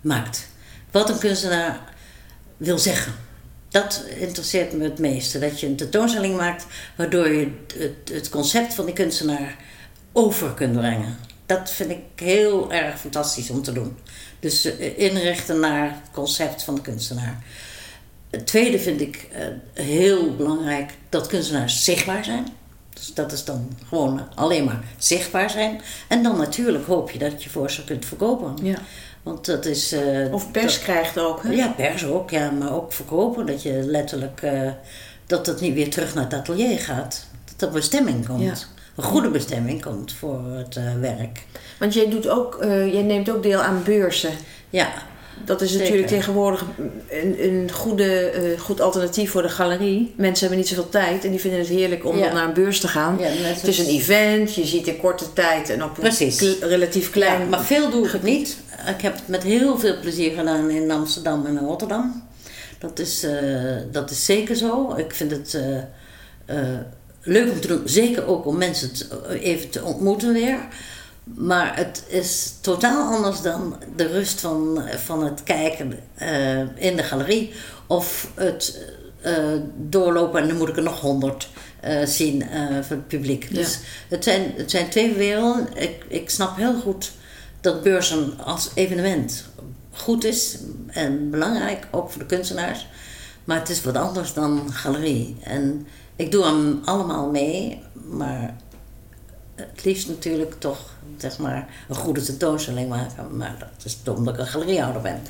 maakt. 0.00 0.48
Wat 0.90 1.08
een 1.08 1.18
kunstenaar 1.18 1.80
wil 2.56 2.78
zeggen. 2.78 3.12
Dat 3.68 4.04
interesseert 4.18 4.72
me 4.72 4.84
het 4.84 4.98
meeste. 4.98 5.38
Dat 5.38 5.60
je 5.60 5.66
een 5.66 5.76
tentoonstelling 5.76 6.36
maakt 6.36 6.66
waardoor 6.96 7.28
je 7.28 7.50
het, 7.76 8.10
het 8.12 8.28
concept 8.28 8.74
van 8.74 8.84
die 8.84 8.94
kunstenaar 8.94 9.56
over 10.12 10.54
kunt 10.54 10.76
brengen. 10.76 11.16
Dat 11.46 11.70
vind 11.70 11.90
ik 11.90 11.98
heel 12.14 12.72
erg 12.72 13.00
fantastisch 13.00 13.50
om 13.50 13.62
te 13.62 13.72
doen. 13.72 13.98
Dus 14.40 14.64
eh, 14.64 14.98
inrichten 14.98 15.60
naar 15.60 15.84
het 15.84 16.10
concept 16.12 16.62
van 16.62 16.74
de 16.74 16.80
kunstenaar. 16.80 17.42
Het 18.30 18.46
tweede 18.46 18.78
vind 18.78 19.00
ik 19.00 19.28
eh, 19.32 19.46
heel 19.84 20.36
belangrijk 20.36 20.92
dat 21.08 21.26
kunstenaars 21.26 21.84
zichtbaar 21.84 22.24
zijn. 22.24 22.46
Dus 23.00 23.14
dat 23.14 23.32
is 23.32 23.44
dan 23.44 23.68
gewoon 23.88 24.20
alleen 24.34 24.64
maar 24.64 24.80
zichtbaar 24.98 25.50
zijn. 25.50 25.80
En 26.08 26.22
dan 26.22 26.36
natuurlijk 26.38 26.86
hoop 26.86 27.10
je 27.10 27.18
dat 27.18 27.42
je 27.42 27.50
voor 27.50 27.70
ze 27.70 27.84
kunt 27.84 28.04
verkopen. 28.06 28.56
Ja. 28.62 28.78
Want 29.22 29.46
dat 29.46 29.64
is. 29.66 29.92
eh, 29.92 30.32
Of 30.32 30.50
pers 30.50 30.74
dat- 30.74 30.82
krijgt 30.82 31.18
ook. 31.18 31.42
Hè? 31.42 31.50
ja, 31.50 31.68
pers 31.76 32.04
ook, 32.04 32.30
ja, 32.30 32.50
maar 32.50 32.72
ook 32.74 32.92
verkopen. 32.92 33.46
Dat 33.46 33.62
je 33.62 33.72
letterlijk. 33.72 34.42
eh, 34.42 34.70
dat 35.26 35.46
het 35.46 35.60
niet 35.60 35.74
weer 35.74 35.90
terug 35.90 36.14
naar 36.14 36.24
het 36.24 36.34
atelier 36.34 36.78
gaat. 36.78 37.26
Dat 37.56 37.68
er 37.68 37.74
bestemming 37.74 38.26
komt. 38.26 38.42
Ja. 38.42 38.54
Een 38.96 39.04
goede 39.04 39.28
bestemming 39.30 39.82
komt 39.82 40.12
voor 40.12 40.44
het 40.44 40.76
eh, 40.76 40.94
werk. 41.00 41.46
Want 41.78 41.94
jij, 41.94 42.10
doet 42.10 42.28
ook, 42.28 42.56
jij 42.64 43.02
neemt 43.02 43.30
ook 43.30 43.42
deel 43.42 43.60
aan 43.60 43.82
beurzen. 43.84 44.30
Ja, 44.70 44.88
Dat 45.44 45.60
is 45.60 45.68
Zeker. 45.70 45.84
natuurlijk 45.84 46.12
tegenwoordig 46.12 46.64
een, 47.10 47.44
een 47.44 47.70
goede, 47.72 48.18
eh, 48.30 48.60
goed 48.60 48.80
alternatief 48.80 49.30
voor 49.30 49.42
de 49.42 49.48
galerie. 49.48 50.14
Mensen 50.16 50.40
hebben 50.40 50.58
niet 50.58 50.68
zoveel 50.68 50.88
tijd 50.88 51.24
en 51.24 51.30
die 51.30 51.40
vinden 51.40 51.58
het 51.60 51.68
heerlijk 51.68 52.04
om 52.06 52.16
Ja. 52.18 52.24
dan 52.24 52.34
naar 52.34 52.48
een 52.48 52.54
beurs 52.54 52.80
te 52.80 52.88
gaan. 52.88 53.16
Ja, 53.20 53.26
het 53.28 53.66
is 53.66 53.78
een 53.78 53.86
event, 53.86 54.54
je 54.54 54.66
ziet 54.66 54.86
in 54.86 54.96
korte 54.96 55.32
tijd 55.32 55.68
en 55.70 55.84
op 55.84 55.98
een 56.02 56.12
kle- 56.36 56.56
relatief 56.60 57.10
klein... 57.10 57.40
Ja, 57.40 57.46
maar 57.46 57.64
veel 57.64 57.90
doe 57.90 58.06
ik 58.06 58.12
het 58.12 58.22
niet. 58.22 58.56
Ik 58.96 59.00
heb 59.02 59.14
het 59.14 59.28
met 59.28 59.42
heel 59.42 59.78
veel 59.78 60.00
plezier 60.00 60.32
gedaan 60.32 60.70
in 60.70 60.90
Amsterdam 60.90 61.46
en 61.46 61.56
in 61.58 61.64
Rotterdam. 61.66 62.28
Dat 62.78 62.98
is, 62.98 63.22
eh, 63.22 63.32
dat 63.92 64.10
is 64.10 64.24
zeker 64.24 64.56
zo. 64.56 64.94
Ik 64.96 65.14
vind 65.14 65.30
het 65.30 65.54
eh, 66.46 66.56
leuk 67.22 67.50
om 67.52 67.60
te 67.60 67.68
doen. 67.68 67.82
Zeker 67.84 68.26
ook 68.26 68.46
om 68.46 68.56
mensen 68.56 68.92
te- 68.92 69.38
even 69.40 69.70
te 69.70 69.82
ontmoeten 69.84 70.32
weer. 70.32 70.58
Maar 71.34 71.76
het 71.76 72.04
is 72.08 72.54
totaal 72.60 73.14
anders 73.14 73.42
dan 73.42 73.76
de 73.96 74.06
rust 74.06 74.40
van, 74.40 74.82
van 74.96 75.24
het 75.24 75.42
kijken 75.42 75.98
eh, 76.14 76.58
in 76.76 76.96
de 76.96 77.02
galerie. 77.02 77.52
Of 77.86 78.30
het 78.34 78.86
eh, 79.20 79.34
doorlopen 79.76 80.40
en 80.40 80.48
dan 80.48 80.56
moet 80.56 80.68
ik 80.68 80.76
er 80.76 80.82
nog 80.82 81.00
honderd 81.00 81.48
eh, 81.80 82.04
zien 82.04 82.42
van 82.82 82.96
het 82.96 83.08
publiek. 83.08 83.42
Ja. 83.48 83.54
Dus 83.54 83.78
het 84.08 84.24
zijn, 84.24 84.52
het 84.56 84.70
zijn 84.70 84.88
twee 84.88 85.12
werelden. 85.12 85.66
Ik, 85.74 86.04
ik 86.08 86.30
snap 86.30 86.56
heel 86.56 86.80
goed 86.80 87.12
dat 87.60 87.82
beurzen 87.82 88.38
als 88.38 88.70
evenement 88.74 89.44
goed 89.92 90.24
is 90.24 90.58
en 90.86 91.30
belangrijk, 91.30 91.86
ook 91.90 92.10
voor 92.10 92.20
de 92.20 92.26
kunstenaars. 92.26 92.86
Maar 93.44 93.58
het 93.58 93.68
is 93.68 93.82
wat 93.82 93.96
anders 93.96 94.32
dan 94.32 94.72
galerie. 94.72 95.36
En 95.42 95.86
ik 96.16 96.32
doe 96.32 96.44
hem 96.44 96.80
allemaal 96.84 97.30
mee, 97.30 97.82
maar 97.92 98.56
het 99.74 99.84
liefst 99.84 100.08
natuurlijk 100.08 100.54
toch 100.58 100.78
zeg 101.16 101.38
maar, 101.38 101.68
een 101.88 101.94
goede 101.94 102.22
tentoonstelling 102.22 102.88
maken. 102.88 103.36
Maar 103.36 103.56
dat 103.58 103.84
is 103.84 103.96
omdat 104.16 104.34
ik 104.34 104.40
een 104.40 104.46
galeriehouder 104.46 105.02
ben. 105.02 105.22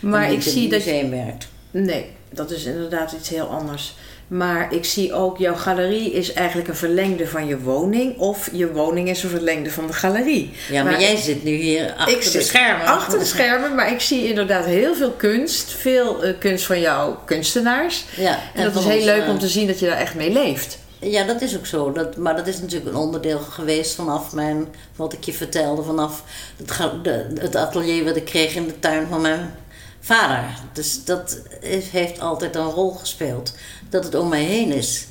maar 0.00 0.26
en 0.26 0.32
ik 0.32 0.42
zie 0.42 0.62
het 0.62 0.70
dat... 0.70 0.80
museum 0.80 1.10
werkt. 1.10 1.48
Nee, 1.70 2.06
dat 2.30 2.50
is 2.50 2.64
inderdaad 2.64 3.12
iets 3.12 3.28
heel 3.28 3.46
anders. 3.46 3.94
Maar 4.28 4.72
ik 4.72 4.84
zie 4.84 5.12
ook, 5.12 5.38
jouw 5.38 5.54
galerie 5.54 6.12
is 6.12 6.32
eigenlijk 6.32 6.68
een 6.68 6.76
verlengde 6.76 7.26
van 7.26 7.46
je 7.46 7.58
woning. 7.58 8.18
Of 8.18 8.48
je 8.52 8.72
woning 8.72 9.08
is 9.08 9.22
een 9.22 9.30
verlengde 9.30 9.70
van 9.70 9.86
de 9.86 9.92
galerie. 9.92 10.52
Ja, 10.70 10.82
maar, 10.82 11.00
jij 11.00 11.16
zit 11.16 11.44
nu 11.44 11.54
hier 11.54 11.94
achter 11.96 12.16
ik 12.16 12.22
de 12.22 12.30
zit 12.30 12.46
schermen. 12.46 12.86
Achter 12.86 13.18
de 13.18 13.24
schermen, 13.24 13.74
maar 13.74 13.92
ik 13.92 14.00
zie 14.00 14.28
inderdaad 14.28 14.64
heel 14.64 14.94
veel 14.94 15.10
kunst. 15.10 15.70
Veel 15.70 16.22
eh, 16.22 16.34
kunst 16.38 16.66
van 16.66 16.80
jouw 16.80 17.20
kunstenaars. 17.24 18.04
Ja, 18.16 18.38
En, 18.54 18.64
dat 18.64 18.72
van 18.72 18.82
is 18.82 18.88
heel 18.88 19.04
leuk 19.04 19.22
eh, 19.22 19.30
om 19.30 19.38
te 19.38 19.48
zien 19.48 19.66
dat 19.66 19.78
je 19.78 19.86
daar 19.86 19.98
echt 19.98 20.14
mee 20.14 20.32
leeft. 20.32 20.78
Ja, 21.00 21.24
dat 21.24 21.40
is 21.40 21.56
ook 21.56 21.66
zo. 21.66 21.92
Dat, 21.92 22.16
maar 22.16 22.36
dat 22.36 22.46
is 22.46 22.60
natuurlijk 22.60 22.90
een 22.90 23.02
onderdeel 23.02 23.38
geweest 23.38 23.94
vanaf 23.94 24.32
mijn, 24.32 24.66
wat 24.96 25.12
ik 25.12 25.24
je 25.24 25.32
vertelde, 25.32 25.82
vanaf 25.82 26.24
het, 26.56 27.40
het 27.40 27.56
atelier 27.56 28.04
wat 28.04 28.16
ik 28.16 28.24
kreeg 28.24 28.54
in 28.54 28.66
de 28.66 28.78
tuin 28.78 29.06
van 29.06 29.20
mijn 29.20 29.54
vader. 30.00 30.44
Dus 30.72 31.04
dat 31.04 31.38
is, 31.60 31.88
heeft 31.88 32.20
altijd 32.20 32.56
een 32.56 32.70
rol 32.70 32.90
gespeeld, 32.90 33.54
dat 33.88 34.04
het 34.04 34.14
om 34.14 34.28
mij 34.28 34.42
heen 34.42 34.72
is. 34.72 35.06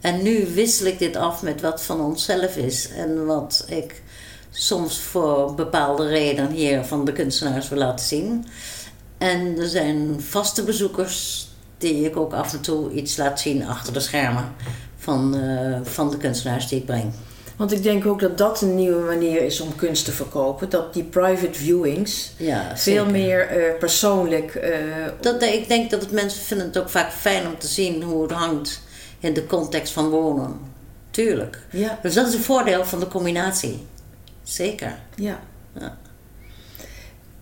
En 0.00 0.22
nu 0.22 0.46
wissel 0.54 0.86
ik 0.86 0.98
dit 0.98 1.16
af 1.16 1.42
met 1.42 1.60
wat 1.60 1.82
van 1.82 2.00
onszelf 2.00 2.56
is 2.56 2.88
en 2.90 3.26
wat 3.26 3.64
ik 3.68 4.02
soms 4.50 4.98
voor 4.98 5.54
bepaalde 5.54 6.08
redenen 6.08 6.50
hier 6.50 6.84
van 6.84 7.04
de 7.04 7.12
kunstenaars 7.12 7.68
wil 7.68 7.78
laten 7.78 8.06
zien. 8.06 8.46
En 9.18 9.58
er 9.58 9.68
zijn 9.68 10.20
vaste 10.20 10.62
bezoekers 10.62 11.48
die 11.78 12.04
ik 12.04 12.16
ook 12.16 12.32
af 12.32 12.52
en 12.52 12.60
toe 12.60 12.92
iets 12.92 13.16
laat 13.16 13.40
zien 13.40 13.66
achter 13.66 13.92
de 13.92 14.00
schermen 14.00 14.54
van, 15.08 15.34
eh, 15.40 15.78
van 15.82 16.10
de 16.10 16.16
kunstenaars 16.16 16.68
die 16.68 16.78
ik 16.78 16.86
breng. 16.86 17.12
Want 17.56 17.72
ik 17.72 17.82
denk 17.82 18.06
ook 18.06 18.20
dat 18.20 18.38
dat 18.38 18.60
een 18.60 18.74
nieuwe 18.74 19.04
manier 19.04 19.42
is 19.42 19.60
om 19.60 19.76
kunst 19.76 20.04
te 20.04 20.12
verkopen. 20.12 20.68
Dat 20.70 20.94
die 20.94 21.02
private 21.02 21.52
viewings 21.58 22.32
Ja, 22.36 22.76
veel 22.76 23.06
meer 23.06 23.40
eh, 23.48 23.78
persoonlijk... 23.78 24.54
eh, 24.54 24.78
Dat, 25.20 25.42
ik 25.42 25.68
denk 25.68 25.90
dat 25.90 26.00
het 26.00 26.10
mensen 26.12 26.40
vinden 26.42 26.66
het 26.66 26.78
ook 26.78 26.88
vaak 26.88 27.12
fijn 27.12 27.46
om 27.46 27.58
te 27.58 27.66
zien 27.66 28.02
hoe 28.02 28.22
het 28.22 28.32
hangt 28.32 28.80
in 29.20 29.34
de 29.34 29.46
context 29.46 29.92
van 29.92 30.08
wonen. 30.08 30.56
Tuurlijk. 31.10 31.58
ja, 31.70 31.98
Dus 32.02 32.14
dat 32.14 32.26
is 32.28 32.34
een 32.34 32.40
voordeel 32.42 32.84
van 32.84 33.00
de 33.00 33.08
combinatie. 33.08 33.86
Zeker. 34.42 34.98
ja. 35.14 35.40
Ja. 35.80 35.96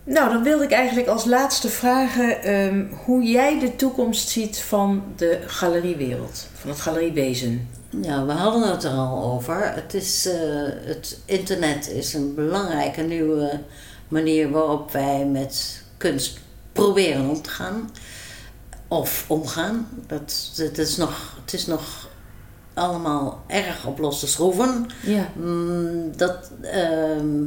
Nou, 0.07 0.33
dan 0.33 0.43
wilde 0.43 0.65
ik 0.65 0.71
eigenlijk 0.71 1.09
als 1.09 1.25
laatste 1.25 1.69
vragen 1.69 2.43
ehm, 2.43 2.85
hoe 3.05 3.23
jij 3.23 3.59
de 3.59 3.77
toekomst 3.77 4.29
ziet 4.29 4.59
van 4.59 5.03
de 5.17 5.41
galeriewereld, 5.47 6.49
van 6.55 6.71
het 6.71 6.81
galeriewezen. 6.81 7.69
Ja, 8.03 8.27
we 8.27 8.33
hadden 8.33 8.71
het 8.71 8.85
er 8.85 8.91
al 8.91 9.33
over. 9.33 9.75
Het, 9.75 9.95
is, 9.95 10.27
eh, 10.27 10.39
het 10.85 11.19
internet 11.25 11.91
is 11.91 12.15
een 12.15 12.35
belangrijke 12.35 13.03
nieuwe 13.03 13.61
manier 14.09 14.51
waarop 14.51 14.93
wij 14.93 15.27
met 15.27 15.83
kunst 15.97 16.39
proberen 16.73 17.29
om 17.29 17.43
te 17.43 17.51
gaan. 17.51 17.91
Of 18.89 19.25
omgaan. 19.29 19.89
Dat, 20.07 20.53
dat 20.57 20.79
is 20.79 20.97
nog, 20.97 21.37
het 21.45 21.53
is 21.53 21.67
nog 21.67 22.09
allemaal 22.75 23.45
erg 23.47 23.87
op 23.87 23.99
losse 23.99 24.27
schroeven. 24.27 24.87
Ja. 25.03 25.29
Mm, 25.35 26.17
dat, 26.17 26.51
ehm, 26.63 27.45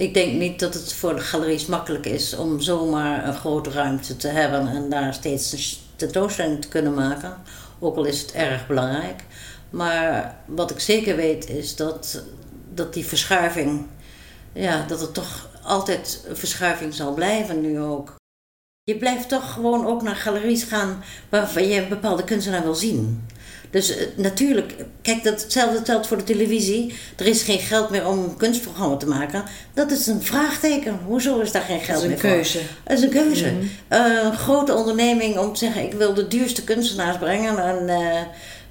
ik 0.00 0.14
denk 0.14 0.32
niet 0.32 0.58
dat 0.58 0.74
het 0.74 0.92
voor 0.92 1.14
de 1.14 1.20
galeries 1.20 1.66
makkelijk 1.66 2.06
is 2.06 2.36
om 2.36 2.60
zomaar 2.60 3.28
een 3.28 3.34
grote 3.34 3.70
ruimte 3.70 4.16
te 4.16 4.28
hebben 4.28 4.68
en 4.68 4.90
daar 4.90 5.14
steeds 5.14 5.52
een 5.52 5.78
tentoonstelling 5.96 6.60
te 6.60 6.68
kunnen 6.68 6.94
maken. 6.94 7.36
Ook 7.78 7.96
al 7.96 8.04
is 8.04 8.20
het 8.20 8.32
erg 8.32 8.66
belangrijk. 8.66 9.24
Maar 9.70 10.36
wat 10.46 10.70
ik 10.70 10.80
zeker 10.80 11.16
weet 11.16 11.48
is 11.48 11.76
dat, 11.76 12.22
dat 12.74 12.94
die 12.94 13.06
verschuiving, 13.06 13.86
ja, 14.52 14.84
dat 14.86 15.00
er 15.00 15.12
toch 15.12 15.48
altijd 15.62 16.24
een 16.28 16.36
verschuiving 16.36 16.94
zal 16.94 17.14
blijven 17.14 17.60
nu 17.60 17.80
ook. 17.80 18.14
Je 18.84 18.96
blijft 18.96 19.28
toch 19.28 19.52
gewoon 19.52 19.86
ook 19.86 20.02
naar 20.02 20.16
galeries 20.16 20.62
gaan 20.62 21.02
waarvan 21.28 21.68
je 21.68 21.86
bepaalde 21.86 22.24
kunstenaar 22.24 22.62
wil 22.62 22.74
zien. 22.74 23.26
Dus 23.70 23.96
eh, 23.96 24.06
natuurlijk, 24.16 24.74
kijk, 25.02 25.24
dat, 25.24 25.42
hetzelfde 25.42 25.80
geldt 25.84 26.06
voor 26.06 26.16
de 26.16 26.24
televisie. 26.24 26.94
Er 27.16 27.26
is 27.26 27.42
geen 27.42 27.58
geld 27.58 27.90
meer 27.90 28.06
om 28.06 28.18
een 28.18 28.36
kunstprogramma 28.36 28.96
te 28.96 29.06
maken. 29.06 29.44
Dat 29.74 29.90
is 29.90 30.06
een 30.06 30.22
vraagteken. 30.22 30.98
Hoezo 31.06 31.40
is 31.40 31.52
daar 31.52 31.62
geen 31.62 31.80
geld 31.80 32.06
meer 32.06 32.18
voor? 32.18 32.30
Dat 32.30 32.38
is 32.38 32.54
een 32.54 32.60
keuze. 32.60 32.68
Dat 32.84 32.98
is 32.98 33.04
een 33.04 33.10
keuze. 33.10 33.50
Mhm. 33.50 33.64
Eh, 33.88 34.22
een 34.24 34.36
grote 34.36 34.74
onderneming 34.74 35.38
om 35.38 35.52
te 35.52 35.58
zeggen, 35.58 35.82
ik 35.82 35.92
wil 35.92 36.14
de 36.14 36.28
duurste 36.28 36.64
kunstenaars 36.64 37.18
brengen. 37.18 37.58
En, 37.58 37.88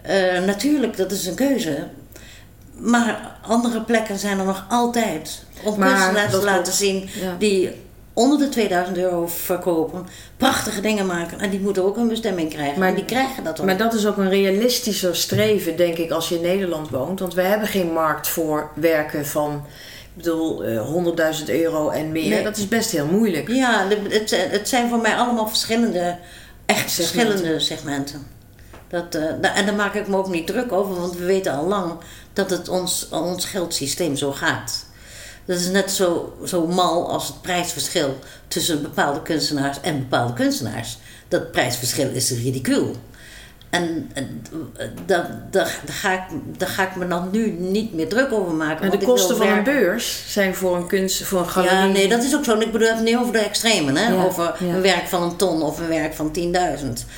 eh, 0.01 0.43
natuurlijk, 0.45 0.97
dat 0.97 1.11
is 1.11 1.25
een 1.25 1.35
keuze. 1.35 1.87
Maar 2.77 3.37
andere 3.41 3.81
plekken 3.81 4.19
zijn 4.19 4.39
er 4.39 4.45
nog 4.45 4.65
altijd. 4.69 5.43
Om 5.63 5.79
Maar 5.79 5.89
kunstenaars 5.89 6.31
te 6.31 6.43
laten 6.43 6.73
zien 6.73 7.09
Ja. 7.21 7.35
die 7.39 7.71
onder 8.13 8.37
de 8.37 8.49
2000 8.49 8.97
euro 8.97 9.27
verkopen. 9.27 10.07
Prachtige 10.37 10.81
dingen 10.81 11.05
maken. 11.05 11.39
En 11.39 11.49
die 11.49 11.59
moeten 11.59 11.83
ook 11.83 11.97
een 11.97 12.07
bestemming 12.07 12.49
krijgen. 12.49 12.79
Maar- 12.79 12.89
en 12.89 12.95
die 12.95 13.05
krijgen 13.05 13.43
dat 13.43 13.59
ook. 13.59 13.65
Maar 13.65 13.77
dat 13.77 13.93
is 13.93 14.05
ook 14.07 14.17
een 14.17 14.29
realistischer 14.29 15.15
streven, 15.15 15.75
denk 15.77 15.97
ik, 15.97 16.11
als 16.11 16.29
je 16.29 16.35
in 16.35 16.41
Nederland 16.41 16.89
woont. 16.89 17.19
Want 17.19 17.33
we 17.33 17.41
hebben 17.41 17.67
geen 17.67 17.91
markt 17.93 18.27
voor 18.27 18.69
werken 18.75 19.25
van, 19.25 19.53
ik 20.03 20.23
bedoel, 20.23 20.63
eh, 20.63 20.81
100.000 20.81 21.49
euro 21.49 21.89
en 21.89 22.11
meer. 22.11 22.29
Nee. 22.29 22.43
Dat 22.43 22.57
is 22.57 22.67
best 22.67 22.91
heel 22.91 23.05
moeilijk. 23.05 23.47
Ja, 23.47 23.87
het, 24.09 24.47
het 24.51 24.69
zijn 24.69 24.89
voor 24.89 24.99
mij 24.99 25.15
allemaal 25.15 25.47
verschillende, 25.47 26.17
echt 26.65 26.91
Segmenten. 26.91 27.31
verschillende 27.31 27.59
segmenten. 27.59 28.27
Dat, 28.87 29.15
eh, 29.15 29.57
en 29.57 29.65
daar 29.65 29.75
maak 29.75 29.93
ik 29.93 30.07
me 30.07 30.17
ook 30.17 30.29
niet 30.29 30.47
druk 30.47 30.71
over, 30.71 30.95
want 30.95 31.17
we 31.17 31.25
weten 31.25 31.53
al 31.53 31.67
lang 31.67 31.93
dat 32.33 32.49
het 32.49 32.69
ons, 32.69 33.07
ons 33.11 33.45
geldsysteem 33.45 34.15
zo 34.15 34.31
gaat. 34.31 34.85
Dat 35.49 35.59
is 35.59 35.69
net 35.69 35.91
zo, 35.91 36.33
zo 36.45 36.67
mal 36.67 37.11
als 37.11 37.27
het 37.27 37.41
prijsverschil 37.41 38.17
tussen 38.47 38.81
bepaalde 38.81 39.21
kunstenaars 39.21 39.81
en 39.81 39.99
bepaalde 39.99 40.33
kunstenaars. 40.33 40.97
Dat 41.27 41.51
prijsverschil 41.51 42.09
is 42.09 42.31
ridicuul. 42.31 42.95
En 43.69 44.09
en, 44.13 44.43
eh, 44.77 44.87
daar, 45.05 45.41
daar, 45.51 45.79
daar, 45.85 45.95
ga 45.95 46.13
ik, 46.13 46.21
daar 46.57 46.69
ga 46.69 46.87
ik 46.87 46.95
me 46.95 47.07
dan 47.07 47.29
nu 47.31 47.51
niet 47.51 47.93
meer 47.93 48.09
druk 48.09 48.31
over 48.31 48.53
maken. 48.53 48.83
En 48.83 48.89
want 48.89 49.01
de 49.01 49.07
kosten 49.07 49.37
van 49.37 49.47
een 49.47 49.63
beurs 49.63 50.23
zijn 50.27 50.55
voor 50.55 50.75
een 50.75 50.87
kunst, 50.87 51.23
voor 51.23 51.39
een 51.39 51.49
galerie. 51.49 51.77
Ja, 51.77 51.85
nee, 51.85 52.07
dat 52.07 52.23
is 52.23 52.35
ook 52.35 52.43
zo. 52.43 52.59
Ik 52.59 52.71
bedoel 52.71 52.87
het 52.87 53.03
niet 53.03 53.17
over 53.17 53.33
de 53.33 53.39
extremen, 53.39 53.95
hè? 53.95 54.13
Ja, 54.13 54.23
over 54.23 54.55
ja. 54.59 54.73
een 54.73 54.81
werk 54.81 55.07
van 55.07 55.23
een 55.23 55.35
ton 55.35 55.61
of 55.61 55.79
een 55.79 55.87
werk 55.87 56.13
van 56.13 56.35
10.000. 56.37 56.41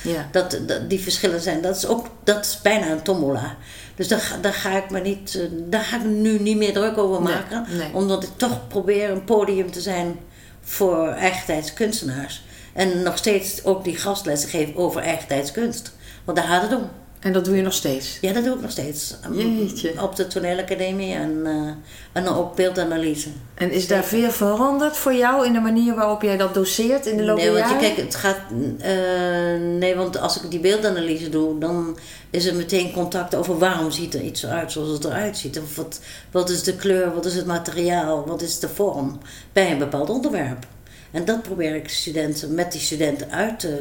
Ja. 0.02 0.28
Dat, 0.30 0.58
dat, 0.66 0.90
die 0.90 1.00
verschillen 1.00 1.40
zijn, 1.40 1.62
dat 1.62 1.76
is 1.76 1.86
ook 1.86 2.06
dat 2.24 2.44
is 2.44 2.60
bijna 2.62 2.90
een 2.90 3.02
tombola. 3.02 3.56
Dus 3.96 4.08
daar, 4.08 4.18
ga- 4.20 4.36
daar, 4.40 4.52
ga 4.52 4.76
ik 4.76 4.90
me 4.90 5.00
niet, 5.00 5.34
eh, 5.34 5.42
daar 5.68 5.84
ga 5.84 5.96
ik 5.96 6.04
nu 6.04 6.38
niet 6.38 6.56
meer 6.56 6.72
druk 6.72 6.98
over 6.98 7.22
maken. 7.22 7.66
nee. 7.76 7.90
Omdat 7.92 8.22
ik 8.22 8.30
toch 8.36 8.68
probeer 8.68 9.10
een 9.10 9.24
podium 9.24 9.70
te 9.70 9.80
zijn 9.80 10.18
voor 10.60 11.08
eigentijds 11.08 11.72
kunstenaars. 11.72 12.42
En 12.72 13.02
nog 13.02 13.16
steeds 13.18 13.64
ook 13.64 13.84
die 13.84 13.96
gastlessen 13.96 14.48
geven 14.50 14.76
over 14.76 15.02
eigentijds 15.02 15.52
kunst. 15.52 15.92
Want 16.24 16.38
daar 16.38 16.46
gaat 16.46 16.62
het 16.62 16.74
om. 16.80 16.90
En 17.22 17.32
dat 17.32 17.44
doe 17.44 17.56
je 17.56 17.62
nog 17.62 17.72
steeds. 17.72 18.18
Ja, 18.20 18.32
dat 18.32 18.44
doe 18.44 18.54
ik 18.54 18.60
nog 18.60 18.70
steeds. 18.70 19.14
Jeetje. 19.32 20.02
Op 20.02 20.16
de 20.16 20.26
toneelacademie 20.26 21.14
en, 21.14 21.40
eh, 21.46 22.22
en 22.22 22.28
ook 22.28 22.56
beeldanalyse. 22.56 23.28
En 23.54 23.70
is 23.70 23.86
daar 23.86 24.04
veel 24.04 24.30
veranderd 24.30 24.96
voor 24.96 25.14
jou 25.14 25.46
in 25.46 25.52
de 25.52 25.60
manier 25.60 25.94
waarop 25.94 26.22
jij 26.22 26.36
dat 26.36 26.54
doseert 26.54 27.06
in 27.06 27.16
de 27.16 27.24
loop 27.24 27.36
Nee, 27.36 27.44
der 27.44 27.54
want 27.54 27.68
je, 27.68 27.74
jaren? 27.74 27.94
kijk, 27.94 28.06
het 28.06 28.14
gaat. 28.14 28.38
eh, 28.78 29.60
nee, 29.78 29.94
want 29.94 30.18
als 30.18 30.42
ik 30.42 30.50
die 30.50 30.60
beeldanalyse 30.60 31.28
doe, 31.28 31.58
dan 31.58 31.98
is 32.30 32.46
er 32.46 32.54
meteen 32.54 32.92
contact 32.92 33.34
over 33.34 33.58
waarom 33.58 33.90
ziet 33.90 34.14
er 34.14 34.20
iets 34.22 34.42
eruit 34.42 34.72
zoals 34.72 34.88
het 34.90 35.04
eruit 35.04 35.36
ziet. 35.36 35.58
Of 35.60 35.76
wat, 35.76 36.00
wat 36.30 36.50
is 36.50 36.62
de 36.62 36.76
kleur, 36.76 37.14
wat 37.14 37.26
is 37.26 37.34
het 37.34 37.46
materiaal, 37.46 38.26
wat 38.26 38.42
is 38.42 38.58
de 38.58 38.68
vorm 38.68 39.18
bij 39.52 39.70
een 39.72 39.78
bepaald 39.78 40.10
onderwerp. 40.10 40.66
En 41.10 41.24
dat 41.24 41.42
probeer 41.42 41.74
ik 41.74 41.88
studenten, 41.88 42.54
met 42.54 42.72
die 42.72 42.80
studenten 42.80 43.30
uit 43.30 43.58
te, 43.60 43.78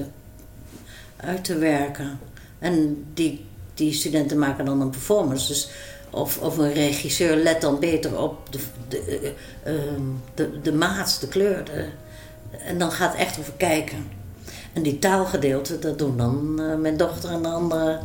uit 1.17 1.43
te 1.43 1.57
werken. 1.57 2.19
En 2.61 3.05
die, 3.13 3.45
die 3.73 3.93
studenten 3.93 4.39
maken 4.39 4.65
dan 4.65 4.81
een 4.81 4.89
performance. 4.89 5.47
Dus 5.47 5.69
of, 6.09 6.37
of 6.37 6.57
een 6.57 6.73
regisseur 6.73 7.35
let 7.35 7.61
dan 7.61 7.79
beter 7.79 8.19
op 8.19 8.51
de, 8.51 8.59
de, 8.87 8.97
eh, 9.63 9.73
ehm, 9.73 10.01
de, 10.33 10.61
de 10.61 10.73
maat, 10.73 11.17
de 11.19 11.27
kleur. 11.27 11.63
De, 11.63 11.85
en 12.65 12.77
dan 12.77 12.91
gaat 12.91 13.11
het 13.11 13.21
echt 13.21 13.39
over 13.39 13.53
kijken. 13.57 14.07
En 14.73 14.81
die 14.81 14.99
taalgedeelte, 14.99 15.79
dat 15.79 15.99
doen 15.99 16.17
dan 16.17 16.61
eh, 16.61 16.75
mijn 16.75 16.97
dochter 16.97 17.29
en 17.29 17.41
de 17.41 17.47
andere 17.47 17.99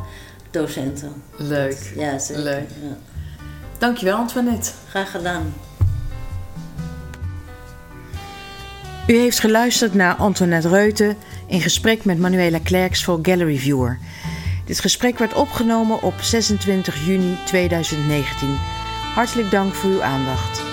docenten. 0.51 1.13
Leuk. 1.37 1.91
Ja, 1.95 2.19
zeker. 2.19 2.43
Leuk. 2.43 2.67
Ja. 2.81 2.97
Dankjewel 3.77 4.17
Antoinette. 4.17 4.71
Graag 4.89 5.11
gedaan. 5.11 5.53
U 9.07 9.17
heeft 9.17 9.39
geluisterd 9.39 9.93
naar 9.93 10.15
Antoinette 10.15 10.69
Reuten 10.69 11.17
in 11.47 11.61
gesprek 11.61 12.05
met 12.05 12.19
Manuela 12.19 12.59
Klerks 12.63 13.03
voor 13.03 13.19
Gallery 13.21 13.57
Viewer. 13.57 13.99
Dit 14.67 14.79
gesprek 14.79 15.17
werd 15.17 15.33
opgenomen 15.33 16.01
op 16.01 16.21
26 16.21 17.05
juni 17.05 17.37
2019. 17.45 18.57
Hartelijk 19.13 19.51
dank 19.51 19.73
voor 19.73 19.89
uw 19.89 20.03
aandacht. 20.03 20.66